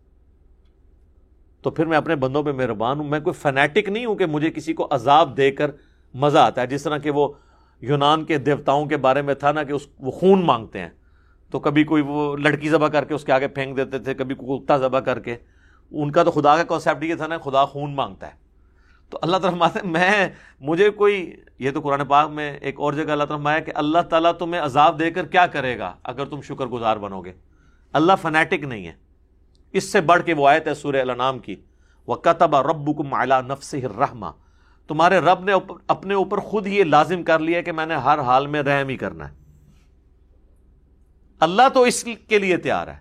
تو 1.63 1.71
پھر 1.71 1.87
میں 1.87 1.99
اپنے 1.99 2.17
بندوں 2.17 2.43
پہ 2.43 2.53
مہربان 2.53 3.01
ہوں۔ 3.01 3.09
میں 3.09 3.21
کوئی 3.21 3.35
فنیٹک 3.35 3.89
نہیں 3.89 4.05
ہوں 4.05 4.17
کہ 4.17 4.27
مجھے 4.27 4.51
کسی 4.51 4.73
کو 4.73 4.89
عذاب 4.91 5.37
دے 5.37 5.51
کر 5.51 5.71
مزہ 6.15 6.39
آتا 6.39 6.61
ہے، 6.61 6.67
جس 6.67 6.83
طرح 6.83 6.99
کہ 6.99 7.11
وہ 7.11 7.33
یونان 7.81 8.25
کے 8.25 8.39
دیوتاؤں 8.39 8.87
کے 8.87 8.97
بارے 8.97 9.23
میں 9.23 9.35
تھا 9.35 9.53
نا 9.53 9.63
کہ 9.63 9.73
اس 9.73 9.89
وہ 9.99 10.11
خون 10.11 10.45
مانگتے 10.45 10.79
ہیں۔ 10.81 10.91
تو 11.51 11.61
کبھی 11.61 11.85
کوئی 11.85 12.03
وہ 12.03 12.37
لڑکی 12.37 12.69
ذبح 12.69 12.89
کر 12.89 13.05
کے 13.05 13.15
اس 13.15 13.25
کے 13.25 13.33
آگے 13.33 13.49
پھینک 13.49 13.77
دیتے 13.77 13.99
تھے، 13.99 14.15
کبھی 14.15 14.35
کوئی 14.35 14.61
کتا 14.61 14.77
ذبح 14.77 15.01
کر 15.01 15.21
کے۔ 15.21 15.37
ان 15.91 16.11
کا 16.11 16.23
تو 16.23 16.31
خدا 16.31 16.57
کا 16.57 16.65
کانسیپٹ 16.65 17.05
یہ 17.05 17.15
تھا 17.15 17.27
نا، 17.27 17.39
خدا 17.39 17.65
خون 17.65 17.95
مانگتا 17.95 18.27
ہے۔ 18.27 18.46
تو 19.11 19.19
اللہ 19.23 19.37
تعالیٰ 19.37 19.69
میں، 19.85 20.29
مجھے 20.61 20.91
کوئی، 20.91 21.37
یہ 21.59 21.71
تو 21.71 21.81
قرآن 21.81 22.07
پاک 22.07 22.31
میں 22.31 22.53
ایک 22.57 22.75
اور 22.79 22.93
جگہ 22.93 23.13
اللہ 23.13 23.25
تعالیٰ 23.25 23.65
کہ 23.65 23.73
اللہ 23.75 23.99
تعالیٰ 23.99 24.33
تمہیں 24.33 24.63
عذاب 24.63 24.99
دے 24.99 25.11
کر 25.11 25.27
کیا 25.27 25.47
کرے 25.47 25.79
گا 25.79 25.95
اگر 26.05 26.25
تم 26.25 26.41
شکر 26.41 26.67
گزار 26.67 26.97
بنو 26.97 27.21
گے؟ 27.21 27.33
اللہ 27.93 28.13
فنیٹک 28.23 28.65
نہیں 28.65 28.87
ہے۔ 28.87 28.93
اس 29.73 29.85
سے 29.85 30.01
بڑھ 30.01 30.23
کے 30.23 30.35
وہ 30.35 30.49
آیت 30.49 30.69
ہے 30.69 30.75
سورہ 30.75 30.97
الانام 30.97 31.39
کی۔ 31.39 31.57
وہ 32.07 32.15
قطب 32.15 32.57
رب 32.57 32.97
کم 32.97 33.23
نفس 33.53 33.75
رحما 33.75 34.31
تمہارے 34.89 35.19
رب 35.19 35.45
نے 35.45 35.53
اپنے 35.87 36.15
اوپر 36.15 36.39
خود 36.39 36.67
ہی 36.67 36.79
یہ 36.79 36.85
لازم 36.85 37.23
کر 37.23 37.39
لیا 37.39 37.63
کہ 37.63 37.73
میں 37.73 37.87
نے 37.87 37.95
ہر 37.95 38.19
حال 38.19 38.47
میں 38.47 38.63
رحم 38.63 38.89
ہی 38.89 38.97
کرنا 38.97 39.31
ہے۔ 39.31 39.35
اللہ 41.41 41.63
تو 41.75 41.83
اس 41.83 42.05
کے 42.29 42.39
لیے 42.39 42.57
تیار 42.57 42.89
ہے۔ 42.89 42.97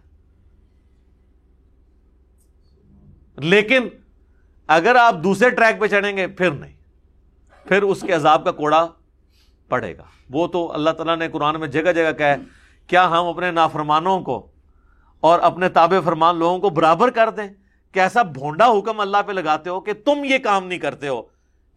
لیکن 3.38 3.88
اگر 4.68 4.96
آپ 4.96 5.16
دوسرے 5.24 5.50
ٹریک 5.50 5.82
پہ 5.82 5.88
چڑھیں 5.88 6.18
گے، 6.18 6.28
پھر 6.28 6.52
نہیں۔ 6.52 6.76
پھر 7.68 7.82
اس 7.84 8.02
کے 8.02 8.14
عذاب 8.14 8.44
کا 8.44 8.52
کوڑا 8.52 8.88
پڑے 9.70 9.98
گا۔ 9.98 10.04
وہ 10.30 10.48
تو 10.48 10.74
اللہ 10.74 10.90
تعالیٰ 10.90 11.18
نے 11.18 11.30
قرآن 11.30 11.60
میں 11.60 11.68
جگہ 11.68 11.92
جگہ 11.92 12.12
کہا 12.12 12.28
ہے، 12.28 12.36
کیا 12.88 13.10
ہم 13.10 13.26
اپنے 13.26 13.52
نافرمانوں 13.52 14.20
کو 14.20 14.48
اور 15.22 15.40
اپنے 15.40 15.70
تاب 15.70 15.94
فرمان 16.06 16.38
لوگوں 16.38 16.60
کو 16.60 16.70
برابر 16.70 17.10
کر 17.10 17.30
دیں؟ 17.30 17.48
کہ 17.92 18.00
ایسا 18.00 18.22
بھونڈا 18.22 18.68
حکم 18.68 19.00
اللہ 19.00 19.18
پہ 19.28 19.32
لگاتے 19.32 19.70
ہو 19.70 19.82
کہ 19.82 19.94
تم 19.94 20.24
یہ 20.24 20.38
کام 20.38 20.68
نہیں 20.68 20.80
کرتے 20.80 21.08
ہو، 21.08 21.22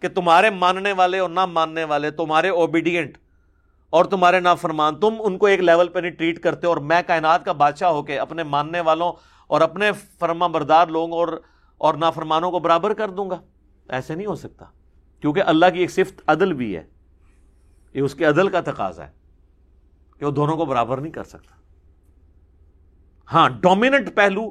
کہ 0.00 0.08
تمہارے 0.08 0.50
ماننے 0.50 0.92
والے 0.92 1.18
اور 1.18 1.30
نہ 1.30 1.46
ماننے 1.46 1.84
والے، 1.84 2.10
تمہارے 2.10 2.48
اوبیڈینٹ 2.48 3.18
اور 3.90 4.04
تمہارے 4.04 4.40
نافرمان، 4.40 5.00
تم 5.00 5.14
ان 5.18 5.38
کو 5.38 5.46
ایک 5.46 5.60
لیول 5.60 5.88
پہ 5.88 5.98
نہیں 5.98 6.10
ٹریٹ 6.10 6.38
کرتے 6.38 6.66
اور 6.66 6.76
میں 6.76 7.02
کائنات 7.06 7.44
کا 7.44 7.52
بادشاہ 7.52 7.88
ہو 7.88 8.02
کے 8.02 8.18
اپنے 8.18 8.42
ماننے 8.42 8.80
والوں 8.80 9.12
اور 9.46 9.60
اپنے 9.60 9.90
فرما 10.18 10.46
بردار 10.46 10.88
لوگوں 10.88 11.12
اور 11.12 11.40
اور 11.78 11.94
نافرمانوں 11.94 12.50
کو 12.50 12.58
برابر 12.58 12.94
کر 12.94 13.10
دوں 13.10 13.30
گا؟ 13.30 13.40
ایسے 13.88 14.14
نہیں 14.14 14.26
ہو 14.26 14.34
سکتا، 14.34 14.64
کیونکہ 15.20 15.42
اللہ 15.46 15.66
کی 15.72 15.78
ایک 15.78 15.90
صفت 15.90 16.22
عدل 16.26 16.52
بھی 16.52 16.76
ہے۔ 16.76 16.84
یہ 17.94 18.02
اس 18.02 18.14
کے 18.14 18.24
عدل 18.24 18.48
کا 18.48 18.60
تقاضا 18.60 19.06
ہے 19.06 19.10
کہ 20.18 20.26
وہ 20.26 20.30
دونوں 20.30 20.56
کو 20.56 20.64
برابر 20.64 20.98
نہیں 20.98 21.12
کر 21.12 21.24
سکتا۔ 21.24 21.54
ہاں 23.32 23.48
ڈومیننٹ 23.50 24.14
پہلو 24.14 24.50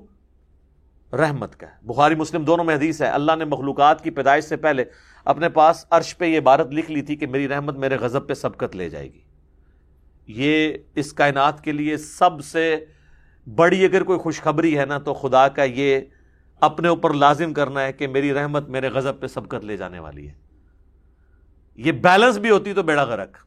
رحمت 1.14 1.60
کا 1.60 1.68
ہے۔ 1.68 1.88
بخاری 1.88 2.16
مسلم 2.16 2.44
دونوں 2.44 2.66
میں 2.66 2.76
حدیث 2.76 3.02
ہے، 3.02 3.08
اللہ 3.08 3.32
نے 3.38 3.46
مخلوقات 3.46 4.04
کی 4.04 4.10
پیدائش 4.10 4.44
سے 4.44 4.58
پہلے 4.58 4.84
اپنے 5.26 5.50
پاس 5.50 5.86
عرش 5.90 6.18
پہ 6.18 6.26
یہ 6.26 6.40
عبارت 6.40 6.68
لکھ 6.72 6.92
لی 6.92 7.02
تھی 7.02 7.16
کہ 7.16 7.28
میری 7.28 7.48
رحمت 7.48 7.76
میرے 7.76 7.98
غضب 7.98 8.28
پہ 8.28 8.34
سبقت 8.34 8.76
لے 8.76 8.90
جائے 8.90 9.14
گی۔ 9.14 9.22
یہ 10.28 10.74
اس 10.96 11.14
کائنات 11.14 11.64
کے 11.64 11.72
لیے 11.72 11.98
سب 11.98 12.30
سے 12.44 12.86
بڑی 13.56 13.86
اگر 13.86 14.04
کوئی 14.04 14.20
خوشخبری 14.20 14.80
ہے 14.80 14.86
نا، 14.86 14.98
تو 14.98 15.14
خدا 15.14 15.48
کا 15.48 15.64
یہ 15.64 16.00
اپنے 16.60 16.88
اوپر 16.88 17.14
لازم 17.14 17.54
کرنا 17.54 17.82
ہے 17.82 17.94
کہ 17.94 18.08
میری 18.08 18.34
رحمت 18.34 18.70
میرے 18.70 18.90
غضب 18.90 19.20
پہ 19.20 19.28
سبقت 19.28 19.66
لے 19.66 19.78
جانے 19.78 20.00
والی 20.00 20.30
ہے۔ 20.30 20.34
یہ 21.76 21.92
بیلنس 21.92 22.38
بھی 22.38 22.50
ہوتی 22.50 22.74
تو 22.74 22.84
بیڑا 22.84 23.04
غرق۔ 23.04 23.38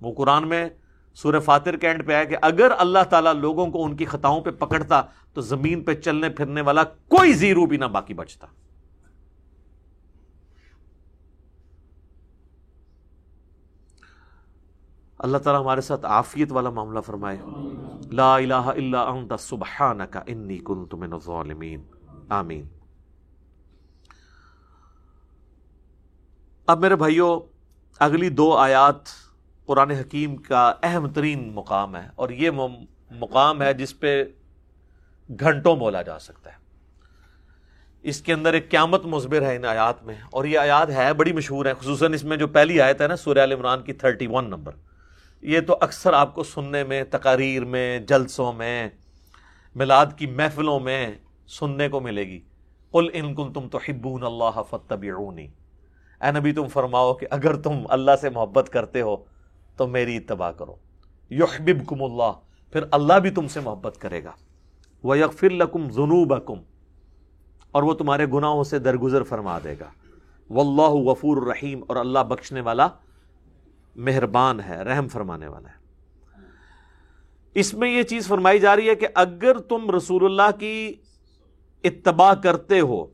وہ 0.00 0.14
قرآن 0.14 0.48
میں 0.48 0.68
سورہ 1.14 1.40
فاتر 1.40 1.76
کے 1.76 1.88
اینڈ 1.88 2.06
پہ 2.06 2.12
آیا 2.12 2.24
کہ 2.24 2.36
اگر 2.42 2.72
اللہ 2.78 2.98
تعالیٰ 3.10 3.34
لوگوں 3.34 3.66
کو 3.66 3.84
ان 3.84 3.96
کی 3.96 4.04
خطاؤں 4.04 4.40
پہ 4.40 4.50
پکڑتا 4.50 5.02
تو 5.32 5.40
زمین 5.40 5.82
پہ 5.82 5.94
چلنے 5.94 6.28
پھرنے 6.28 6.60
والا 6.60 6.84
کوئی 6.84 7.32
زیرو 7.32 7.66
بھی 7.66 7.76
نہ 7.76 7.84
باقی 7.84 8.14
بچتا۔ 8.14 8.46
اللہ 15.22 15.38
تعالیٰ 15.38 15.62
ہمارے 15.62 15.80
ساتھ 15.80 16.06
آفیت 16.06 16.52
والا 16.52 16.70
معاملہ 16.70 17.00
فرمائے۔ 17.00 17.36
لا 18.12 18.36
الہ 18.36 18.54
الا 18.54 19.02
انت 19.02 19.32
سبحانک 19.40 20.16
انی 20.26 20.58
کنت 20.58 20.94
من 20.94 21.12
الظالمین۔ 21.12 21.82
آمین۔ 22.28 22.64
اب 26.66 26.78
میرے 26.78 26.96
بھائیوں 26.96 27.40
اگلی 27.98 28.28
دو 28.28 28.56
آیات 28.56 29.00
قرآن 29.66 29.90
حکیم 29.90 30.36
کا 30.36 30.72
اہم 30.82 31.08
ترین 31.08 31.52
مقام 31.54 31.96
ہے 31.96 32.08
اور 32.16 32.28
یہ 32.28 32.50
مقام 33.10 33.62
ہے 33.62 33.74
جس 33.74 34.00
پہ 34.00 34.24
گھنٹوں 35.40 35.76
بولا 35.76 36.02
جا 36.02 36.18
سکتا 36.18 36.50
ہے۔ 36.50 36.56
اس 38.02 38.20
کے 38.20 38.32
اندر 38.32 38.52
ایک 38.52 38.70
قیامت 38.70 39.04
مضبر 39.04 39.42
ہے 39.42 39.56
ان 39.56 39.64
آیات 39.64 40.04
میں 40.04 40.14
اور 40.30 40.44
یہ 40.44 40.58
آیات 40.58 40.90
ہے، 40.90 41.14
بڑی 41.14 41.32
مشہور 41.32 41.66
ہے، 41.66 41.74
خصوصاً 41.80 42.14
اس 42.14 42.24
میں 42.24 42.36
جو 42.36 42.46
پہلی 42.46 42.80
آیت 42.80 43.00
ہے 43.00 43.08
نا 43.08 43.16
سوریہ 43.16 43.54
عمران 43.54 43.82
کی 43.82 43.92
تھرٹی 43.92 44.26
ون 44.26 44.50
نمبر۔ 44.50 44.72
یہ 45.42 45.60
تو 45.60 45.76
اکثر 45.80 46.12
آپ 46.12 46.34
کو 46.34 46.42
سننے 46.42 46.84
میں، 46.84 47.04
تقاریر 47.10 47.64
میں، 47.64 47.98
جلسوں 47.98 48.52
میں، 48.52 48.88
میلاد 49.74 50.06
کی 50.16 50.26
محفلوں 50.26 50.80
میں 50.80 51.10
سننے 51.46 51.88
کو 51.88 52.00
ملے 52.00 52.24
گی۔ 52.24 52.40
قل 52.90 53.06
ان 53.12 53.34
کن 53.34 53.52
تم 53.52 53.68
تو 53.68 53.78
ہبون 53.88 54.22
اللہ 54.22 54.62
فتبعونی 54.70 55.46
اے 56.20 56.38
نبی، 56.38 56.52
تم 56.52 56.68
فرماؤ 56.68 57.14
کہ 57.14 57.26
اگر 57.30 57.56
تم 57.56 57.72
اللہ 57.88 58.10
سے 58.20 58.30
محبت 58.30 58.68
کرتے 58.68 59.00
ہو 59.00 59.16
تو 59.76 59.86
میری 59.86 60.16
اتباع 60.16 60.52
کرو۔ 60.52 60.76
یحببکم 61.30 62.02
اللہ، 62.02 62.32
پھر 62.72 62.80
اللہ 62.90 63.14
بھی 63.14 63.30
تم 63.30 63.48
سے 63.48 63.60
محبت 63.60 63.96
کرے 63.98 64.24
گا۔ 64.24 64.32
وہ 65.02 65.18
یکفر 65.18 65.50
لکم 65.50 65.88
جنوب 65.88 66.34
اور 67.70 67.82
وہ 67.82 67.94
تمہارے 67.94 68.26
گناہوں 68.26 68.64
سے 68.64 68.78
درگزر 68.78 69.22
فرما 69.22 69.58
دے 69.64 69.74
گا۔ 69.80 69.88
واللہ 70.50 71.10
غفور 71.10 71.36
الرحیم 71.36 71.80
اور 71.88 71.96
اللہ 71.96 72.18
بخشنے 72.18 72.60
والا 72.60 72.88
مہربان 73.96 74.60
ہے، 74.60 74.82
رحم 74.82 75.08
فرمانے 75.08 75.48
والا 75.48 75.68
ہے۔ 75.68 75.82
اس 77.54 77.74
میں 77.74 77.90
یہ 77.90 78.02
چیز 78.02 78.26
فرمائی 78.26 78.58
جا 78.58 78.76
رہی 78.76 78.88
ہے 78.88 78.94
کہ 78.94 79.06
اگر 79.14 79.58
تم 79.58 79.90
رسول 79.90 80.24
اللہ 80.24 80.60
کی 80.60 80.94
اتباع 81.84 82.34
کرتے 82.34 82.80
ہو، 82.80 83.06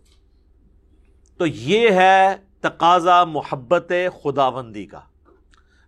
تو 1.37 1.47
یہ 1.47 1.91
ہے 1.91 2.37
تقاضا 2.61 3.25
محبت 3.25 3.93
خداوندی 4.25 4.87
کا۔ 4.87 5.01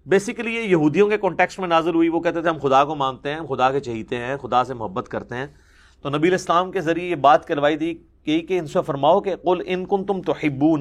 بیسیکلی 0.06 0.54
یہ 0.54 0.60
یہودیوں 0.60 1.08
کے 1.08 1.18
کانٹیکس 1.18 1.58
میں 1.58 1.68
نازل 1.68 1.94
ہوئی، 1.94 2.08
وہ 2.08 2.20
کہتے 2.20 2.42
تھے 2.42 2.48
ہم 2.48 2.58
خدا 2.62 2.84
کو 2.84 2.94
مانتے 2.94 3.30
ہیں، 3.30 3.36
ہم 3.36 3.46
خدا 3.46 3.72
کے 3.72 3.80
چہیتے 3.80 4.16
ہیں، 4.16 4.36
خدا 4.36 4.64
سے 4.64 4.74
محبت 4.74 5.08
کرتے 5.08 5.34
ہیں۔ 5.34 5.46
تو 6.02 6.10
نبی 6.10 6.28
الاسلام 6.28 6.70
کے 6.70 6.80
ذریعے 6.80 7.10
یہ 7.10 7.14
بات 7.14 7.44
کروائی 7.44 7.76
دی 7.76 7.94
کہ 8.24 8.40
کہ 8.40 8.58
ان 8.58 8.66
سے 8.66 8.78
فرماؤ 8.86 9.20
کہ 9.20 9.36
قل 9.36 9.62
ان 9.66 9.86
کن 9.86 10.04
تم 10.04 10.22
تو 10.22 10.32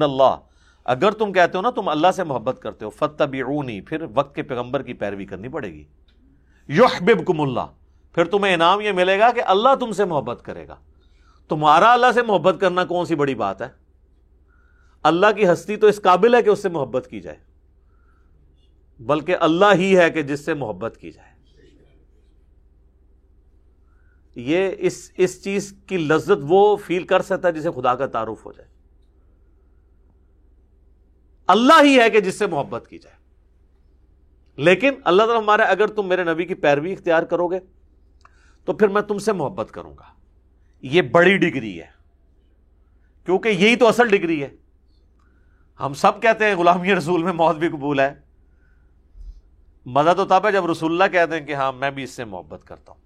اللہ۔ 0.02 0.36
اگر 0.84 1.10
تم 1.10 1.32
کہتے 1.32 1.58
ہو 1.58 1.62
نا 1.62 1.70
تم 1.70 1.88
اللہ 1.88 2.06
سے 2.16 2.24
محبت 2.24 2.58
کرتے 2.62 2.84
ہو 2.84 2.90
فتبعونی 2.90 3.80
پھر 3.80 4.04
وقت 4.14 4.34
کے 4.34 4.42
پیغمبر 4.42 4.82
کی 4.82 4.92
پیروی 4.92 5.26
کرنی 5.26 5.48
پڑے 5.48 5.72
گی۔ 5.72 5.84
یحببکم 6.68 7.40
اللہ، 7.40 7.66
پھر 8.14 8.24
تمہیں 8.24 8.54
انعام 8.54 8.80
یہ 8.80 8.92
ملے 8.92 9.18
گا 9.18 9.32
کہ 9.32 9.42
اللہ 9.46 9.68
تم 9.80 9.92
سے 9.92 10.04
محبت 10.04 10.44
کرے 10.44 10.68
گا۔ 10.68 10.76
تمہارا 11.48 11.92
اللہ 11.92 12.12
سے 12.14 12.22
محبت 12.22 12.56
کرنا 12.60 12.84
کون 12.84 13.06
سی 13.06 13.14
بڑی 13.14 13.34
بات 13.34 13.62
ہے؟ 13.62 13.68
اللہ 15.02 15.26
کی 15.36 15.52
ہستی 15.52 15.76
تو 15.76 15.86
اس 15.86 16.02
قابل 16.02 16.34
ہے 16.34 16.42
کہ 16.42 16.50
اس 16.50 16.62
سے 16.62 16.68
محبت 16.68 17.06
کی 17.10 17.20
جائے۔ 17.20 17.36
بلکہ 19.00 19.36
اللہ 19.40 19.74
ہی 19.74 19.96
ہے 19.96 20.10
کہ 20.10 20.22
جس 20.22 20.44
سے 20.44 20.54
محبت 20.54 20.96
کی 21.00 21.10
جائے۔ 21.10 21.30
یہ 24.34 24.70
اس 24.78 25.12
اس 25.16 25.44
چیز 25.44 25.74
کی 25.86 25.96
لذت 25.96 26.42
وہ 26.42 26.76
فیل 26.76 27.02
کر 27.02 27.22
سکتا 27.22 27.48
ہے 27.48 27.52
جسے 27.52 27.70
خدا 27.76 27.94
کا 27.94 28.06
تعارف 28.06 28.46
ہو 28.46 28.52
جائے۔ 28.52 28.69
اللہ 31.50 31.82
ہی 31.82 32.00
ہے 32.00 32.10
کہ 32.10 32.20
جس 32.20 32.38
سے 32.38 32.46
محبت 32.46 32.86
کی 32.88 32.98
جائے۔ 32.98 33.16
لیکن 34.56 34.92
اللہ 35.04 35.22
تعالیٰ 35.22 35.42
ہمارا 35.42 35.62
اگر 35.62 35.86
تم 35.86 36.08
میرے 36.08 36.24
نبی 36.24 36.44
کی 36.44 36.54
پیروی 36.54 36.92
اختیار 36.92 37.22
کرو 37.22 37.48
گے، 37.48 37.58
تو 38.64 38.72
پھر 38.72 38.88
میں 38.88 39.02
تم 39.02 39.18
سے 39.18 39.32
محبت 39.32 39.70
کروں 39.70 39.96
گا۔ 39.98 40.04
یہ 40.82 41.02
بڑی 41.02 41.36
ڈگری 41.38 41.80
ہے۔ 41.80 41.86
کیونکہ 43.24 43.48
یہی 43.48 43.76
تو 43.76 43.88
اصل 43.88 44.08
ڈگری 44.08 44.42
ہے۔ 44.42 44.48
ہم 45.80 45.94
سب 45.94 46.22
کہتے 46.22 46.44
ہیں 46.44 46.54
غلامی 46.54 46.94
رسول 46.94 47.22
میں 47.22 47.32
موت 47.32 47.56
بھی 47.56 47.68
قبول 47.68 48.00
ہے۔ 48.00 48.14
مزہ 49.86 50.10
تو 50.16 50.24
تب 50.24 50.46
ہے 50.46 50.52
جب 50.52 50.66
رسول 50.66 50.92
اللہ 50.92 51.12
کہتے 51.12 51.38
ہیں 51.38 51.46
کہ 51.46 51.54
ہاں 51.54 51.72
میں 51.72 51.90
بھی 51.90 52.02
اس 52.02 52.10
سے 52.10 52.24
محبت 52.24 52.64
کرتا 52.64 52.92
ہوں۔ 52.92 53.00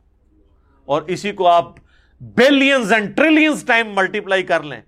اور 0.85 1.03
اسی 1.03 1.33
کو 1.33 1.49
آپ 1.49 1.73
billions 2.21 2.93
and 2.93 3.17
trillions 3.17 3.65
time 3.65 3.93
multiply 3.95 4.43
کر 4.43 4.63
لیں۔ 4.63 4.81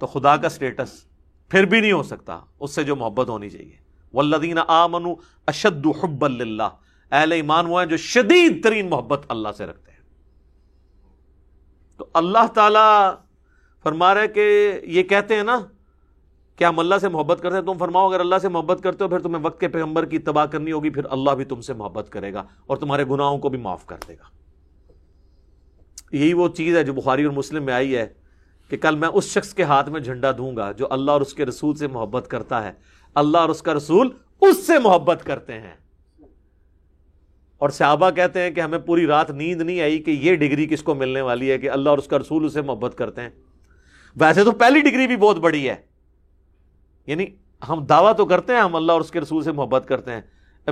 تو 0.00 0.06
خدا 0.06 0.36
کا 0.36 0.48
سٹیٹس 0.48 1.04
پھر 1.48 1.64
بھی 1.64 1.80
نہیں 1.80 1.92
ہو 1.92 2.02
سکتا، 2.02 2.40
اس 2.60 2.74
سے 2.74 2.84
جو 2.84 2.96
محبت 2.96 3.28
ہونی 3.28 3.50
چاہیے۔ 3.50 3.76
والذین 4.12 4.58
آمنوا 4.68 5.14
اشد 5.46 5.86
حب 6.02 6.24
اللہ 6.24 6.62
اہل 7.10 7.32
ایمان 7.32 7.66
وہ 7.66 7.80
ہیں 7.80 7.86
جو 7.86 7.96
شدید 7.96 8.62
ترین 8.64 8.90
محبت 8.90 9.26
اللہ 9.28 9.48
سے 9.56 9.66
رکھتے 9.66 9.92
ہیں۔ 9.92 9.98
تو 11.96 12.06
اللہ 12.14 12.46
تعالی 12.46 13.16
فرما 13.82 14.14
رہے 14.14 14.28
کہ 14.28 14.72
یہ 14.82 15.02
کہتے 15.02 15.36
ہیں 15.36 15.42
نا، 15.42 15.60
کہ 16.56 16.64
ہم 16.64 16.78
اللہ 16.78 16.94
سے 17.00 17.08
محبت 17.08 17.38
کرتے 17.42 17.56
ہیں، 17.56 17.62
تم 17.62 17.78
فرماؤ 17.78 18.08
اگر 18.08 18.20
اللہ 18.20 18.38
سے 18.42 18.48
محبت 18.48 18.82
کرتے 18.82 19.04
ہو، 19.04 19.08
پھر 19.08 19.18
تمہیں 19.18 19.44
وقت 19.44 19.60
کے 19.60 19.68
پیغمبر 19.68 20.04
کی 20.04 20.18
تباہ 20.18 20.46
کرنی 20.46 20.72
ہوگی، 20.72 20.90
پھر 20.90 21.04
اللہ 21.10 21.30
بھی 21.30 21.44
تم 21.44 21.60
سے 21.60 21.74
محبت 21.74 22.06
کرے 22.10 22.32
گا 22.32 22.44
اور 22.66 22.76
تمہارے 22.76 23.04
گناہوں 23.04 23.38
کو 23.38 23.48
بھی 23.48 23.58
معاف 23.58 23.86
کر 23.86 23.96
دے 24.08 24.14
گا۔ 24.14 24.24
یہی 26.12 26.32
وہ 26.32 26.48
چیز 26.48 26.76
ہے 26.76 26.84
جو 26.84 26.94
بخاری 26.94 27.24
اور 27.24 27.32
مسلم 27.32 27.64
میں 27.64 27.74
آئی 27.74 27.96
ہے۔ 27.96 28.19
کہ 28.70 28.76
کل 28.76 28.96
میں 28.96 29.08
اس 29.08 29.24
شخص 29.24 29.54
کے 29.54 29.62
ہاتھ 29.62 29.90
میں 29.90 30.00
جھنڈا 30.00 30.32
دوں 30.38 30.56
گا 30.56 30.72
جو 30.72 30.86
اللہ 30.90 31.10
اور 31.10 31.20
اس 31.20 31.34
کے 31.34 31.46
رسول 31.46 31.76
سے 31.76 31.86
محبت 31.88 32.28
کرتا 32.28 32.64
ہے۔ 32.64 32.72
اللہ 33.14 33.38
اور 33.38 33.48
اس 33.48 33.62
کا 33.62 33.74
رسول 33.74 34.08
اس 34.40 34.66
سے 34.66 34.78
محبت 34.78 35.24
کرتے 35.24 35.52
ہیں۔ 35.60 35.74
اور 37.58 37.70
صحابہ 37.70 38.10
کہتے 38.10 38.40
ہیں 38.40 38.50
کہ 38.50 38.60
ہمیں 38.60 38.78
پوری 38.78 39.06
رات 39.06 39.30
نیند 39.30 39.62
نہیں 39.62 39.80
آئی 39.80 39.98
کہ 39.98 40.10
یہ 40.10 40.34
ڈگری 40.34 40.66
کس 40.66 40.82
کو 40.82 40.94
ملنے 40.94 41.20
والی 41.20 41.50
ہے 41.50 41.58
کہ 41.58 41.70
اللہ 41.70 41.90
اور 41.90 41.98
اس 41.98 42.06
کا 42.06 42.18
رسول 42.18 42.44
اسے 42.44 42.62
محبت 42.62 42.94
کرتے 42.98 43.20
ہیں۔ 43.20 43.30
ویسے 44.16 44.44
تو 44.44 44.50
پہلی 44.50 44.80
ڈگری 44.80 45.06
بھی 45.06 45.16
بہت 45.16 45.36
بڑی 45.36 45.68
ہے۔ 45.68 45.76
یعنی 47.06 47.26
ہم 47.68 47.84
دعویٰ 47.84 48.16
تو 48.16 48.26
کرتے 48.26 48.52
ہیں 48.52 48.60
ہم 48.60 48.76
اللہ 48.76 48.92
اور 48.92 49.00
اس 49.00 49.10
کے 49.10 49.20
رسول 49.20 49.42
سے 49.42 49.52
محبت 49.52 49.84
کرتے 49.88 50.12
ہیں۔ 50.12 50.20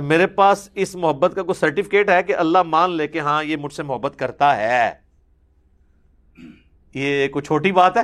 میرے 0.01 0.27
پاس 0.27 0.69
اس 0.73 0.95
محبت 0.95 1.35
کا 1.35 1.41
کوئی 1.41 1.59
سرٹیفکیٹ 1.59 2.09
ہے 2.09 2.23
کہ 2.23 2.35
اللہ 2.35 2.63
مان 2.63 2.91
لے 2.91 3.07
کہ 3.07 3.19
ہاں 3.19 3.43
یہ 3.43 3.55
مجھ 3.57 3.73
سے 3.73 3.83
محبت 3.83 4.19
کرتا 4.19 4.57
ہے؟ 4.57 5.08
یہ 6.93 7.27
کوئی 7.27 7.43
چھوٹی 7.43 7.71
بات 7.71 7.97
ہے؟ 7.97 8.01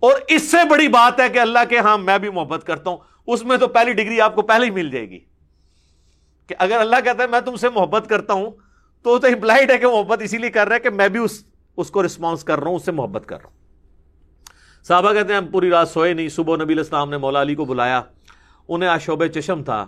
اور 0.00 0.12
اس 0.28 0.50
سے 0.50 0.56
بڑی 0.70 0.88
بات 0.88 1.20
ہے 1.20 1.28
کہ 1.28 1.38
اللہ 1.38 1.58
کے 1.68 1.78
ہاں 1.78 1.98
میں 1.98 2.18
بھی 2.18 2.30
محبت 2.30 2.66
کرتا 2.66 2.90
ہوں۔ 2.90 2.96
اس 3.26 3.44
میں 3.44 3.56
تو 3.56 3.68
پہلی 3.68 3.92
ڈگری 3.92 4.20
آپ 4.20 4.34
کو 4.34 4.42
پہلے 4.42 4.66
ہی 4.66 4.70
مل 4.70 4.90
جائے 4.90 5.10
گی۔ 5.10 5.18
کہ 6.46 6.54
اگر 6.58 6.76
اللہ 6.76 6.96
کہتا 7.04 7.22
ہے 7.22 7.28
میں 7.28 7.40
تم 7.40 7.56
سے 7.56 7.68
محبت 7.68 8.08
کرتا 8.08 8.32
ہوں، 8.32 8.50
تو 9.02 9.14
امپلائڈ 9.14 9.70
ہے 9.70 9.78
کہ 9.78 9.86
محبت 9.86 10.22
اسی 10.22 10.38
لیے 10.38 10.50
کر 10.50 10.66
رہا 10.66 10.74
ہے 10.74 10.80
کہ 10.80 10.90
میں 10.90 11.08
بھی 11.08 11.20
اس 11.20 11.44
اس 11.76 11.90
کو 11.90 12.06
رسپانس 12.06 12.44
کر 12.44 12.60
رہا 12.60 12.68
ہوں، 12.68 12.76
اس 12.76 12.84
سے 12.84 12.92
محبت 12.92 13.26
کر 13.26 13.36
رہا 13.36 13.50
ہوں۔ 13.50 13.56
صحابہ 14.84 15.12
کہتے 15.12 15.32
ہیں، 15.32 15.40
ہم 15.40 15.46
پوری 15.46 15.70
رات 15.70 15.88
سوئے 15.88 16.12
نہیں، 16.12 16.28
صبح 16.28 16.56
نبی 16.56 16.74
الاسلام 16.74 17.10
نے 17.10 17.16
مولا 17.16 17.42
علی 17.42 17.54
کو 17.54 17.64
بلایا۔ 17.64 18.02
انہیں 18.68 18.88
آشوب 18.88 19.26
چشم 19.26 19.64
تھا۔ 19.64 19.86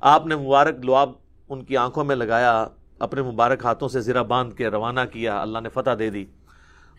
آپ 0.00 0.26
نے 0.26 0.36
مبارک 0.36 0.84
لعاب 0.84 1.12
ان 1.48 1.64
کی 1.64 1.76
آنکھوں 1.76 2.04
میں 2.04 2.16
لگایا۔ 2.16 2.66
اپنے 2.98 3.22
مبارک 3.22 3.64
ہاتھوں 3.64 3.88
سے 3.88 4.00
زرہ 4.00 4.22
باندھ 4.22 4.54
کے 4.54 4.68
روانہ 4.68 5.00
کیا، 5.12 5.42
اللہ 5.42 5.58
نے 5.58 5.68
فتح 5.68 5.90
دے 5.98 6.10
دی۔ 6.10 6.24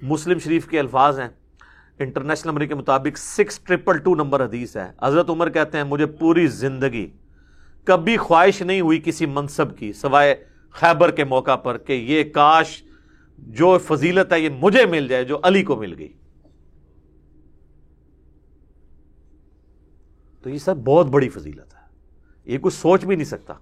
مسلم 0.02 0.40
شریف 0.40 0.68
کے 0.68 0.80
الفاظ 0.80 1.20
ہیں۔ 1.20 1.28
انٹرنیشنل 2.00 2.52
نمبر 2.52 2.66
کے 2.66 2.76
مطابق 2.76 3.18
سکس 3.18 3.60
ٹرپل 3.60 3.98
ٹو 3.98 4.16
نمبر 4.16 4.46
حدیث 4.46 4.78
ہے۔ 4.78 4.92
حضرت 5.04 5.30
عمر 5.30 5.50
کہتے 5.50 5.78
ہیں، 5.78 5.84
مجھے 5.84 6.06
پوری 6.06 6.48
زندگی 6.48 7.12
کبھی 7.84 8.18
خواہش 8.18 8.62
نہیں 8.62 8.82
ہوئی 8.82 9.02
کسی 9.06 9.26
منصب 9.26 9.78
کی، 9.78 9.94
سوائے 9.94 10.44
خیبر 10.70 11.12
کے 11.12 11.24
موقع 11.24 11.56
پر 11.56 11.78
کہ 11.78 11.94
یہ 11.94 12.24
کاش 12.24 12.84
جو 13.38 13.78
فضیلت 13.78 14.34
ہے، 14.34 14.40
یہ 14.40 14.50
مجھے 14.50 14.86
مل 14.86 15.08
جائے، 15.08 15.24
جو 15.24 15.40
علی 15.44 15.64
کو 15.64 15.76
مل 15.76 15.96
گئی۔ 15.98 16.14
تو 20.42 20.50
یہ 20.50 20.58
سب 20.58 20.78
بہت 20.78 21.06
بڑی 21.06 21.30
فضیلت 21.30 21.74
ہے۔ 21.74 21.98
یہ 22.46 22.58
کچھ 22.62 22.74
سوچ 22.74 23.06
بھی 23.06 23.16
نہیں 23.16 23.26
سکتا۔ 23.26 23.54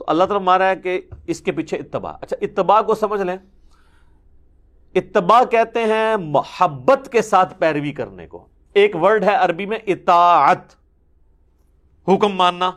تو 0.00 0.04
اللہ 0.08 0.24
تعالیٰ 0.24 0.46
مارا 0.46 0.68
ہے 0.68 0.76
کہ 0.76 1.00
اس 1.26 1.40
کے 1.40 1.52
پیچھے 1.52 1.76
اتباع۔ 1.76 2.12
اچھا 2.20 2.36
اتباع 2.40 2.82
کو 2.82 2.94
سمجھ 2.94 3.20
لیں۔ 3.20 3.36
اتباع 4.94 5.44
کہتے 5.44 5.84
ہیں 5.84 6.16
محبت 6.16 7.12
کے 7.12 7.22
ساتھ 7.22 7.54
پیروی 7.58 7.92
کرنے 7.92 8.26
کو۔ 8.26 8.48
ایک 8.72 8.96
ورڈ 8.96 9.24
ہے 9.24 9.34
عربی 9.34 9.66
میں 9.66 9.78
اطاعت۔ 9.86 10.58
حکم 12.08 12.28
ماننا۔ 12.28 12.70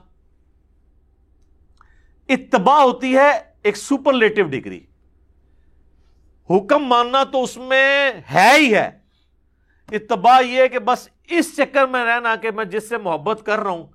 اتباع 2.30 2.82
ہوتی 2.82 3.18
ہے 3.18 3.32
ایک 3.64 3.78
سپرلیٹو 3.78 4.44
ڈگری 4.44 4.86
حکم 6.50 6.80
ماننا 6.80 7.24
تو 7.24 7.44
اس 7.44 7.58
میں 7.58 8.12
ہے 8.34 8.52
ہی 8.58 8.76
ہے۔ 8.76 8.90
اتباع 9.92 10.42
یہ 10.42 10.68
کہ 10.68 10.80
بس 10.80 11.10
اس 11.30 11.56
چکر 11.58 11.88
میں 11.88 12.06
رہنا 12.06 12.36
کہ 12.36 12.52
میں 12.52 12.66
جس 12.66 12.90
سے 12.90 12.98
محبت 12.98 13.46
کر 13.46 13.60
رہا 13.60 13.72
ہوں، 13.72 13.88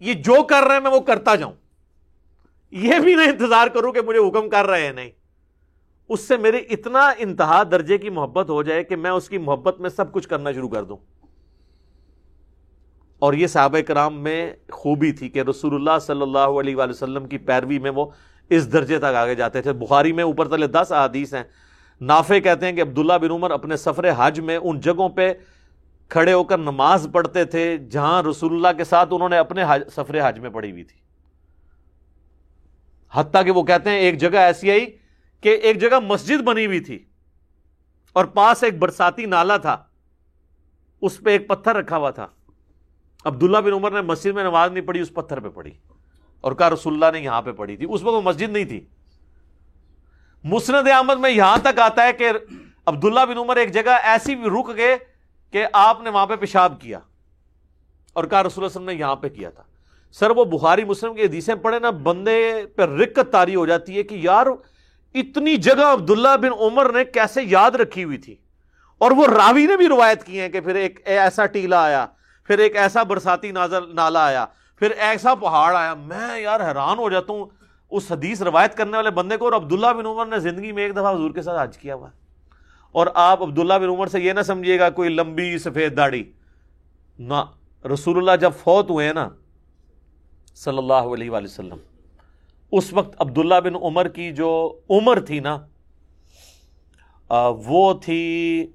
یہ 0.00 0.12
جو 0.12 0.42
کر 0.42 0.62
رہے 0.62 0.74
ہیں، 0.74 0.80
میں 0.80 0.90
وہ 0.90 1.00
کرتا 1.00 1.34
جاؤں۔ 1.34 1.52
یہ 2.74 2.98
بھی 2.98 3.14
نہیں 3.14 3.30
انتظار 3.30 3.66
کروں 3.66 3.92
کہ 3.92 4.00
مجھے 4.00 4.28
حکم 4.28 4.48
کر 4.48 4.66
رہے 4.66 4.86
ہیں 4.86 4.92
نہیں۔ 4.92 5.10
اس 6.08 6.20
سے 6.20 6.36
میری 6.36 6.58
اتنا 6.70 7.12
انتہا 7.18 7.62
درجے 7.62 7.98
کی 7.98 8.10
محبت 8.10 8.50
ہو 8.50 8.62
جائے 8.62 8.84
کہ 8.84 8.96
میں 8.96 9.10
اس 9.10 9.28
کی 9.28 9.38
محبت 9.38 9.80
میں 9.80 9.90
سب 9.90 10.12
کچھ 10.12 10.28
کرنا 10.28 10.52
شروع 10.52 10.68
کر 10.68 10.84
دوں۔ 10.84 10.96
اور 13.18 13.32
یہ 13.32 13.46
صحابہ 13.46 13.80
کرام 13.80 14.22
میں 14.22 14.52
خوبی 14.70 15.12
تھی 15.12 15.28
کہ 15.28 15.40
رسول 15.40 15.74
اللہ 15.74 15.98
صلی 16.02 16.22
اللہ 16.22 16.38
علیہ 16.38 16.76
وآلہ 16.76 16.90
وسلم 16.90 17.26
کی 17.26 17.38
پیروی 17.38 17.78
میں 17.78 17.90
وہ 17.90 18.06
اس 18.50 18.72
درجے 18.72 18.98
تک 18.98 19.04
آگے 19.04 19.34
جاتے 19.34 19.62
تھے۔ 19.62 19.72
بخاری 19.72 20.12
میں 20.12 20.24
اوپر 20.24 20.48
تلے 20.48 20.66
دس 20.66 20.92
احادیث 20.92 21.34
ہیں۔ 21.34 21.42
نافع 22.00 22.38
کہتے 22.38 22.66
ہیں 22.66 22.72
کہ 22.72 22.82
عبداللہ 22.82 23.12
بن 23.12 23.30
عمر 23.30 23.50
اپنے 23.50 23.76
سفر 23.76 24.10
حج 24.16 24.40
میں 24.40 24.56
ان 24.56 24.80
جگہوں 24.80 25.08
پہ 25.08 25.32
کھڑے 26.08 26.32
ہو 26.32 26.44
کر 26.44 26.58
نماز 26.58 27.08
پڑھتے 27.12 27.44
تھے 27.44 27.78
جہاں 27.78 28.22
رسول 28.22 28.52
اللہ 28.54 28.76
کے 28.76 28.84
ساتھ 28.84 29.08
انہوں 29.12 29.28
نے 29.28 29.38
اپنے 29.38 29.64
حج 29.68 29.82
سفر 29.88 30.28
حج 30.28 30.38
میں 30.38 30.50
پڑھی 30.50 30.70
ہوئی 30.70 30.84
تھی۔ 30.84 31.03
حتیٰ 33.14 33.44
کہ 33.44 33.50
وہ 33.50 33.62
کہتے 33.62 33.90
ہیں 33.90 33.96
ایک 33.96 34.18
جگہ 34.18 34.38
ایسی 34.38 34.70
آئی 34.70 34.86
کہ 35.40 35.48
ایک 35.48 35.80
جگہ 35.80 35.98
مسجد 35.98 36.42
بنی 36.42 36.66
ہوئی 36.66 36.80
تھی 36.80 37.04
اور 38.12 38.24
پاس 38.24 38.62
ایک 38.62 38.78
برساتی 38.78 39.26
نالا 39.26 39.56
تھا، 39.56 39.76
اس 41.02 41.20
پہ 41.24 41.30
ایک 41.30 41.48
پتھر 41.48 41.76
رکھا 41.76 41.96
ہوا 41.96 42.10
تھا۔ 42.10 42.26
عبداللہ 43.24 43.58
بن 43.58 43.72
عمر 43.72 43.90
نے 43.90 44.00
مسجد 44.00 44.34
میں 44.34 44.44
نماز 44.44 44.70
نہیں 44.70 44.84
پڑھی، 44.84 45.00
اس 45.00 45.14
پتھر 45.14 45.40
پہ 45.40 45.48
پڑھی۔ 45.48 45.70
اور 46.40 46.52
کہا 46.52 46.70
رسول 46.70 46.94
اللہ 46.94 47.18
نے 47.18 47.24
یہاں 47.24 47.42
پہ 47.42 47.52
پڑھی 47.52 47.76
تھی۔ 47.76 47.86
اس 47.90 48.02
میں 48.02 48.12
وہ 48.12 48.22
مسجد 48.22 48.50
نہیں 48.50 48.64
تھی۔ 48.64 48.86
مسند 50.44 50.88
احمد 50.88 51.18
میں 51.18 51.30
یہاں 51.30 51.58
تک 51.62 51.78
آتا 51.78 52.02
ہے 52.02 52.12
کہ 52.12 52.30
عبداللہ 52.86 53.20
بن 53.20 53.38
عمر 53.38 53.56
ایک 53.56 53.72
جگہ 53.72 53.90
ایسی 54.02 54.34
بھی 54.34 54.44
رک 54.44 54.76
گئے 54.76 54.96
کہ 55.50 55.66
آپ 55.72 56.00
نے 56.00 56.10
وہاں 56.10 56.26
پہ 56.26 56.36
پیشاب 56.36 56.80
کیا۔ 56.80 56.98
اور 58.12 58.24
کہا 58.24 58.42
رسول 58.42 58.64
اللہ 58.64 58.76
وسلم 58.76 58.84
نے 58.84 58.94
یہاں 58.94 59.16
پہ 59.16 59.28
کیا 59.28 59.50
تھا۔ 59.50 59.62
سر، 60.20 60.30
وہ 60.30 60.44
بخاری 60.44 60.84
مسلم 60.84 61.14
کی 61.14 61.22
حدیثیں 61.22 61.54
پڑھے 61.54 61.78
نا، 61.78 61.90
بندے 61.90 62.62
پہ 62.76 62.82
رکت 62.82 63.32
تاری 63.32 63.54
ہو 63.54 63.66
جاتی 63.66 63.98
ہے 63.98 64.02
کہ 64.02 64.14
یار، 64.14 64.46
اتنی 65.14 65.56
جگہ 65.56 65.84
عبداللہ 65.84 66.36
بن 66.36 66.52
عمر 66.60 66.92
نے 66.92 67.04
کیسے 67.04 67.40
یاد 67.44 67.70
رکھی 67.70 68.04
ہوئی 68.04 68.18
تھی؟ 68.18 68.36
اور 68.98 69.10
وہ 69.10 69.26
راوی 69.26 69.66
نے 69.66 69.76
بھی 69.76 69.88
روایت 69.88 70.24
کی 70.24 70.40
ہیں 70.40 70.48
کہ 70.48 70.60
پھر 70.60 70.74
ایک 70.74 71.00
ایسا 71.04 71.46
ٹیلا 71.46 71.84
آیا، 71.84 72.06
پھر 72.46 72.58
ایک 72.58 72.76
ایسا 72.76 73.02
برساتی 73.02 73.50
نازل 73.50 73.94
نالا 73.94 74.26
آیا، 74.26 74.46
پھر 74.78 74.90
ایسا 74.90 75.34
پہاڑ 75.34 75.76
آیا۔ 75.76 75.94
میں 75.94 76.40
یار 76.40 76.60
حیران 76.60 76.98
ہو 76.98 77.10
جاتا 77.10 77.32
ہوں 77.32 77.46
اس 77.90 78.12
حدیث 78.12 78.42
روایت 78.42 78.76
کرنے 78.76 78.96
والے 78.96 79.10
بندے 79.10 79.36
کو 79.36 79.44
اور 79.44 79.52
عبداللہ 79.52 79.86
بن 79.86 80.06
عمر 80.06 80.26
نے 80.26 80.38
زندگی 80.38 80.72
میں 80.72 80.82
ایک 80.82 80.92
دفعہ 80.92 81.14
حضور 81.14 81.30
کے 81.30 81.42
ساتھ 81.42 81.62
حج 81.62 81.78
کیا 81.78 81.94
ہوا۔ 81.94 82.08
اور 82.92 83.06
آپ 83.14 83.42
عبداللہ 83.42 83.74
بن 83.74 83.88
عمر 83.88 84.06
سے 84.06 84.20
یہ 84.20 84.32
نہ 84.32 84.40
سمجھیے 84.40 84.78
گا 84.78 84.90
کوئی 84.90 85.08
لمبی 85.08 85.58
سفید 85.58 85.96
داڑھی۔ 85.96 86.32
نہ، 87.18 87.44
رسول 87.92 88.16
اللہ 88.16 88.36
جب 88.40 88.50
فوت 88.62 88.90
ہوئے 88.90 89.12
نا 89.12 89.28
صلی 90.54 90.78
اللہ 90.78 91.12
علیہ 91.14 91.30
وآلہ 91.30 91.44
وسلم۔ 91.44 91.78
اس 92.72 92.92
وقت 92.92 93.14
عبداللہ 93.18 93.60
بن 93.64 93.74
عمر 93.74 94.08
کی 94.08 94.30
جو 94.32 94.50
عمر 94.90 95.20
تھی 95.20 95.38
نا 95.40 95.58
وہ 97.66 97.92
تھی 98.02 98.66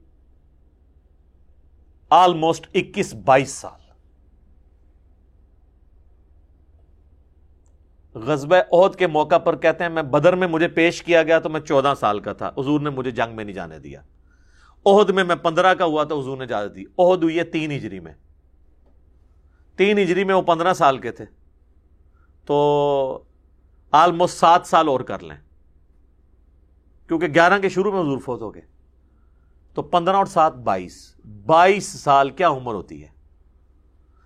آلموسٹ 2.10 2.68
اکیس 2.74 3.14
بائیس 3.26 3.52
سال۔ 3.52 3.80
غزب 8.14 8.54
عہد 8.54 8.96
کے 8.96 9.08
موقع 9.08 9.38
پر 9.38 9.56
کہتے 9.56 9.84
ہیں، 9.84 9.92
میں 9.92 10.04
بدر 10.04 10.36
میں 10.36 10.48
مجھے 10.48 10.68
پیش 10.68 11.02
کیا 11.04 11.24
گیا 11.24 11.40
تو 11.40 11.50
میں 11.50 11.60
چودہ 11.62 11.94
سال 12.00 12.20
کا 12.20 12.34
تھا، 12.34 12.50
حضور 12.58 12.80
نے 12.80 12.90
مجھے 12.90 13.12
جنگ 13.12 13.36
میں 13.36 13.44
نہیں 13.46 13.56
جانے 13.56 13.80
دیا۔ 13.80 14.02
عہد 14.86 15.10
میں 15.10 15.24
میں 15.24 15.36
پندرہ 15.36 15.74
کا 15.74 15.86
ہوا 15.86 16.04
تو 16.04 16.20
حضور 16.20 16.38
نے 16.38 16.46
جانے 16.46 16.70
دی 16.70 16.84
عہد 16.98 17.24
ہوئی 17.24 17.38
ہے 17.40 17.44
تین 17.44 17.72
ہجری 17.72 18.00
میں۔ 18.00 18.14
تین 19.78 19.98
ہجری 19.98 20.24
میں 20.24 20.36
وہ 20.36 20.42
پندرہ 20.42 20.74
سال 20.74 20.98
کے 20.98 21.12
تھے۔ 21.12 21.26
تو 22.50 23.24
آلموسٹ 23.92 24.38
سات 24.38 24.62
سال 24.66 24.88
اور 24.88 25.00
کر 25.00 25.20
لیں۔ 25.20 25.38
کیونکہ 27.08 27.28
گیارہ 27.28 27.60
کے 27.60 27.70
شروع 27.70 27.92
میں 27.92 28.02
حضور 28.02 28.18
فوت 28.18 28.42
ہو 28.42 28.54
گئے۔ 28.54 28.62
تو 29.74 29.82
پندرہ 29.82 30.16
اور 30.16 30.26
سات، 30.26 30.56
بائیس۔ 30.56 31.16
بائیس 31.46 31.86
سال 31.86 32.30
کیا 32.30 32.50
عمر 32.50 32.74
ہوتی 32.74 33.04
ہے؟ 33.04 33.08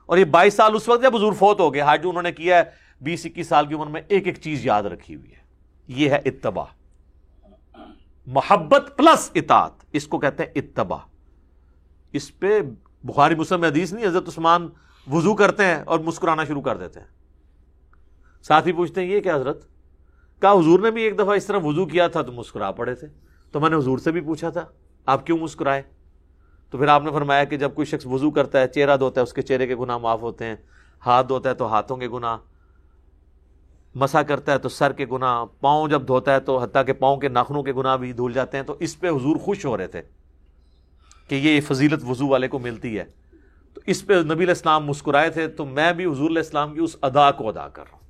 اور 0.06 0.18
یہ 0.18 0.26
بائیس 0.26 0.54
سال 0.54 0.76
اس 0.76 0.90
وقت 0.90 1.04
جب 1.04 1.16
حضور 1.16 1.34
فوت 1.34 1.60
ہو 1.60 1.74
گئے 1.74 1.82
حاج 1.82 2.02
انہوں 2.04 2.24
نے 2.24 2.32
کیا 2.32 2.58
ہے، 2.58 2.64
بیس، 3.02 3.26
اکیس 3.26 3.48
سال 3.48 3.66
کی 3.66 3.74
عمر 3.74 3.88
میں 3.88 4.02
ایک 4.08 4.28
ایک 4.28 4.40
چیز 4.40 4.66
یاد 4.66 4.84
رکھی 4.84 5.16
ہوئی 5.16 5.32
ہے۔ 5.32 5.40
یہ 5.88 6.10
ہے 6.10 6.20
اتباع۔ 6.26 6.66
محبت 8.28 8.94
پلس 8.98 9.32
اطاعت، 9.36 9.72
اس 9.92 10.08
کو 10.08 10.20
کہتے 10.20 10.44
ہیں 10.44 10.52
اتباع۔ 10.56 11.06
اس 12.12 12.40
پہ 12.40 12.62
بخاری 13.04 13.36
مسلم 13.36 13.64
حدیث 13.64 13.94
نہیں، 13.94 14.06
حضرت 14.06 14.28
عثمان 14.28 14.70
وضو 15.12 15.36
کرتے 15.36 15.66
ہیں 15.66 15.84
اور 15.86 16.00
مسکرانا 16.00 16.46
شروع 16.46 16.62
کر 16.62 16.78
دیتے 16.78 17.00
ہیں۔ 17.00 17.23
ساتھ 18.44 18.68
ہی 18.68 18.72
پوچھتے 18.72 19.02
ہیں، 19.02 19.08
یہ 19.08 19.20
کیا 19.20 19.36
حضرت؟ 19.36 19.68
کہا، 20.42 20.52
حضور 20.52 20.80
نے 20.80 20.92
بھی 20.92 21.02
ایک 21.02 21.16
دفعہ 21.16 21.30
اس 21.30 21.46
طرح 21.46 21.58
وضو 21.64 21.86
کیا 21.86 22.08
تھا 22.08 22.22
تو 22.22 22.32
مسکرا 22.32 22.72
پڑے 22.72 22.96
تھے۔ 22.96 23.08
تو 23.52 23.60
میں 23.60 23.70
نے 23.70 23.76
حضور 23.76 23.98
سے 23.98 24.12
بھی 24.12 24.22
پوچھا 24.22 24.50
تھا، 24.50 24.66
آپ 25.06 25.26
کیوں 25.26 25.38
مسکرائے؟ 25.38 25.82
تو 26.72 26.78
پھر 26.78 26.88
آپ 26.88 27.04
نے 27.04 27.12
فرمایا 27.12 27.44
کہ 27.44 27.58
جب 27.58 27.74
کوئی 27.76 27.86
شخص 27.86 28.06
وضو 28.06 28.32
کرتا 28.32 28.62
ہے، 28.62 28.68
چہرہ 28.68 28.98
دھوتا 28.98 29.22
ہے، 29.22 29.24
اس 29.24 29.34
کے 29.34 29.42
چہرے 29.42 29.68
کے 29.68 29.76
گناہ 29.76 29.98
معاف 29.98 30.22
ہوتے 30.22 30.46
ہیں۔ 30.46 30.56
ہاتھ 31.06 31.28
دھوتا 31.28 31.50
ہے 31.50 31.56
تو 31.56 31.68
ہاتھوں 31.68 31.98
کے 31.98 32.10
گناہ۔ 32.10 32.38
مسا 33.96 34.24
کرتا 34.24 34.52
ہے 34.52 34.58
تو 34.58 34.70
سر 34.70 34.92
کے 34.92 35.06
گناہ۔ 35.12 35.46
پاؤں 35.62 35.88
جب 35.88 36.08
دھوتا 36.08 36.34
ہے 36.34 36.40
تو 36.40 36.58
حتیٰ 36.58 36.86
کہ 36.86 36.94
پاؤں 36.94 37.18
کے 37.18 37.28
ناخنوں 37.28 37.64
کے 37.64 37.74
گناہ 37.74 37.98
بھی 37.98 38.14
دھول 38.14 38.34
جاتے 38.34 38.58
ہیں۔ 38.58 38.64
تو 38.64 38.76
اس 38.80 39.00
پہ 39.00 39.10
حضور 39.10 39.36
خوش 39.36 39.66
ہو 39.66 39.78
رہے 39.78 39.88
تھے 39.88 40.02
کہ 41.28 41.36
یہ 41.36 41.62
فضیلت 41.62 42.04
وضو 42.08 42.28
والے 42.28 42.48
کو 42.48 42.60
ملتی 42.60 43.00
ہے۔ 43.00 43.06
تو 43.74 43.82
اس 43.86 44.06
پہ 44.06 44.14
نبی 44.14 44.34
علیہ 44.34 44.48
السلام 44.48 44.86
مسکرائے 44.86 45.30
تھے، 45.30 45.48
تو 45.48 45.66
میں 45.66 45.94
بھی 45.94 46.06
حضور 46.06 46.30
علیہ 46.30 46.42
السلام 46.42 46.74
کی 46.74 46.80
اس 46.80 46.96
ادا 47.02 47.32
کو 47.32 47.50
ادا 47.50 47.68
کر 47.68 47.84
رہا 47.84 47.94
ہوں۔ 47.94 48.03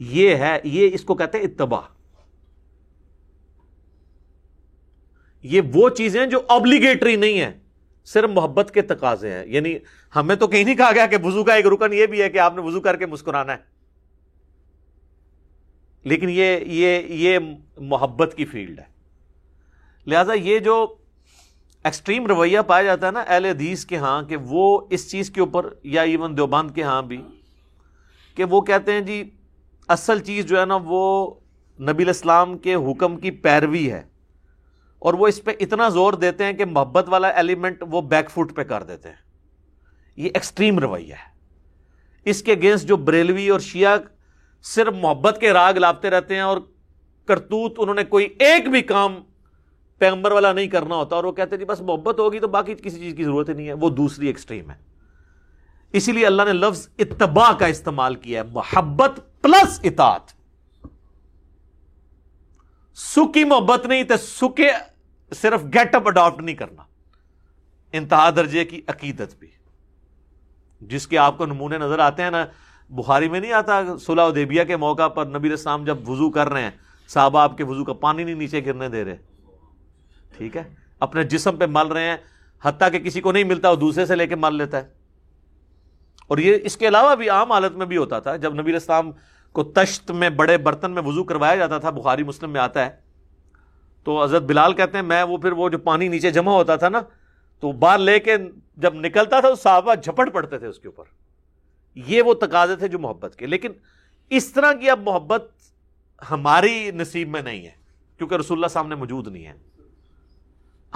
یہ 0.00 0.36
ہے، 0.36 0.60
یہ 0.64 0.90
اس 0.92 1.04
کو 1.04 1.14
کہتے 1.14 1.38
ہیں 1.38 1.44
اتباع۔ 1.44 1.80
یہ 5.42 5.60
وہ 5.74 5.88
چیزیں 5.88 6.26
جو 6.26 6.40
ابلیگیٹری 6.48 7.16
نہیں 7.16 7.40
ہے 7.40 7.58
صرف 8.04 8.30
محبت 8.30 8.70
کے 8.74 8.82
تقاضے 8.82 9.32
ہیں۔ 9.32 9.46
یعنی 9.46 9.78
ہمیں 10.16 10.36
تو 10.36 10.46
کہیں 10.46 10.64
نہیں 10.64 10.74
کہا 10.74 10.92
گیا 10.94 11.06
کہ 11.06 11.16
وضو 11.24 11.44
کا 11.44 11.54
ایک 11.54 11.66
رکن 11.66 11.92
یہ 11.92 12.06
بھی 12.06 12.22
ہے 12.22 12.30
کہ 12.30 12.38
آپ 12.38 12.54
نے 12.56 12.62
وضو 12.62 12.80
کر 12.80 12.96
کے 12.96 13.06
مسکرانا 13.06 13.52
ہے۔ 13.52 13.58
لیکن 16.04 16.28
یہ 16.30 16.58
یہ 16.66 17.02
یہ 17.06 17.38
محبت 17.76 18.34
کی 18.36 18.44
فیلڈ 18.44 18.78
ہے۔ 18.78 18.84
لہذا 20.06 20.32
یہ 20.32 20.58
جو 20.58 20.96
ایکسٹریم 21.84 22.26
رویہ 22.26 22.60
پایا 22.66 22.82
جاتا 22.82 23.06
ہے 23.06 23.12
نا، 23.12 23.20
اہل 23.20 23.44
حدیث 23.44 23.86
کے 23.86 23.96
ہاں 23.96 24.22
کہ 24.22 24.36
وہ 24.36 24.80
اس 24.90 25.10
چیز 25.10 25.30
کے 25.30 25.40
اوپر 25.40 25.74
یا 25.82 26.02
ایون 26.02 26.36
دیوبند 26.36 26.70
کے 26.70 26.82
ہاں 26.82 27.02
بھی، 27.02 27.22
کہ 28.34 28.44
وہ 28.44 28.60
کہتے 28.60 28.92
ہیں 28.92 29.00
جی 29.00 29.30
اصل 29.90 30.20
چیز 30.20 30.46
جو 30.46 30.60
ہے 30.60 30.64
نا 30.64 30.78
وہ 30.84 31.34
نبی 31.80 32.02
الاسلام 32.02 32.58
کے 32.58 32.74
حکم 32.74 33.16
کی 33.16 33.30
پیروی 33.30 33.92
ہے 33.92 34.02
اور 34.98 35.14
وہ 35.14 35.26
اس 35.26 35.44
پہ 35.44 35.50
اتنا 35.60 35.88
زور 35.88 36.12
دیتے 36.12 36.44
ہیں 36.44 36.52
کہ 36.52 36.64
محبت 36.64 37.04
والا 37.08 37.28
ایلیمنٹ 37.28 37.84
وہ 37.90 38.00
بیک 38.00 38.30
فٹ 38.30 38.56
پہ 38.56 38.62
کر 38.62 38.82
دیتے 38.82 39.08
ہیں۔ 39.08 39.16
یہ 40.16 40.30
ایکسٹریم 40.34 40.78
رویہ 40.78 41.12
ہے۔ 41.12 41.40
اس 42.24 42.42
کے 42.42 42.52
اگینسٹ 42.52 42.86
جو 42.86 42.96
بریلوی 42.96 43.48
اور 43.48 43.60
شیعہ 43.60 43.96
صرف 44.62 44.94
محبت 44.94 45.38
کے 45.40 45.52
راگ 45.52 45.74
لاپتے 45.74 46.10
رہتے 46.10 46.34
ہیں 46.34 46.42
اور 46.42 46.58
کرتوت 47.26 47.74
انہوں 47.78 47.94
نے 47.94 48.04
کوئی 48.04 48.28
ایک 48.38 48.68
بھی 48.68 48.82
کام 48.82 49.14
پیغمبر 49.98 50.32
والا 50.32 50.52
نہیں 50.52 50.66
کرنا 50.66 50.94
ہوتا 50.94 51.16
اور 51.16 51.24
وہ 51.24 51.32
کہتے 51.32 51.50
ہیں 51.50 51.58
جی 51.58 51.64
بس 51.64 51.80
محبت 51.80 52.18
ہوگی 52.18 52.38
تو 52.38 52.48
باقی 52.48 52.74
کسی 52.74 52.98
چیز 52.98 53.14
کی 53.14 53.24
ضرورت 53.24 53.48
ہی 53.48 53.54
نہیں 53.54 53.68
ہے۔ 53.68 53.72
وہ 53.72 53.90
دوسری 53.90 54.26
ایکسٹریم 54.26 54.70
ہے۔ 54.70 54.76
اسی 55.92 56.12
لیے 56.12 56.26
اللہ 56.26 56.42
نے 56.42 56.52
لفظ 56.52 56.88
اتباع 56.98 57.52
کا 57.52 57.66
استعمال 57.66 58.14
کیا 58.14 58.42
ہے۔ 58.42 58.50
محبت 58.52 59.20
پلس 59.42 59.80
اطاعت۔ 59.84 60.20
سکی 62.94 63.44
محبت 63.44 63.86
نہیں 63.86 64.04
تو 64.04 64.16
سکے 64.16 64.70
صرف 65.34 65.62
گیٹ 65.74 65.94
اپ 65.94 66.08
اڈاپٹ 66.08 66.42
نہیں 66.42 66.54
کرنا۔ 66.54 66.82
انتہا 67.92 68.30
درجے 68.30 68.64
کی 68.64 68.82
عقیدت 68.86 69.34
بھی۔ 69.38 69.48
جس 70.80 71.06
کے 71.06 71.18
آپ 71.18 71.38
کو 71.38 71.46
نمونے 71.46 71.78
نظر 71.78 71.98
آتے 71.98 72.22
ہیں 72.22 72.30
نا، 72.30 72.46
بخاری 72.90 73.28
میں 73.28 73.40
نہیں 73.40 73.52
آتا 73.52 73.98
صلاح 73.98 74.30
دیبیا 74.34 74.64
کے 74.64 74.76
موقع 74.76 75.08
پر 75.08 75.26
نبی 75.26 75.52
اسلام 75.52 75.84
جب 75.84 76.08
وضو 76.08 76.30
کر 76.30 76.48
رہے 76.48 76.62
ہیں، 76.62 76.70
صحابہ 77.08 77.38
آپ 77.38 77.56
کے 77.56 77.64
وضو 77.64 77.84
کا 77.84 77.92
پانی 77.92 78.24
نہیں 78.24 78.34
نیچے 78.34 78.66
گرنے 78.66 78.88
دے 78.88 79.04
رہے۔ 79.04 79.16
ٹھیک 80.36 80.56
ہے؟ 80.56 80.74
اپنے 81.00 81.24
جسم 81.24 81.56
پہ 81.56 81.64
مل 81.66 81.86
رہے 81.86 82.04
ہیں، 82.04 82.16
حتیٰ 82.62 82.90
کہ 82.92 82.98
کسی 82.98 83.20
کو 83.20 83.32
نہیں 83.32 83.44
ملتا، 83.44 83.70
وہ 83.70 83.76
دوسرے 83.76 84.06
سے 84.06 84.16
لے 84.16 84.26
کے 84.26 84.36
مل 84.36 84.54
لیتا 84.54 84.78
ہے۔ 84.78 84.99
اور 86.30 86.38
یہ 86.38 86.56
اس 86.62 86.76
کے 86.76 86.88
علاوہ 86.88 87.14
بھی 87.14 87.28
عام 87.28 87.52
حالت 87.52 87.72
میں 87.72 87.86
بھی 87.86 87.96
ہوتا 87.96 88.20
تھا، 88.20 88.36
جب 88.36 88.54
نبی 88.54 88.74
اسلام 88.74 89.10
کو 89.52 89.64
تشت 89.64 90.10
میں 90.10 90.30
بڑے 90.30 90.58
برتن 90.58 90.90
میں 90.90 91.02
وضو 91.02 91.24
کروایا 91.24 91.56
جاتا 91.56 91.78
تھا، 91.78 91.90
بخاری 91.90 92.22
مسلم 92.22 92.50
میں 92.50 92.60
آتا 92.60 92.86
ہے۔ 92.86 92.90
تو 94.04 94.22
حضرت 94.22 94.42
بلال 94.42 94.72
کہتے 94.72 94.98
ہیں، 94.98 95.02
میں 95.02 95.22
وہ 95.22 95.38
پھر 95.38 95.52
وہ 95.52 95.68
جو 95.68 95.78
پانی 95.78 96.08
نیچے 96.08 96.30
جمع 96.30 96.52
ہوتا 96.52 96.76
تھا 96.76 96.88
نا، 96.88 97.00
تو 97.60 97.72
باہر 97.72 97.98
لے 97.98 98.20
کے 98.20 98.36
جب 98.76 98.94
نکلتا 98.94 99.40
تھا، 99.40 99.48
تو 99.48 99.54
صحابہ 99.54 99.94
جھپٹ 99.94 100.32
پڑتے 100.32 100.58
تھے 100.58 100.66
اس 100.66 100.78
کے 100.78 100.88
اوپر۔ 100.88 101.04
یہ 101.94 102.22
وہ 102.22 102.34
تقاضے 102.34 102.76
تھے 102.76 102.88
جو 102.88 102.98
محبت 102.98 103.36
کے۔ 103.36 103.46
لیکن 103.46 103.72
اس 104.30 104.52
طرح 104.52 104.72
کی 104.72 104.90
اب 104.90 105.00
محبت 105.00 105.50
ہماری 106.30 106.90
نصیب 106.90 107.28
میں 107.28 107.42
نہیں 107.42 107.64
ہے، 107.64 107.72
کیونکہ 108.18 108.34
رسول 108.34 108.58
اللہ 108.58 108.68
سامنے 108.68 108.94
موجود 108.94 109.28
نہیں 109.28 109.46
ہے۔ 109.46 109.52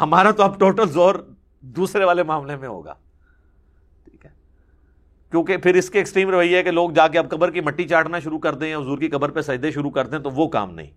ہمارا 0.01 0.31
تو 0.31 0.43
اب 0.43 0.61
ٹوٹل 0.61 0.89
زور 0.89 1.15
دوسرے 1.61 2.05
والے 2.05 2.23
معاملے 2.23 2.57
میں 2.57 2.69
ہوگا۔ 2.69 2.95
کیونکہ 5.35 5.57
پھر 5.57 5.75
اس 5.75 5.91
کے 5.91 5.99
ایکسٹریم 5.99 6.31
رویہ 6.31 6.57
ہے 6.57 6.63
کہ 6.63 6.71
لوگ 6.71 6.91
جا 6.91 7.09
کے 7.09 7.19
اب 7.19 7.31
قبر 7.31 7.51
کی 7.51 7.61
مٹی 7.61 7.89
چاٹنا 7.89 8.19
شروع 8.19 8.39
کر 8.39 8.55
دیں 8.55 8.69
یا 8.69 8.79
حضور 8.79 8.99
کی 8.99 9.09
قبر 9.09 9.31
پہ 9.31 9.41
سجدے 9.41 9.71
شروع 9.71 9.91
کر 9.91 10.07
دیں 10.07 10.19
تو 10.19 10.31
وہ 10.31 10.49
کام 10.49 10.75
نہیں۔ 10.75 10.91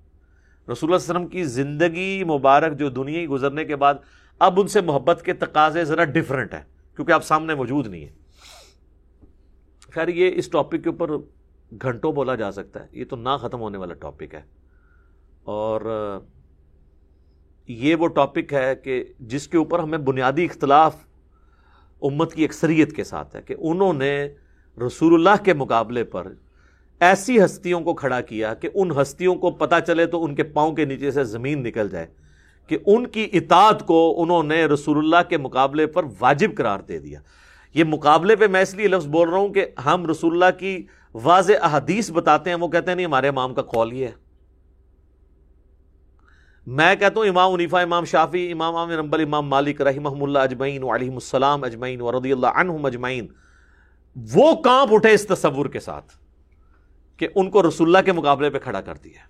رسول 0.72 0.94
اللہ 0.94 0.96
علیہ 0.96 0.96
وسلم 0.96 1.28
کی 1.28 1.44
زندگی 1.44 2.24
مبارک 2.24 2.78
جو 2.80 2.90
دنیا 2.90 3.20
ہی 3.20 3.28
گزرنے 3.28 3.66
کے 3.66 3.76
بعد 3.76 3.96
اب 4.40 4.60
ان 4.60 4.68
سے 4.68 4.82
محبت 4.82 5.22
کے 5.22 5.34
تقاضے 5.34 5.86
ذرا 5.86 6.04
ڈفرینٹ 6.04 6.54
ہیں 6.54 6.62
کیونکہ 6.96 7.12
آپ 7.12 7.24
سامنے 7.24 7.56
موجود 7.56 7.88
نہیں 7.88 8.06
ہے 8.06 8.14
خیر، 9.94 10.08
یہ 10.08 10.32
اس 10.36 10.50
ٹاپک 10.50 10.84
کے 10.84 10.90
اوپر 10.90 11.12
گھنٹوں 11.82 12.12
بولا 12.12 12.36
جا 12.36 12.52
سکتا 12.52 12.82
ہے۔ 12.82 12.88
یہ 12.92 13.06
تو 13.10 13.16
نہ 13.16 13.38
ختم 13.42 13.60
ہونے 13.60 13.78
والا 13.78 13.94
ٹاپک 13.94 14.34
ہے۔ 14.34 14.42
اور، 15.44 15.82
یہ 17.68 17.96
وہ 17.96 18.08
ٹاپک 18.08 18.54
ہے 18.54 18.76
کہ 18.76 19.06
جس 19.20 19.48
کے 19.48 19.58
اوپر 19.58 19.80
ہمیں 19.80 19.98
بنیادی 19.98 20.46
اختلاف 20.46 21.07
امت 22.02 22.34
کی 22.34 22.44
اکثریت 22.44 22.96
کے 22.96 23.04
ساتھ 23.04 23.36
ہے 23.36 23.42
کہ 23.42 23.56
انہوں 23.60 23.94
نے 23.94 24.30
رسول 24.88 25.14
اللہ 25.14 25.44
کے 25.44 25.54
مقابلے 25.54 26.04
پر 26.04 26.28
ایسی 27.00 27.46
ہستیوں 27.46 27.82
کو 27.82 27.94
کھڑا 27.94 28.22
کیا 28.22 28.54
کہ 28.54 28.70
ان 28.74 28.92
ہستیوں 29.02 29.36
کو 29.36 29.52
پتہ 29.52 29.76
چلے 29.88 30.06
تو 30.06 30.24
ان 30.24 30.36
کے 30.36 30.44
پاؤں 30.44 30.74
کے 30.74 30.86
نیچے 30.86 31.12
سے 31.12 31.24
زمین 31.24 31.64
نکل 31.64 31.90
جائے 31.90 32.08
کہ 32.68 32.78
ان 32.86 33.08
کی 33.08 33.30
اطاعت 33.34 33.88
کو 33.88 34.22
انہوں 34.24 34.44
نے 34.44 34.66
رسول 34.66 34.98
اللہ 34.98 35.30
کے 35.30 35.38
مقابلے 35.38 35.88
پر 35.88 36.04
واجب 36.20 36.56
قرار 36.56 36.80
دے 36.80 37.00
دیا۔ 37.00 37.20
یہ 37.74 37.84
مقابلے 37.84 38.36
پہ 38.36 38.48
میں 38.48 38.62
اس 38.62 38.74
لیے 38.74 38.88
لفظ 38.88 39.08
بول 39.08 39.30
رہا 39.30 39.38
ہوں 39.38 39.50
کہ 39.50 39.66
ہم 39.86 40.06
رسول 40.06 40.34
اللہ 40.34 40.60
کی 40.60 40.84
واضح 41.14 41.54
احادیث 41.62 42.12
بتاتے 42.12 42.50
ہیں، 42.50 42.58
وہ 42.58 42.68
کہتے 42.68 42.92
ہیں، 42.92 42.96
نہیں، 42.96 43.06
ہمارے 43.06 43.28
امام 43.28 43.54
کا 43.54 43.62
قول 43.62 43.94
یہ 43.94 44.06
ہے۔ 44.06 44.27
میں 46.68 46.96
کہتا 46.96 47.20
ہوں 47.20 47.28
امام 47.28 47.54
عنیفا 47.54 47.80
امام 47.82 48.06
شافی 48.06 48.52
امام 48.52 48.76
عامر 48.76 48.96
رمبل 48.98 49.22
امام 49.22 49.48
مالک 49.50 49.82
رحمہ 49.82 50.10
اللہ 50.24 50.40
اجمعین 50.40 50.84
علیہ 50.84 51.12
السلام 51.12 51.64
اجمعین 51.64 52.02
ورضی 52.02 52.32
اللہ 52.32 52.58
عنہم 52.60 52.86
اجمعین، 52.86 53.28
وہ 54.16 54.54
کانپ 54.56 54.94
اٹھے 54.94 55.12
اس 55.14 55.26
تصور 55.28 55.66
کے 55.66 55.80
ساتھ 55.80 56.12
کہ 57.20 57.28
ان 57.36 57.50
کو 57.50 57.68
رسول 57.68 57.88
اللہ 57.88 58.06
کے 58.06 58.12
مقابلے 58.12 58.50
پہ 58.50 58.60
کھڑا 58.60 58.82
کر 58.82 58.96
دیا 59.04 59.22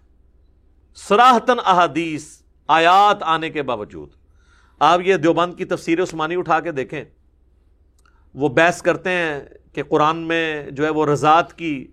سراہتن 0.97 1.59
احادیث، 1.65 2.25
آیات 2.69 3.23
آنے 3.25 3.49
کے 3.49 3.63
باوجود، 3.63 4.09
آپ 4.81 5.01
یہ 5.03 5.17
دیوبند 5.17 5.57
کی 5.57 5.65
تفسیر 5.65 6.01
عثمانی 6.03 6.35
اٹھا 6.35 6.59
کے 6.59 6.71
دیکھیں، 6.71 7.03
وہ 8.35 8.49
بحث 8.49 8.81
کرتے 8.81 9.09
ہیں 9.09 9.39
کہ 9.73 9.83
قرآن 9.83 10.27
میں 10.27 10.71
جو 10.71 10.85
ہے 10.85 10.89
وہ 10.89 11.05
رضاعت 11.05 11.53
کی 11.53 11.87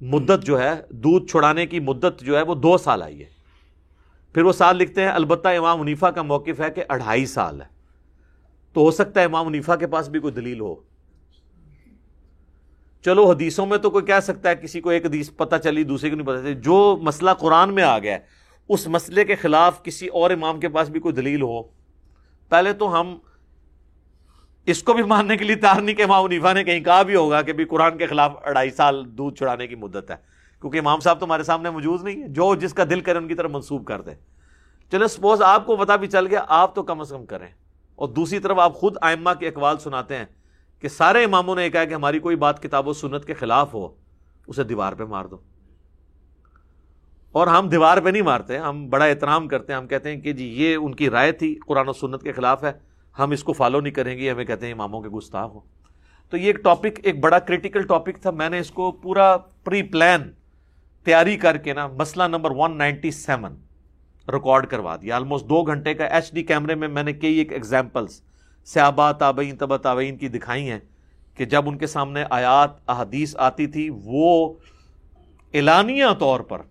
مدت 0.00 0.44
جو 0.44 0.60
ہے، 0.60 0.72
دودھ 0.90 1.26
چھڑانے 1.26 1.66
کی 1.66 1.80
مدت 1.80 2.22
جو 2.22 2.36
ہے 2.36 2.42
وہ 2.42 2.54
دو 2.54 2.78
سال 2.78 3.02
آئی 3.02 3.20
ہے۔ 3.20 3.39
پھر 4.34 4.42
وہ 4.42 4.52
سال 4.52 4.76
لکھتے 4.76 5.02
ہیں، 5.02 5.08
البتہ 5.08 5.48
امام 5.48 5.80
منیفا 5.80 6.10
کا 6.10 6.22
موقف 6.22 6.60
ہے 6.60 6.70
کہ 6.70 6.84
اڑھائی 6.88 7.26
سال 7.26 7.60
ہے۔ 7.60 7.66
تو 8.72 8.80
ہو 8.80 8.90
سکتا 8.90 9.20
ہے 9.20 9.24
امام 9.24 9.46
منیفا 9.46 9.76
کے 9.76 9.86
پاس 9.86 10.08
بھی 10.08 10.20
کوئی 10.20 10.34
دلیل 10.34 10.60
ہو۔ 10.60 10.74
چلو، 13.04 13.30
حدیثوں 13.30 13.66
میں 13.66 13.78
تو 13.78 13.90
کوئی 13.90 14.04
کہہ 14.04 14.20
سکتا 14.22 14.50
ہے، 14.50 14.56
کسی 14.56 14.80
کو 14.80 14.90
ایک 14.90 15.06
حدیث 15.06 15.30
پتہ 15.36 15.56
چلی، 15.56 15.84
دوسرے 15.84 16.10
کو 16.10 16.16
نہیں 16.16 16.26
پتہ 16.26 16.38
چلی۔ 16.38 16.54
جو 16.54 16.98
مسئلہ 17.02 17.30
قرآن 17.30 17.74
میں 17.74 17.82
آ 17.82 17.98
گیا 17.98 18.14
ہے، 18.14 18.18
اس 18.68 18.88
مسئلے 18.88 19.24
کے 19.24 19.34
خلاف 19.34 19.82
کسی 19.82 20.06
اور 20.06 20.30
امام 20.30 20.60
کے 20.60 20.68
پاس 20.68 20.88
بھی 20.88 21.00
کوئی 21.00 21.14
دلیل 21.14 21.42
ہو۔ 21.42 21.62
پہلے 22.48 22.72
تو 22.72 23.00
ہم 23.00 23.18
اس 24.66 24.82
کو 24.82 24.92
بھی 24.92 25.02
ماننے 25.02 25.36
کے 25.36 25.44
لیے 25.44 25.56
تیار 25.56 25.80
نہیں 25.80 25.96
کہ 25.96 26.02
امام 26.02 26.24
منیفا 26.24 26.52
نے 26.52 26.64
کہیں 26.64 26.80
کہا 26.80 27.02
بھی 27.02 27.14
ہوگا 27.14 27.42
کہ 27.42 27.52
بھی 27.52 27.64
قرآن 27.64 27.98
کے 27.98 28.06
خلاف 28.06 28.32
اڑائی 28.44 28.70
سال 28.70 29.04
دودھ 29.06 29.36
چھڑانے 29.36 29.66
کی 29.66 29.74
مدت 29.74 30.10
ہے۔ 30.10 30.29
کیونکہ 30.60 30.78
امام 30.78 31.00
صاحب 31.00 31.20
تو 31.20 31.26
ہمارے 31.26 31.42
سامنے 31.42 31.70
موجود 31.70 32.02
نہیں 32.02 32.22
ہے 32.22 32.28
جو 32.28 32.54
جس 32.54 32.74
کا 32.74 32.84
دل 32.90 33.00
کرے 33.00 33.18
ان 33.18 33.28
کی 33.28 33.34
طرف 33.34 33.50
منسوب 33.50 33.86
کر 33.86 34.00
دے۔ 34.00 34.10
چلو، 34.92 35.08
سپوز 35.08 35.42
آپ 35.42 35.66
کو 35.66 35.76
پتا 35.76 35.96
بھی 35.96 36.08
چل 36.08 36.26
گیا، 36.26 36.44
آپ 36.48 36.74
تو 36.74 36.82
کم 36.82 37.00
از 37.00 37.08
کم 37.10 37.26
کریں۔ 37.26 37.46
اور 37.96 38.08
دوسری 38.08 38.38
طرف 38.38 38.58
آپ 38.58 38.74
خود 38.74 38.96
آئمہ 39.02 39.30
کے 39.38 39.48
اقوال 39.48 39.78
سناتے 39.78 40.16
ہیں 40.16 40.24
کہ 40.80 40.88
سارے 40.88 41.24
اماموں 41.24 41.54
نے 41.54 41.64
یہ 41.64 41.70
کہا 41.70 41.84
کہ 41.84 41.94
ہماری 41.94 42.18
کوئی 42.18 42.36
بات 42.36 42.62
کتاب 42.62 42.88
و 42.88 42.92
سنت 42.92 43.24
کے 43.24 43.34
خلاف 43.34 43.74
ہو، 43.74 43.88
اسے 44.46 44.64
دیوار 44.64 44.92
پہ 44.92 45.04
مار 45.04 45.24
دو۔ 45.24 45.38
اور 47.32 47.46
ہم 47.46 47.68
دیوار 47.68 47.98
پہ 47.98 48.08
نہیں 48.08 48.22
مارتے، 48.22 48.58
ہم 48.58 48.88
بڑا 48.88 49.04
احترام 49.04 49.48
کرتے 49.48 49.72
ہیں۔ 49.72 49.80
ہم 49.80 49.86
کہتے 49.86 50.14
ہیں 50.14 50.20
کہ 50.20 50.32
جی 50.32 50.48
یہ 50.48 50.76
ان 50.76 50.94
کی 50.94 51.10
رائے 51.10 51.32
تھی، 51.32 51.58
قرآن 51.66 51.88
و 51.88 51.92
سنت 51.92 52.22
کے 52.22 52.32
خلاف 52.32 52.64
ہے۔ 52.64 52.72
ہم 53.18 53.30
اس 53.30 53.44
کو 53.44 53.52
فالو 53.52 53.80
نہیں 53.80 53.92
کریں 53.92 54.18
گے، 54.18 54.30
ہمیں 54.30 54.44
کہتے 54.44 54.66
ہیں 54.66 54.72
اماموں 54.72 55.00
کے 55.00 55.08
گستاخ 55.08 55.50
ہو۔ 55.50 55.60
تو 56.30 56.36
یہ 56.36 56.46
ایک 56.46 56.56
ٹاپک 56.56 57.00
ایک 57.02 57.20
بڑا 57.20 57.38
کریٹیکل 57.38 57.82
ٹاپک 57.82 58.22
تھا۔ 58.22 58.30
میں 58.30 58.48
نے 58.48 58.58
اس 58.58 58.70
کو 58.70 58.92
پورا 58.92 59.36
پری 59.36 59.82
پلان 59.82 60.32
تیاری 61.04 61.36
کر 61.36 61.56
کے 61.56 61.72
نا 61.72 61.86
مسئلہ 61.86 62.24
number 62.24 62.50
one 62.50 62.78
ninety 62.78 63.10
seven 63.10 63.56
record 64.28 64.66
کروا 64.66 64.96
دیا۔ 64.96 65.16
آلموسٹ 65.16 65.48
دو 65.48 65.62
گھنٹے 65.62 65.94
کا 65.94 66.04
ایچ 66.04 66.32
ڈی 66.32 66.42
کیمرے 66.42 66.74
میں 66.74 66.88
میں 66.88 67.02
نے 67.02 67.12
کئی 67.12 67.34
ایک 67.34 67.52
ایگزامپلس 67.52 68.22
صحابہ، 68.64 69.12
تابعین 69.12 69.56
تبا 69.56 69.76
تابعین 69.76 70.16
کی 70.16 70.28
دکھائی 70.28 70.70
ہیں 70.70 70.78
کہ 71.34 71.44
جب 71.44 71.68
ان 71.68 71.78
کے 71.78 71.86
سامنے 71.86 72.24
آیات، 72.30 72.70
احادیث 72.88 73.36
آتی 73.36 73.66
تھی، 73.66 73.90
وہ 74.04 74.54
اعلانیہ 75.54 76.06
طور 76.18 76.40
پر 76.40 76.62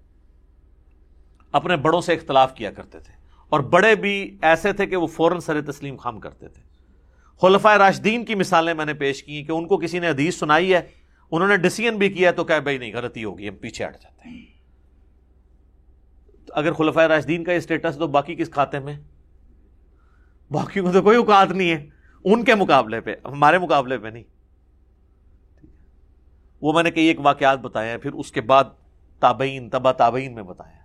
اپنے 1.52 1.76
بڑوں 1.78 2.02
سے 2.02 2.14
اختلاف 2.14 2.54
کیا 2.56 2.72
کرتے 2.72 3.00
تھے 3.00 3.14
اور 3.50 3.60
بڑے 3.60 3.96
بھی 3.96 4.38
ایسے 4.42 4.74
تھے 4.74 4.86
کہ 4.86 4.96
وہ 4.96 5.08
فوراً 5.08 5.40
سر 5.40 5.62
تسلیم 5.62 5.96
خام 5.96 6.20
کرتے 6.20 6.48
تھے۔ 6.48 6.62
خلفۂ 7.42 7.78
راشدین 7.78 8.26
کی 8.26 8.36
مثالیں 8.36 8.74
میں 8.74 8.86
نے 8.86 8.94
پیش 8.94 9.24
کی 9.24 9.44
کہ 9.44 9.52
ان 9.52 9.68
کو 9.68 9.78
کسی 9.78 10.00
نے 10.00 10.10
حدیث 10.10 10.40
سنائی 10.40 10.74
ہے 10.74 10.82
انہوں 11.32 11.50
نے 11.50 11.58
ڈسیزن 11.58 11.98
بھی 11.98 12.10
کیا 12.10 12.32
تو 12.32 12.44
کہ 12.44 12.60
بھائی 12.60 12.78
نہیں، 12.78 12.94
غلطی 12.94 13.24
ہوگی، 13.24 13.50
ہم 13.50 13.56
پیچھے 13.56 13.88
ہٹ 13.88 14.02
جاتے 14.02 14.30
ہیں۔ 14.30 14.46
اگر 16.50 16.74
خلفۂ 16.74 17.04
راشدین 17.04 17.44
کا 17.44 17.52
اسٹیٹس 17.52 17.98
تو 17.98 18.08
باقی 18.08 18.36
کس 18.36 18.50
کھاتے 18.50 18.80
میں؟ 18.80 19.00
باقی 20.52 20.80
کو 20.80 20.92
تو 20.92 21.02
کوئی 21.02 21.18
اوقات 21.18 21.52
نہیں 21.52 21.72
ہے۔ 21.72 21.90
ان 22.24 22.44
کے 22.44 22.56
مقابلے 22.56 23.02
پہ، 23.02 23.16
ہمارے 23.26 23.58
مقابلے 23.58 23.98
پہ 23.98 24.08
نہیں۔ 24.08 24.24
وہ 26.62 26.74
میں 26.74 26.84
نے 26.84 26.92
کئی 26.92 27.06
ایک 27.06 27.20
واقعات 27.20 27.60
بتایا 27.60 27.98
پھر 27.98 28.14
اس 28.14 28.32
کے 28.32 28.42
بعد 28.42 28.64
تابعین، 29.20 29.70
تبا 29.70 29.92
تابعین 29.92 30.36
میں 30.36 30.44
بتایا 30.44 30.80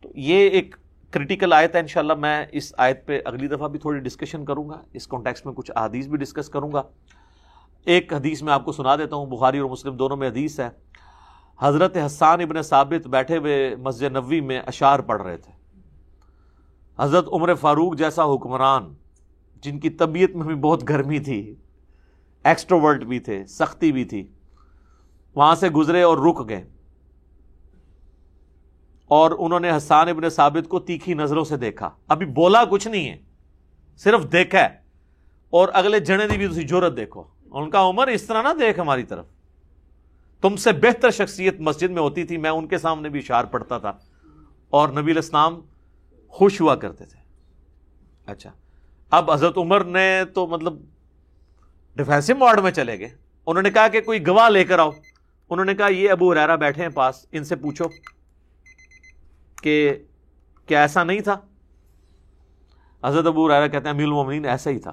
تو 0.00 0.12
یہ 0.14 0.50
ایک 0.50 0.76
کریٹیکل 1.10 1.52
آیت 1.52 1.74
ہے، 1.74 1.80
انشاءاللہ 1.80 2.14
میں 2.14 2.46
اس 2.52 2.74
آیت 2.76 3.06
پہ 3.06 3.20
اگلی 3.24 3.48
دفعہ 3.48 3.68
بھی 3.68 3.78
تھوڑی 3.78 4.00
ڈسکشن 4.00 4.44
کروں 4.44 4.68
گا۔ 4.68 4.82
اس 4.92 5.06
کانٹیکس 5.06 5.46
میں 5.46 5.54
کچھ 5.54 5.70
حدیث 5.76 6.06
بھی 6.06 6.18
ڈسکس 6.18 6.48
کروں 6.48 6.72
گا۔ 6.72 6.82
ایک 7.84 8.12
حدیث 8.12 8.42
میں 8.42 8.52
آپ 8.52 8.64
کو 8.64 8.72
سنا 8.72 8.96
دیتا 8.96 9.16
ہوں، 9.16 9.26
بخاری 9.26 9.58
اور 9.58 9.70
مسلم 9.70 9.96
دونوں 9.96 10.16
میں 10.16 10.28
حدیث 10.28 10.60
ہے۔ 10.60 10.70
حضرت 11.58 11.96
حسان 12.06 12.40
ابن 12.40 12.62
ثابت 12.62 13.06
بیٹھے 13.06 13.36
ہوئے 13.36 13.76
مسجد 13.76 14.02
نبوی 14.02 14.40
میں 14.40 14.60
اشار 14.66 14.98
پڑھ 14.98 15.22
رہے 15.22 15.36
تھے۔ 15.36 15.52
حضرت 16.98 17.28
عمر 17.32 17.54
فاروق 17.54 17.96
جیسا 17.96 18.24
حکمران، 18.24 18.94
جن 19.62 19.80
کی 19.80 19.90
طبیعت 19.90 20.36
میں 20.36 20.46
بھی 20.46 20.54
بہت 20.54 20.88
گرمی 20.88 21.18
تھی 21.18 21.54
ایکسٹروورٹ 22.44 23.04
بھی 23.04 23.18
تھے، 23.18 23.46
سختی 23.46 23.92
بھی 23.92 24.04
تھی، 24.04 24.32
وہاں 25.34 25.54
سے 25.54 25.68
گزرے 25.68 26.02
اور 26.02 26.18
رک 26.18 26.48
گئے۔ 26.48 26.68
اور 29.06 29.30
انہوں 29.38 29.60
نے 29.60 29.76
حسان 29.76 30.08
ابن 30.08 30.30
ثابت 30.30 30.68
کو 30.68 30.80
تیکھی 30.80 31.14
نظروں 31.14 31.44
سے 31.44 31.56
دیکھا۔ 31.56 31.90
ابھی 32.08 32.26
بولا 32.26 32.64
کچھ 32.64 32.88
نہیں 32.88 33.10
ہے، 33.10 33.16
صرف 33.96 34.32
دیکھا 34.32 34.60
ہے۔ 34.60 34.82
اور 35.50 35.68
اگلے 35.72 36.00
جنے 36.00 36.28
دی 36.28 36.36
بھی 36.36 36.48
تھی 36.48 36.62
جورت 36.62 36.96
دیکھو۔ 36.96 37.22
ان 37.52 37.70
کا 37.70 37.88
عمر 37.88 38.06
اس 38.06 38.22
طرح 38.22 38.42
نہ 38.42 38.48
دیکھ 38.60 38.80
ہماری 38.80 39.02
طرف۔ 39.02 39.26
تم 40.40 40.56
سے 40.56 40.72
بہتر 40.72 41.10
شخصیت 41.10 41.60
مسجد 41.60 41.90
میں 41.90 42.02
ہوتی 42.02 42.24
تھی، 42.24 42.36
میں 42.36 42.50
ان 42.50 42.66
کے 42.66 42.78
سامنے 42.78 43.08
بھی 43.08 43.18
اشار 43.18 43.44
پڑتا 43.44 43.78
تھا 43.78 43.92
اور 44.70 44.88
نبی 44.88 45.12
الاسلام 45.12 45.60
خوش 46.28 46.60
ہوا 46.60 46.76
کرتے 46.76 47.04
تھے۔ 47.04 47.20
اچھا 48.26 48.52
اب 49.10 49.30
حضرت 49.30 49.58
عمر 49.58 49.84
نے 49.84 50.22
تو 50.34 50.46
مطلب 50.46 50.74
ڈیفینسو 51.96 52.32
وارڈ 52.38 52.60
میں 52.60 52.70
چلے 52.70 52.98
گئے۔ 52.98 53.08
انہوں 53.46 53.62
نے 53.62 53.70
کہا 53.70 53.88
کہ 53.88 54.00
کوئی 54.00 54.26
گواہ 54.26 54.48
لے 54.48 54.64
کر 54.64 54.78
آؤ۔ 54.78 54.90
انہوں 55.50 55.64
نے 55.64 55.74
کہا، 55.74 55.88
یہ 55.88 56.10
ابو 56.10 56.34
ریرا 56.34 56.54
بیٹھے 56.54 56.82
ہیں 56.82 56.88
پاس، 56.88 57.26
ان 57.32 57.44
سے 57.44 57.56
پوچھو 57.56 57.84
کہ 59.62 60.04
کیا 60.66 60.80
ایسا 60.80 61.04
نہیں 61.04 61.20
تھا؟ 61.20 61.36
حضرت 63.04 63.26
ابو 63.26 63.48
ریرا 63.48 63.66
کہتے 63.66 63.84
ہیں 63.84 63.94
امیر 63.94 64.04
المومنین 64.04 64.44
ایسا 64.44 64.70
ہی 64.70 64.78
تھا۔ 64.78 64.92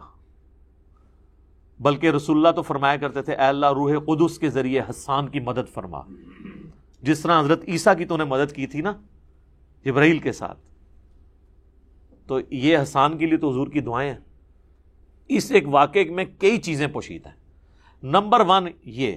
بلکہ 1.79 2.11
رسول 2.11 2.37
اللہ 2.37 2.55
تو 2.55 2.61
فرمایا 2.61 2.97
کرتے 2.97 3.21
تھے، 3.21 3.33
اے 3.33 3.45
اللہ، 3.45 3.65
روح 3.65 3.91
قدس 4.07 4.39
کے 4.39 4.49
ذریعے 4.49 4.81
حسان 4.89 5.27
کی 5.27 5.39
مدد 5.39 5.73
فرما۔ 5.73 6.01
جس 7.01 7.19
طرح 7.19 7.39
حضرت 7.39 7.63
عیسیٰ 7.67 7.97
کی 7.97 8.05
تو 8.05 8.17
نے 8.17 8.23
مدد 8.23 8.51
کی 8.51 8.67
تھی 8.67 8.81
نا، 8.81 8.93
جبرائیل 9.85 10.19
کے 10.19 10.31
ساتھ۔ 10.31 10.59
تو 12.27 12.39
یہ 12.49 12.77
حسان 12.77 13.17
کے 13.17 13.25
لیے 13.25 13.37
تو 13.37 13.49
حضور 13.49 13.67
کی 13.67 13.79
دعائیں 13.79 14.11
ہیں۔ 14.11 14.19
اس 15.27 15.51
ایک 15.51 15.63
واقعے 15.67 16.03
میں 16.03 16.25
کئی 16.39 16.57
چیزیں 16.57 16.87
پوشید 16.87 17.25
ہیں۔ 17.25 17.33
نمبر 18.03 18.41
ون 18.47 18.67
یہ 18.83 19.11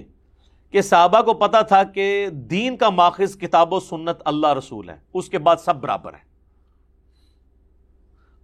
کہ 0.71 0.81
صحابہ 0.81 1.21
کو 1.21 1.33
پتا 1.33 1.61
تھا 1.61 1.83
کہ 1.83 2.27
دین 2.31 2.77
کا 2.77 2.89
ماخذ 2.89 3.37
کتاب 3.37 3.73
و 3.73 3.79
سنت 3.79 4.17
اللہ 4.25 4.53
رسول 4.53 4.89
ہے، 4.89 4.97
اس 5.13 5.29
کے 5.29 5.39
بعد 5.39 5.55
سب 5.55 5.75
برابر 5.75 6.13
ہے 6.13 6.33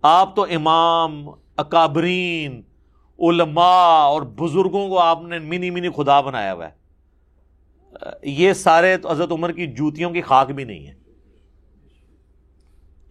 آپ 0.01 0.35
تو 0.35 0.43
امام، 0.43 1.29
اکابرین 1.57 2.61
علماء 3.21 4.05
اور 4.05 4.21
بزرگوں 4.21 4.89
کو 4.89 4.99
آپ 4.99 5.21
نے 5.21 5.39
منی 5.39 5.69
منی 5.69 5.89
خدا 5.89 6.21
بنایا 6.21 6.53
ہوا 6.53 6.67
ہے۔ 6.67 6.79
یہ 8.23 8.53
سارے 8.53 8.97
تو 8.97 9.11
حضرت 9.11 9.31
عمر 9.31 9.51
کی 9.51 9.67
جوتیوں 9.67 10.11
کی 10.11 10.21
خاک 10.21 10.51
بھی 10.51 10.63
نہیں 10.63 10.87
ہے۔ 10.87 10.93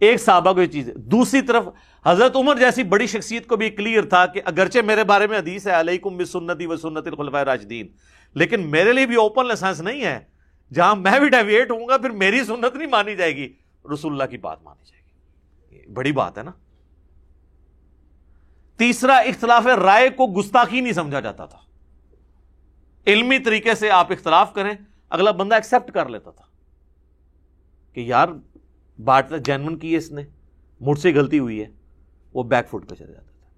ایک 0.00 0.20
صحابہ 0.20 0.52
کو 0.52 0.62
یہ 0.62 0.66
چیز 0.66 0.88
ہے 0.88 0.94
دوسری 0.94 1.42
طرف 1.42 1.64
حضرت 2.06 2.36
عمر 2.36 2.56
جیسی 2.56 2.82
بڑی 2.82 3.06
شخصیت 3.06 3.46
کو 3.46 3.56
بھی 3.56 3.70
کلیئر 3.70 4.02
تھا 4.02 4.26
کہ 4.26 4.40
اگرچہ 4.44 4.78
میرے 4.78 5.04
بارے 5.04 5.26
میں 5.26 5.38
حدیث 5.38 5.66
ہے، 5.66 5.80
علیکم 5.80 6.24
سنتی 6.24 6.66
و 6.66 6.76
سنت 6.76 7.06
الخلفۂ 7.06 7.40
راجدین 7.40 7.86
لیکن 8.34 8.70
میرے 8.70 8.92
لیے 8.92 9.06
بھی 9.06 9.14
اوپن 9.14 9.46
لائسنس 9.46 9.80
نہیں 9.80 10.04
ہے۔ 10.04 10.20
جہاں 10.74 10.96
میں 10.96 11.20
بھی 11.20 11.28
ڈیویٹ 11.28 11.70
ہوں 11.70 11.88
گا، 11.88 11.96
پھر 11.96 12.10
میری 12.10 12.44
سنت 12.44 12.76
نہیں 12.76 12.88
مانی 12.88 13.16
جائے 13.16 13.36
گی۔ 13.36 13.52
رسول 13.94 14.12
اللہ 14.12 14.24
کی 14.24 14.36
بات 14.36 14.62
مانی 14.62 14.84
جائے 14.84 15.02
گی۔ 15.02 15.92
بڑی 15.92 16.12
بات 16.12 16.38
ہے 16.38 16.42
نا۔ 16.42 16.50
تیسرا 18.78 19.16
اختلاف 19.16 19.66
رائے 19.66 20.08
کو 20.08 20.26
گستاخی 20.26 20.80
نہیں 20.80 20.92
سمجھا 20.92 21.20
جاتا 21.20 21.46
تھا۔ 21.46 21.58
علمی 23.06 23.38
طریقے 23.38 23.74
سے 23.74 23.90
آپ 23.90 24.12
اختلاف 24.12 24.52
کریں، 24.54 24.74
اگلا 25.10 25.30
بندہ 25.30 25.54
ایکسپٹ 25.54 25.90
کر 25.90 26.08
لیتا 26.08 26.30
تھا 26.30 26.44
کہ 27.92 28.00
یار، 28.00 28.28
بات 28.98 29.30
جینون 29.44 29.78
کی 29.78 29.92
ہے 29.92 29.96
اس 29.96 30.10
نے، 30.12 30.22
مجھ 30.80 30.98
سے 30.98 31.12
غلطی 31.12 31.38
ہوئی 31.38 31.60
ہے، 31.60 31.66
وہ 32.34 32.42
بیک 32.42 32.68
فٹ 32.68 32.88
پہ 32.88 32.94
چل 32.94 33.06
جاتا 33.06 33.20
تھا 33.20 33.48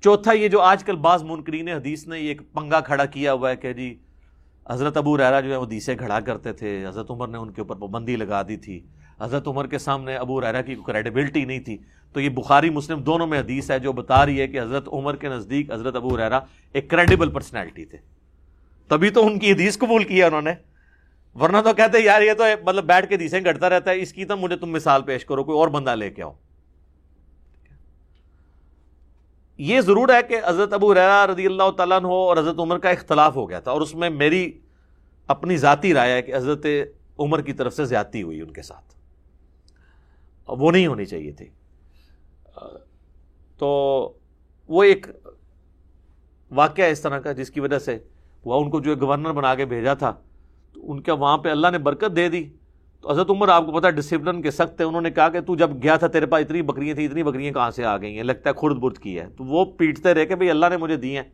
چوتھا، 0.00 0.32
یہ 0.32 0.48
جو 0.48 0.60
آج 0.60 0.84
کل 0.84 0.96
بعض 0.96 1.22
منکرین 1.22 1.68
حدیث 1.68 2.06
نے، 2.08 2.20
یہ 2.20 2.28
ایک 2.28 2.52
پنگا 2.52 2.80
کھڑا 2.80 3.04
کیا 3.04 3.32
ہوا 3.32 3.50
ہے 3.50 3.56
کہ 3.56 3.72
جی 3.72 4.02
حضرت 4.70 4.96
ابو 4.96 5.18
ریرا 5.18 5.40
جو 5.40 5.50
ہے، 5.50 5.56
وہ 5.56 5.66
دیسے 5.66 5.96
کھڑا 5.96 6.20
کرتے 6.20 6.52
تھے، 6.52 6.86
حضرت 6.86 7.10
عمر 7.10 7.28
نے 7.28 7.38
ان 7.38 7.52
کے 7.52 7.60
اوپر 7.60 7.76
پابندی 7.76 8.16
لگا 8.16 8.42
دی 8.42 8.56
تھی۔ 8.56 8.86
حضرت 9.22 9.48
عمر 9.48 9.66
کے 9.66 9.78
سامنے 9.78 10.16
ابو 10.16 10.40
ریرا 10.40 10.62
کی 10.62 10.74
کریڈیبلٹی 10.86 11.44
نہیں 11.44 11.60
تھی۔ 11.60 11.78
تو 12.12 12.20
یہ 12.20 12.28
بخاری، 12.28 12.70
مسلم 12.70 13.02
دونوں 13.02 13.26
میں 13.26 13.40
حدیث 13.40 13.70
ہے 13.70 13.78
جو 13.78 13.92
بتا 13.92 14.26
رہی 14.26 14.40
ہے 14.40 14.48
کہ 14.48 14.60
حضرت 14.60 14.88
عمر 14.92 15.16
کے 15.16 15.28
نزدیک 15.28 15.72
حضرت 15.72 15.96
ابو 15.96 16.16
ریرا 16.16 16.40
ایک 16.72 16.90
کریڈیبل 16.90 17.30
پرسنالٹی 17.30 17.84
تھے۔ 17.84 17.98
تبھی 18.88 19.10
تو 19.10 19.26
ان 19.26 19.38
کی 19.38 19.52
حدیث 19.52 19.78
قبول 19.78 20.04
کیا 20.04 20.26
انہوں 20.26 20.42
نے۔ 20.42 20.54
ورنہ 21.40 21.56
تو 21.64 21.72
کہتے 21.72 22.00
یار 22.00 22.22
یہ 22.22 22.32
تو 22.32 22.44
مطلب 22.64 22.84
بیٹھ 22.84 23.08
کے 23.08 23.14
حدیثیں 23.14 23.40
گھٹتا 23.40 23.68
رہتا 23.68 23.90
ہے، 23.90 24.02
اس 24.02 24.12
کی 24.12 24.24
تو 24.24 24.36
مجھے 24.36 24.56
تم 24.56 24.70
مثال 24.70 25.02
پیش 25.02 25.24
کرو، 25.24 25.44
کوئی 25.44 25.58
اور 25.58 25.68
بندہ 25.68 25.90
لے 25.90 26.10
کے 26.10 26.22
آؤ۔ 26.22 26.32
یہ 29.58 29.80
ضرور 29.80 30.08
ہے 30.08 30.22
کہ 30.28 30.40
حضرت 30.46 30.72
ابو 30.72 30.94
ریرا 30.94 31.26
رضی 31.26 31.46
اللہ 31.46 31.70
تعالیٰ 31.70 32.02
ہو 32.02 32.14
اور 32.14 32.36
حضرت 32.36 32.58
عمر 32.58 32.78
کا 32.78 32.90
اختلاف 32.90 33.36
ہو 33.36 33.50
گیا 33.50 33.60
تھا 33.60 33.70
اور 33.70 33.80
اس 33.80 33.94
میں 33.94 34.10
میری 34.10 34.52
اپنی 35.26 35.56
ذاتی 35.56 35.94
رائے 35.94 36.12
ہے 36.12 36.22
کہ 36.22 36.36
حضرت 36.36 36.66
عمر 37.18 37.42
کی 37.42 37.52
طرف 37.52 37.74
سے 37.74 37.84
زیادتی 37.84 38.22
ہوئی 38.22 38.40
ان 38.40 38.52
کے 38.52 38.62
ساتھ۔ 38.62 39.01
وہ 40.58 40.72
نہیں 40.72 40.86
ہونی 40.86 41.04
چاہیے 41.04 41.32
تھی۔ 41.32 41.46
تو 43.58 43.68
وہ 44.68 44.82
ایک 44.82 45.06
واقعہ 46.50 46.84
اس 46.84 47.00
طرح 47.00 47.18
کا 47.18 47.32
جس 47.32 47.50
کی 47.50 47.60
وجہ 47.60 47.78
سے 47.78 47.98
وہ 48.44 48.64
ان 48.64 48.70
کو 48.70 48.80
جو 48.80 48.94
گورنر 48.96 49.32
بنا 49.32 49.54
کے 49.54 49.64
بھیجا 49.64 49.94
تھا، 49.94 50.14
تو 50.74 50.92
ان 50.92 51.02
کا 51.02 51.12
وہاں 51.12 51.38
پہ 51.38 51.48
اللہ 51.48 51.66
نے 51.72 51.78
برکت 51.78 52.16
دے 52.16 52.28
دی۔ 52.28 52.44
تو 53.00 53.10
حضرت 53.10 53.30
عمر 53.30 53.48
آپ 53.48 53.66
کو 53.66 53.72
پتا 53.72 53.90
ڈسپلن 53.90 54.42
کے 54.42 54.50
سخت 54.50 54.80
ہے 54.80 54.86
انہوں 54.86 55.00
نے 55.00 55.10
کہا 55.10 55.28
کہ 55.28 55.40
تو 55.40 55.56
جب 55.56 55.70
گیا 55.82 55.96
تھا 55.96 56.06
تیرے 56.06 56.26
پاس، 56.26 56.44
اتنی 56.44 56.62
بکریاں 56.62 56.94
تھیں، 56.94 57.08
اتنی 57.08 57.22
بکریاں 57.22 57.52
کہاں 57.52 57.70
سے 57.70 57.84
آ 57.84 57.96
گئی 57.96 58.16
ہیں؟ 58.16 58.22
لگتا 58.22 58.50
ہے 58.50 58.60
خرد 58.60 58.76
برد 58.76 58.98
کی 58.98 59.18
ہے۔ 59.18 59.26
تو 59.36 59.44
وہ 59.44 59.64
پیٹتے 59.64 60.14
رہے 60.14 60.26
کہ 60.26 60.34
بھائی 60.34 60.50
اللہ 60.50 60.66
نے 60.70 60.76
مجھے 60.76 60.96
دی 60.96 61.16
ہیں۔ 61.16 61.24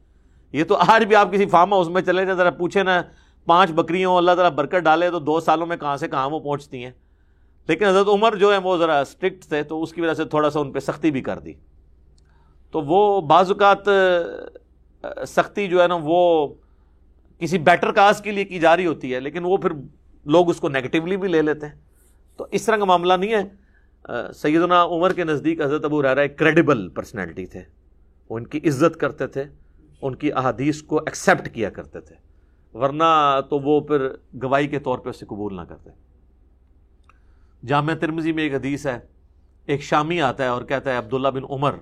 یہ 0.52 0.64
تو 0.64 0.76
آج 0.76 1.04
بھی 1.04 1.16
آپ 1.16 1.32
کسی 1.32 1.46
فارم 1.46 1.72
ہاؤس 1.72 1.88
میں 1.88 2.02
چلے 2.02 2.24
جائیں، 2.24 2.38
ذرا 2.38 2.50
پوچھیں 2.50 2.84
نا، 2.84 3.02
پانچ 3.46 3.70
بکریوں، 3.70 4.16
اللہ 4.16 4.30
تعالیٰ 4.30 4.50
برکت 4.50 4.74
ڈالے 4.74 5.10
تو 5.10 5.18
دو 5.18 5.40
سالوں 5.40 5.66
میں 5.66 5.76
کہاں 5.76 5.96
سے 5.96 6.08
کہاں 6.08 6.30
وہ 6.30 6.40
پہنچتی 6.40 6.84
ہیں؟ 6.84 6.90
لیکن 7.68 7.84
حضرت 7.84 8.08
عمر 8.08 8.36
جو 8.36 8.52
ہے 8.52 8.58
وہ 8.58 8.76
ذرا 8.76 9.00
اسٹرکٹ 9.00 9.44
تھے 9.44 9.62
تو 9.62 9.82
اس 9.82 9.92
کی 9.92 10.00
وجہ 10.00 10.14
سے 10.14 10.24
تھوڑا 10.24 10.50
سا 10.50 10.60
ان 10.60 10.72
پہ 10.72 10.78
سختی 10.78 11.10
بھی 11.10 11.20
کر 11.20 11.38
دی۔ 11.38 11.52
تو 12.70 12.80
وہ 12.80 13.20
بعض 13.20 13.50
اوقات 13.50 13.88
سختی 15.28 15.66
جو 15.68 15.82
ہے 15.82 15.88
نا 15.88 15.98
وہ 16.02 16.48
کسی 17.38 17.58
بیٹر 17.58 17.92
کاز 17.92 18.20
کے 18.20 18.30
لیے 18.30 18.44
کی 18.44 18.58
جا 18.58 18.76
رہی 18.76 18.86
ہوتی 18.86 19.14
ہے، 19.14 19.20
لیکن 19.20 19.44
وہ 19.44 19.56
پھر 19.56 19.70
لوگ 20.26 20.50
اس 20.50 20.60
کو 20.60 20.68
نیگیٹولی 20.68 21.16
بھی 21.16 21.28
لے 21.28 21.42
لیتے 21.42 21.66
ہیں۔ 21.66 21.74
تو 22.36 22.46
اس 22.50 22.66
طرح 22.66 22.76
کا 22.76 22.84
معاملہ 22.84 23.12
نہیں 23.12 23.34
ہے۔ 23.34 24.32
سیدنا 24.32 24.84
عمر 24.84 25.12
کے 25.12 25.24
نزدیک 25.24 25.60
حضرت 25.60 25.84
ابو 25.84 26.02
رحرا 26.02 26.20
ایک 26.20 26.38
کریڈیبل 26.38 26.88
پرسنالٹی 26.88 27.46
تھے۔ 27.46 27.62
وہ 28.30 28.38
ان 28.38 28.46
کی 28.46 28.58
عزت 28.68 28.96
کرتے 29.00 29.26
تھے، 29.26 29.44
ان 30.02 30.14
کی 30.14 30.32
احادیث 30.32 30.82
کو 30.82 30.96
ایکسیپٹ 30.96 31.54
کیا 31.54 31.70
کرتے 31.70 32.00
تھے۔ 32.00 32.14
ورنہ 32.78 33.40
تو 33.50 33.58
وہ 33.58 33.80
پھر 33.80 34.08
گواہی 34.42 34.66
کے 34.66 34.78
طور 34.78 34.98
پہ 34.98 35.08
اسے 35.08 35.26
قبول 35.26 35.56
نہ 35.56 35.60
کرتے۔ 35.60 35.90
جامع 37.66 37.94
ترمزی 37.94 38.32
میں 38.32 38.42
ایک 38.42 38.54
حدیث 38.54 38.86
ہے، 38.86 38.98
ایک 39.66 39.82
شامی 39.82 40.20
آتا 40.20 40.44
ہے 40.44 40.48
اور 40.48 40.62
کہتا 40.62 40.92
ہے، 40.92 40.96
عبداللہ 40.96 41.28
بن 41.28 41.42
عمر 41.50 41.74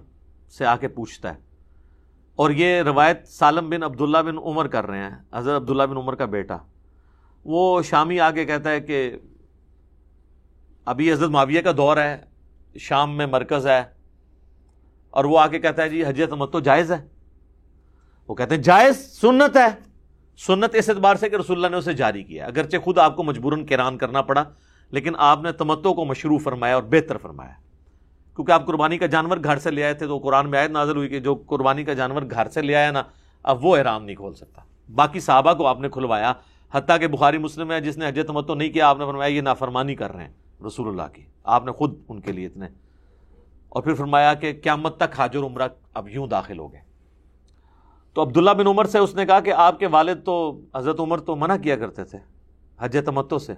سے 0.51 0.67
آ 0.67 0.77
کے 0.77 0.89
پوچھتا 0.89 1.35
ہے۔ 1.35 1.41
اور 2.37 2.51
یہ 2.51 2.83
روایت 2.83 3.29
سالم 3.29 3.71
بن 3.71 3.83
عبداللہ 3.83 4.19
بن 4.19 4.39
عمر 4.39 4.67
کر 4.67 4.87
رہے 4.87 4.99
ہیں، 4.99 5.17
حضرت 5.33 5.63
عبداللہ 5.63 5.83
بن 5.83 5.97
عمر 5.97 6.15
کا 6.15 6.25
بیٹا۔ 6.25 6.57
وہ 7.45 7.83
شامی 7.83 8.21
آ 8.21 8.31
کے 8.31 8.45
کہتا 8.45 8.71
ہے 8.71 8.81
کہ 8.81 9.19
ابھی 10.85 11.13
حضرت 11.13 11.31
معاویہ 11.31 11.63
کا 11.63 11.73
دور 11.77 11.97
ہے، 11.97 12.19
شام 12.79 13.17
میں 13.17 13.27
مرکز 13.27 13.67
ہے۔ 13.67 13.85
اور 15.11 15.25
وہ 15.25 15.39
آ 15.39 15.47
کے 15.47 15.59
کہتا 15.59 15.83
ہے 15.83 15.89
جی 15.89 16.05
حجیت 16.05 16.33
مت 16.33 16.53
تو 16.53 16.61
جائز 16.61 16.93
ہے۔ 16.93 17.09
وہ 18.29 18.35
کہتے 18.35 18.55
ہیں، 18.55 18.63
جائز 18.63 18.97
سنت 19.21 19.57
ہے۔ 19.57 19.69
سنت 20.39 20.75
اس 20.75 20.89
اعتبار 20.89 21.17
سے 21.17 21.29
کہ 21.29 21.37
رسول 21.37 21.57
اللہ 21.57 21.69
نے 21.69 21.77
اسے 21.77 21.93
جاری 21.93 22.25
کیا 22.25 22.47
اگرچہ 22.47 22.77
خود 22.77 22.99
آپ 22.99 23.17
کو 23.17 23.23
مجبوراً 23.23 23.67
کران 23.67 23.99
کرنا 23.99 24.23
پڑا 24.23 24.45
لیکن 24.91 25.13
آپ 25.19 25.43
نے 25.43 25.53
تمتو 25.53 25.95
کو 25.95 26.05
مشروع 26.05 26.39
فرمایا 26.39 26.75
اور 26.75 26.83
بہتر 26.83 27.17
فرمایا۔ 27.19 27.53
کیونکہ 28.37 28.53
آپ 28.53 28.67
قربانی 28.67 28.99
کا 28.99 29.07
جانور 29.07 29.37
گھر 29.45 29.59
سے 29.59 29.71
لے 29.71 29.85
آئے 29.85 29.95
تھے 29.95 30.07
تو 30.07 30.19
قرآن 30.19 30.51
میں 30.51 30.59
آیت 30.59 30.71
نازل 30.71 30.97
ہوئی 30.97 31.09
کہ 31.09 31.21
جو 31.21 31.35
قربانی 31.35 31.85
کا 31.85 31.93
جانور 31.93 32.23
گھر 32.31 32.49
سے 32.49 32.63
لے 32.63 32.75
آیا 32.75 32.91
نا، 32.91 33.03
اب 33.43 33.65
وہ 33.65 33.77
احرام 33.77 34.05
نہیں 34.05 34.17
کھول 34.17 34.35
سکتا۔ 34.35 34.63
باقی 34.95 35.21
صحابہ 35.21 35.53
کو 35.53 35.67
آپ 35.67 35.81
نے 35.81 35.89
کھلوایا، 35.89 36.33
حتیٰ 36.73 36.99
کہ 36.99 37.07
بخاری 37.07 37.39
مسلم 37.39 37.73
ہے، 37.73 37.81
جس 37.81 37.99
نے 37.99 38.09
حج 38.09 38.21
تمتو 38.27 38.55
نہیں 38.55 38.69
کیا، 38.69 38.89
آپ 38.89 38.99
نے 38.99 39.05
فرمایا 39.05 39.29
یہ 39.29 39.41
نافرمانی 39.41 39.95
کر 39.95 40.13
رہے 40.13 40.25
ہیں 40.25 40.65
رسول 40.67 40.89
اللہ 40.89 41.15
کی۔ 41.15 41.23
آپ 41.45 41.65
نے 41.65 41.73
خود 41.73 41.95
ان 42.09 42.21
کے 42.21 42.33
لیے 42.33 42.47
اتنے۔ 42.47 42.67
اور 43.69 43.83
پھر 43.83 43.95
فرمایا 43.95 44.35
کہ 44.35 44.61
قیامت 44.63 44.97
تک 44.97 45.21
حاجر 45.21 45.39
عمرہ 45.39 45.69
اب 45.95 46.09
یوں 46.09 46.27
داخل 46.27 46.59
ہو 46.59 46.73
گئے۔ 46.73 46.81
تو 48.15 48.23
عبداللہ 48.23 48.51
بن 48.51 48.67
عمر 48.67 48.85
سے 48.85 48.99
اس 48.99 49.15
نے 49.15 49.27
کہا 49.27 49.41
کہ 49.41 49.53
آپ 49.53 49.79
کے 49.79 49.87
والد 49.87 50.25
تو 50.25 50.61
حضرت 50.75 51.01
عمر 51.01 51.21
تو 51.21 51.37
منع 51.37 51.57
کیا 51.57 51.77
کرتے 51.77 52.05
تھے 52.05 52.19
حج 52.79 52.99
تمتو 53.07 53.39
سے۔ 53.39 53.55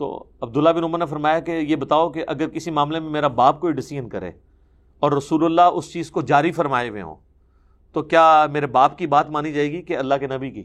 تو 0.00 0.06
عبداللہ 0.40 0.70
بن 0.70 0.84
عمر 0.84 0.98
نے 0.98 1.06
فرمایا 1.06 1.40
کہ 1.40 1.52
یہ 1.52 1.76
بتاؤ 1.76 2.08
کہ 2.10 2.24
اگر 2.28 2.48
کسی 2.48 2.70
معاملے 2.70 3.00
میں 3.00 3.10
میرا 3.10 3.28
باپ 3.38 3.60
کوئی 3.60 3.72
ڈسیزن 3.72 4.08
کرے 4.08 4.30
اور 5.02 5.12
رسول 5.12 5.44
اللہ 5.44 5.76
اس 5.76 5.92
چیز 5.92 6.10
کو 6.10 6.22
جاری 6.22 6.52
فرمائے 6.52 6.88
ہوئے 6.88 7.02
ہوں، 7.02 7.14
تو 7.94 8.02
کیا 8.02 8.46
میرے 8.52 8.66
باپ 8.68 8.96
کی 8.98 9.06
بات 9.06 9.30
مانی 9.30 9.52
جائے 9.52 9.70
گی 9.72 9.82
کہ 9.82 9.96
اللہ 9.96 10.14
کے 10.20 10.26
نبی 10.26 10.50
کی؟ 10.50 10.62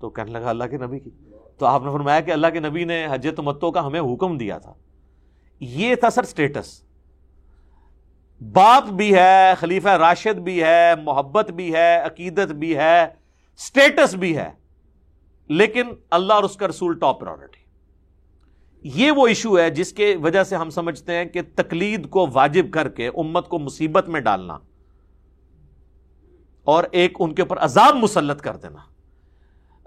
تو 0.00 0.10
کہنے 0.10 0.30
لگا، 0.32 0.48
اللہ 0.50 0.64
کے 0.64 0.78
نبی 0.78 0.98
کی؟ 0.98 1.10
تو 1.58 1.66
آپ 1.66 1.82
نے 1.84 1.90
فرمایا 1.92 2.20
کہ 2.20 2.30
اللہ 2.30 2.46
کے 2.52 2.60
نبی 2.60 2.84
نے 2.84 3.06
حج 3.10 3.28
تمتو 3.36 3.70
کا 3.70 3.86
ہمیں 3.86 4.00
حکم 4.00 4.36
دیا 4.38 4.58
تھا۔ 4.58 4.72
یہ 5.60 5.94
تھا 5.94 6.10
سر 6.10 6.22
اسٹیٹس 6.22 6.80
باپ 8.40 8.88
بھی 8.92 9.12
ہے، 9.14 9.52
خلیفہ 9.60 9.96
راشد 9.98 10.38
بھی 10.40 10.62
ہے، 10.62 10.94
محبت 11.02 11.50
بھی 11.52 11.72
ہے، 11.74 12.00
عقیدت 12.04 12.52
بھی 12.52 12.76
ہے 12.76 13.02
اسٹیٹس 13.04 14.14
بھی 14.14 14.36
ہے، 14.36 14.50
لیکن 15.50 15.94
اللہ 16.10 16.32
اور 16.32 16.44
اس 16.44 16.56
کا 16.56 16.68
رسول 16.68 16.98
ٹاپ 16.98 17.20
پرائرٹی 17.20 17.59
یہ 18.82 19.10
وہ 19.10 19.26
ایشو 19.26 19.58
ہے 19.58 19.70
جس 19.70 19.92
کے 19.92 20.16
وجہ 20.16 20.44
سے 20.44 20.56
ہم 20.56 20.70
سمجھتے 20.70 21.16
ہیں 21.16 21.24
کہ 21.24 21.40
تقلید 21.54 22.10
کو 22.10 22.26
واجب 22.32 22.70
کر 22.70 22.88
کے 22.88 23.06
امت 23.06 23.48
کو 23.48 23.58
مصیبت 23.58 24.08
میں 24.08 24.20
ڈالنا 24.20 24.58
اور 26.64 26.84
ایک 26.92 27.16
ان 27.20 27.34
کے 27.34 27.42
اوپر 27.42 27.58
عذاب 27.58 27.96
مسلط 27.96 28.40
کر 28.40 28.56
دینا 28.56 28.78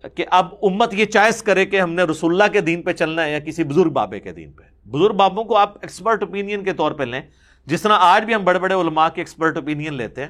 کہ 0.08 0.26
اب 0.32 0.48
امت 0.62 0.94
یہ 0.94 1.06
چوائس 1.06 1.44
کرے 1.44 1.66
کہ 1.66 1.82
ہم 1.82 1.94
نے 1.94 2.04
رسول 2.04 2.32
اللہ 2.32 2.54
کے 2.54 2.62
دین 2.62 2.82
پہ 2.82 2.94
چلنا 2.94 3.26
ہے 3.26 3.32
یا 3.32 3.40
کسی 3.40 3.64
بزرگ 3.64 3.90
بابے 3.90 4.20
کے 4.20 4.32
دین 4.32 4.52
پہ۔ 4.52 4.88
بزرگ 4.88 5.14
بابوں 5.14 5.44
کو 5.44 5.58
آپ 5.58 5.78
ایکسپرٹ 5.82 6.24
اوپینین 6.24 6.64
کے 6.64 6.74
طور 6.74 6.92
پہ 6.92 7.04
لیں۔ 7.04 7.22
جس 7.66 7.82
طرح 7.82 7.98
آج 8.00 8.24
بھی 8.24 8.36
ہم 8.36 8.44
بڑے 8.44 8.60
بڑے 8.60 8.74
علماء 8.74 9.08
کے 9.10 9.22
ایکسپرٹ 9.22 9.58
اوپینین 9.58 9.94
لیتے 9.94 10.22
ہیں، 10.22 10.30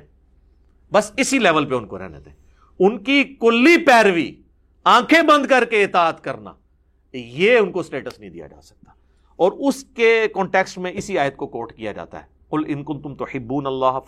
بس 0.91 1.11
اسی 1.17 1.39
لیول 1.39 1.65
پہ 1.65 1.75
ان 1.75 1.87
کو 1.87 1.99
رہنے 1.99 2.19
دیں۔ 2.19 2.33
ان 2.79 3.03
کی 3.03 3.23
کلی 3.23 3.85
پیروی، 3.85 4.31
آنکھیں 4.83 5.21
بند 5.21 5.45
کر 5.45 5.65
کے 5.65 5.83
اطاعت 5.83 6.23
کرنا۔ 6.23 6.53
یہ 7.17 7.57
ان 7.57 7.71
کو 7.71 7.79
اسٹیٹس 7.79 8.19
نہیں 8.19 8.29
دیا 8.29 8.47
جا 8.47 8.61
سکتا۔ 8.61 8.91
اور 9.35 9.51
اس 9.51 9.83
کے 9.83 10.27
کانٹیکس 10.33 10.77
میں 10.77 10.91
اسی 10.95 11.19
آیت 11.19 11.35
کو 11.35 11.47
کوٹ 11.47 11.73
کیا 11.73 11.91
جاتا 11.91 12.19
ہے۔ 12.19 12.33
ان 12.51 12.83
تم 12.83 13.15
تو 13.15 13.25
حبون 13.33 13.67
اللہ 13.67 13.99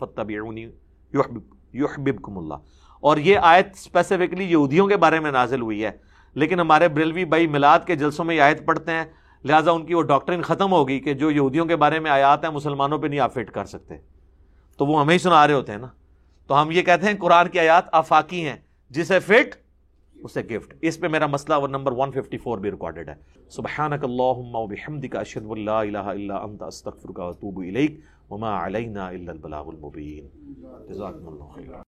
اللہ 1.78 2.54
اور 3.00 3.18
یہ 3.18 3.38
آیت 3.42 3.68
اسپیسیفکلی 3.74 4.44
یہودیوں 4.44 4.88
کے 4.88 4.98
بارے 4.98 5.20
میں 5.20 5.32
نازل 5.32 5.62
ہوئی 5.62 5.86
ہے۔ 5.86 5.92
لیکن 6.34 6.60
ہمارے 6.60 6.88
بریلوی 6.88 7.26
بھائی 7.26 7.48
میلاد 7.48 7.80
کے 7.88 7.96
جلسوں 7.96 8.26
میں 8.26 8.36
یہ 8.36 8.42
آیت 8.42 8.66
پڑھتے 8.66 8.92
ہیں۔ 8.92 9.06
لہٰذا 9.44 9.72
ان 9.72 9.86
کی 9.86 9.94
وہ 9.94 10.02
ڈاکٹرین 10.02 10.42
ختم 10.42 10.72
ہوگی 10.72 11.00
کہ 11.00 11.14
جو 11.14 11.32
یہودیوں 11.32 11.66
کے 11.66 11.76
بارے 11.76 12.00
میں 12.00 12.12
آیات 12.12 12.44
ہیں، 12.44 12.52
مسلمانوں 12.52 12.98
پہ 12.98 13.08
نہیں 13.08 13.20
آپ 13.20 13.34
فٹ 13.34 13.52
کر 13.52 13.66
سکتے۔ 13.66 13.96
تو 14.78 14.86
وہ 14.86 15.02
ہمیں 15.02 15.14
ہی 15.14 15.20
سنا 15.20 15.48
رہے 15.48 15.54
ہوتے 15.54 15.72
ہیں 15.72 15.80
نا۔ 15.80 15.88
تو 16.48 16.62
ہم 16.62 16.72
یہ 16.72 16.82
کہتے 16.82 17.06
ہیں 17.06 17.14
قرآن 17.20 17.48
کی 17.48 17.60
آیات 17.60 17.84
آفاقی 17.92 18.48
ہیں۔ 18.48 18.58
جسے 18.90 19.20
فٹ 19.20 19.65
اسے 20.26 20.42
گفٹ 20.42 20.74
اس 20.82 21.00
پہ 21.00 21.08
میرا 21.08 21.28
مسئلہ 21.28 21.56
وہ 21.62 21.68
نمبر 21.68 21.92
154 21.92 22.58
بھی 22.58 22.72
ریکارڈڈ 22.72 23.10
ہے۔ 23.10 23.16
سبحانک 23.50 24.04
اللہم 24.04 24.56
و 24.56 24.68
بحمدک 24.68 25.16
اشہد 25.16 25.46
واللہ 25.46 25.72
الہ 25.72 25.98
الا 25.98 26.36
انت، 26.38 26.64
استغفرک 26.64 27.20
و 27.20 27.24
اتوب 27.24 27.60
الیک۔ 27.60 28.00
وما 28.30 28.66
علینا 28.66 29.08
الا 29.08 29.32
البلاغ 29.32 29.68
المبین۔ 29.68 30.28
جزاکم 30.90 31.28
اللہ 31.28 31.44
خیر 31.56 31.82